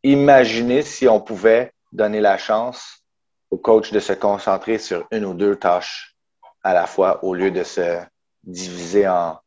Imaginez 0.02 0.82
si 0.82 1.06
on 1.06 1.20
pouvait 1.20 1.72
donner 1.92 2.20
la 2.20 2.38
chance 2.38 3.04
au 3.50 3.58
coach 3.58 3.92
de 3.92 4.00
se 4.00 4.12
concentrer 4.12 4.78
sur 4.78 5.06
une 5.10 5.24
ou 5.24 5.34
deux 5.34 5.56
tâches 5.56 6.16
à 6.62 6.72
la 6.72 6.86
fois 6.86 7.22
au 7.24 7.34
lieu 7.34 7.50
de 7.50 7.62
se 7.62 7.98
diviser 8.42 9.06
en, 9.06 9.38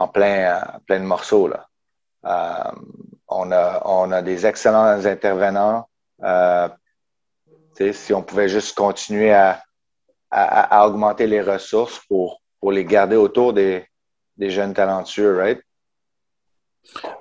en 0.00 0.08
plein, 0.08 0.62
plein 0.86 1.00
de 1.00 1.04
morceaux. 1.04 1.46
Là. 1.46 1.68
on, 3.28 3.52
a, 3.52 3.82
on 3.84 4.10
a 4.12 4.22
des 4.22 4.46
excellents 4.46 5.04
intervenants. 5.04 5.86
si 7.92 8.14
on 8.14 8.22
pouvait 8.22 8.48
juste 8.48 8.74
continuer 8.74 9.32
à, 9.32 9.62
à, 10.30 10.86
augmenter 10.86 11.26
les 11.26 11.42
ressources 11.42 12.00
pour, 12.08 12.40
pour 12.60 12.72
les 12.72 12.84
garder 12.84 13.16
autour 13.16 13.52
des, 13.52 13.84
des 14.38 14.50
jeunes 14.50 14.72
talentueux, 14.72 15.36
right? 15.36 15.60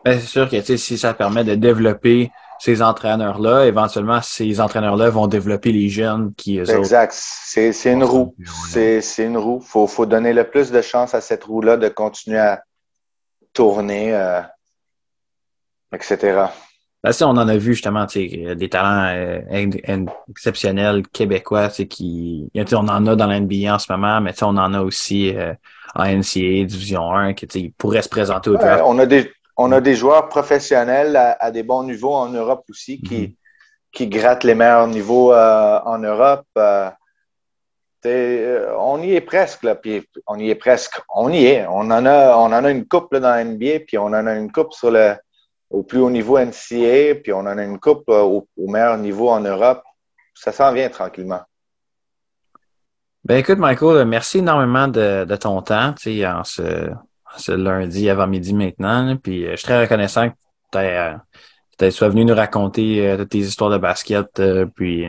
Ben, 0.05 0.17
c'est 0.19 0.27
sûr 0.27 0.49
que 0.49 0.61
si 0.77 0.97
ça 0.97 1.13
permet 1.13 1.43
de 1.43 1.55
développer 1.55 2.31
ces 2.59 2.81
entraîneurs-là, 2.81 3.65
éventuellement, 3.65 4.21
ces 4.21 4.61
entraîneurs-là 4.61 5.09
vont 5.09 5.27
développer 5.27 5.73
les 5.73 5.89
jeunes 5.89 6.33
qui 6.35 6.59
Exact. 6.59 7.13
C'est 7.13 7.71
une 7.85 8.03
roue. 8.03 8.35
C'est 8.69 9.01
une 9.17 9.37
roue. 9.37 9.59
Il 9.61 9.67
faut, 9.67 9.87
faut 9.87 10.05
donner 10.05 10.31
le 10.31 10.49
plus 10.49 10.71
de 10.71 10.81
chance 10.81 11.13
à 11.13 11.19
cette 11.21 11.43
roue-là 11.43 11.75
de 11.75 11.89
continuer 11.89 12.39
à 12.39 12.63
tourner, 13.59 14.15
euh, 14.15 14.39
etc. 15.93 16.45
Là, 17.03 17.11
on 17.23 17.25
en 17.25 17.47
a 17.49 17.57
vu 17.57 17.73
justement 17.73 18.05
des 18.05 18.69
talents 18.69 19.13
euh, 19.13 19.41
exceptionnels 20.29 21.05
québécois 21.09 21.67
qui. 21.69 22.49
On 22.55 22.87
en 22.87 23.05
a 23.05 23.15
dans 23.17 23.27
l'NBA 23.27 23.73
en 23.73 23.79
ce 23.79 23.91
moment, 23.91 24.21
mais 24.21 24.31
on 24.43 24.55
en 24.55 24.73
a 24.73 24.81
aussi 24.81 25.35
euh, 25.35 25.53
en 25.93 26.05
NCAA 26.05 26.63
Division 26.63 27.11
1 27.11 27.33
qui 27.33 27.73
pourraient 27.77 28.01
se 28.01 28.07
présenter 28.07 28.49
au 28.49 28.55
draft. 28.55 28.83
on 28.85 28.97
a 28.97 29.05
des 29.05 29.29
on 29.57 29.73
a 29.73 29.81
des 29.81 29.95
joueurs 29.95 30.29
professionnels 30.29 31.17
à, 31.17 31.51
des 31.51 31.63
bons 31.63 31.83
niveaux 31.83 32.15
en 32.15 32.29
Europe 32.29 32.63
aussi 32.69 33.01
qui, 33.01 33.19
mhm. 33.19 33.33
qui 33.91 34.07
grattent 34.07 34.45
les 34.45 34.55
meilleurs 34.55 34.87
niveaux 34.87 35.33
euh, 35.33 35.79
en 35.83 35.97
Europe. 35.97 36.47
Euh, 38.05 38.73
on 38.77 39.01
y 39.01 39.13
est 39.13 39.21
presque, 39.21 39.63
là, 39.63 39.75
puis 39.75 40.07
on 40.25 40.39
y 40.39 40.49
est 40.49 40.55
presque. 40.55 41.01
On 41.13 41.29
y 41.29 41.45
est. 41.45 41.65
On 41.67 41.91
en 41.91 42.05
a, 42.05 42.37
on 42.37 42.51
a 42.51 42.71
une 42.71 42.87
coupe 42.87 43.13
dans 43.15 43.29
la 43.29 43.43
NBA, 43.43 43.81
puis 43.87 43.97
on 43.97 44.05
en 44.05 44.25
a 44.25 44.35
une 44.35 44.51
coupe 44.51 44.73
au 45.69 45.83
plus 45.83 45.99
haut 45.99 46.09
niveau 46.09 46.39
NCA, 46.39 47.15
puis 47.21 47.33
on 47.33 47.39
en 47.39 47.57
a 47.57 47.63
une 47.63 47.79
coupe 47.79 48.07
au, 48.07 48.47
meilleur 48.57 48.97
niveau 48.97 49.29
en 49.29 49.41
Europe. 49.41 49.83
Ça 50.33 50.51
s'en 50.51 50.71
vient 50.71 50.89
tranquillement. 50.89 51.41
Ben 53.25 53.37
écoute, 53.37 53.59
Michael, 53.59 54.05
merci 54.05 54.37
énormément 54.39 54.87
de, 54.87 55.35
ton 55.35 55.61
temps 55.61 55.93
ce, 55.97 57.51
lundi 57.51 58.09
avant 58.09 58.27
midi 58.27 58.53
maintenant. 58.53 59.17
Puis 59.17 59.45
euh, 59.45 59.51
je 59.51 59.55
suis 59.57 59.65
très 59.65 59.81
reconnaissant 59.81 60.29
que 60.29 60.35
tu 60.71 60.77
euh, 60.77 61.91
sois 61.91 62.09
venu 62.09 62.23
nous 62.23 62.33
raconter 62.33 63.15
toutes 63.17 63.29
tes 63.29 63.39
histoires 63.39 63.69
de 63.69 63.77
basket, 63.77 64.41
puis 64.73 65.05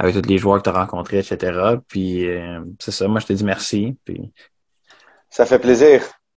avec 0.00 0.14
tous 0.14 0.28
les 0.28 0.38
joueurs 0.38 0.58
que 0.58 0.62
tu 0.62 0.70
as 0.70 0.80
rencontrés, 0.80 1.18
etc. 1.18 1.76
Puis 1.86 2.26
c'est 2.78 2.90
ça, 2.90 3.06
moi 3.06 3.20
je 3.20 3.26
te 3.26 3.32
dis 3.34 3.44
merci. 3.44 3.96
Puis... 4.04 4.32
Ça 5.28 5.44
fait 5.44 5.58
plaisir. 5.58 6.02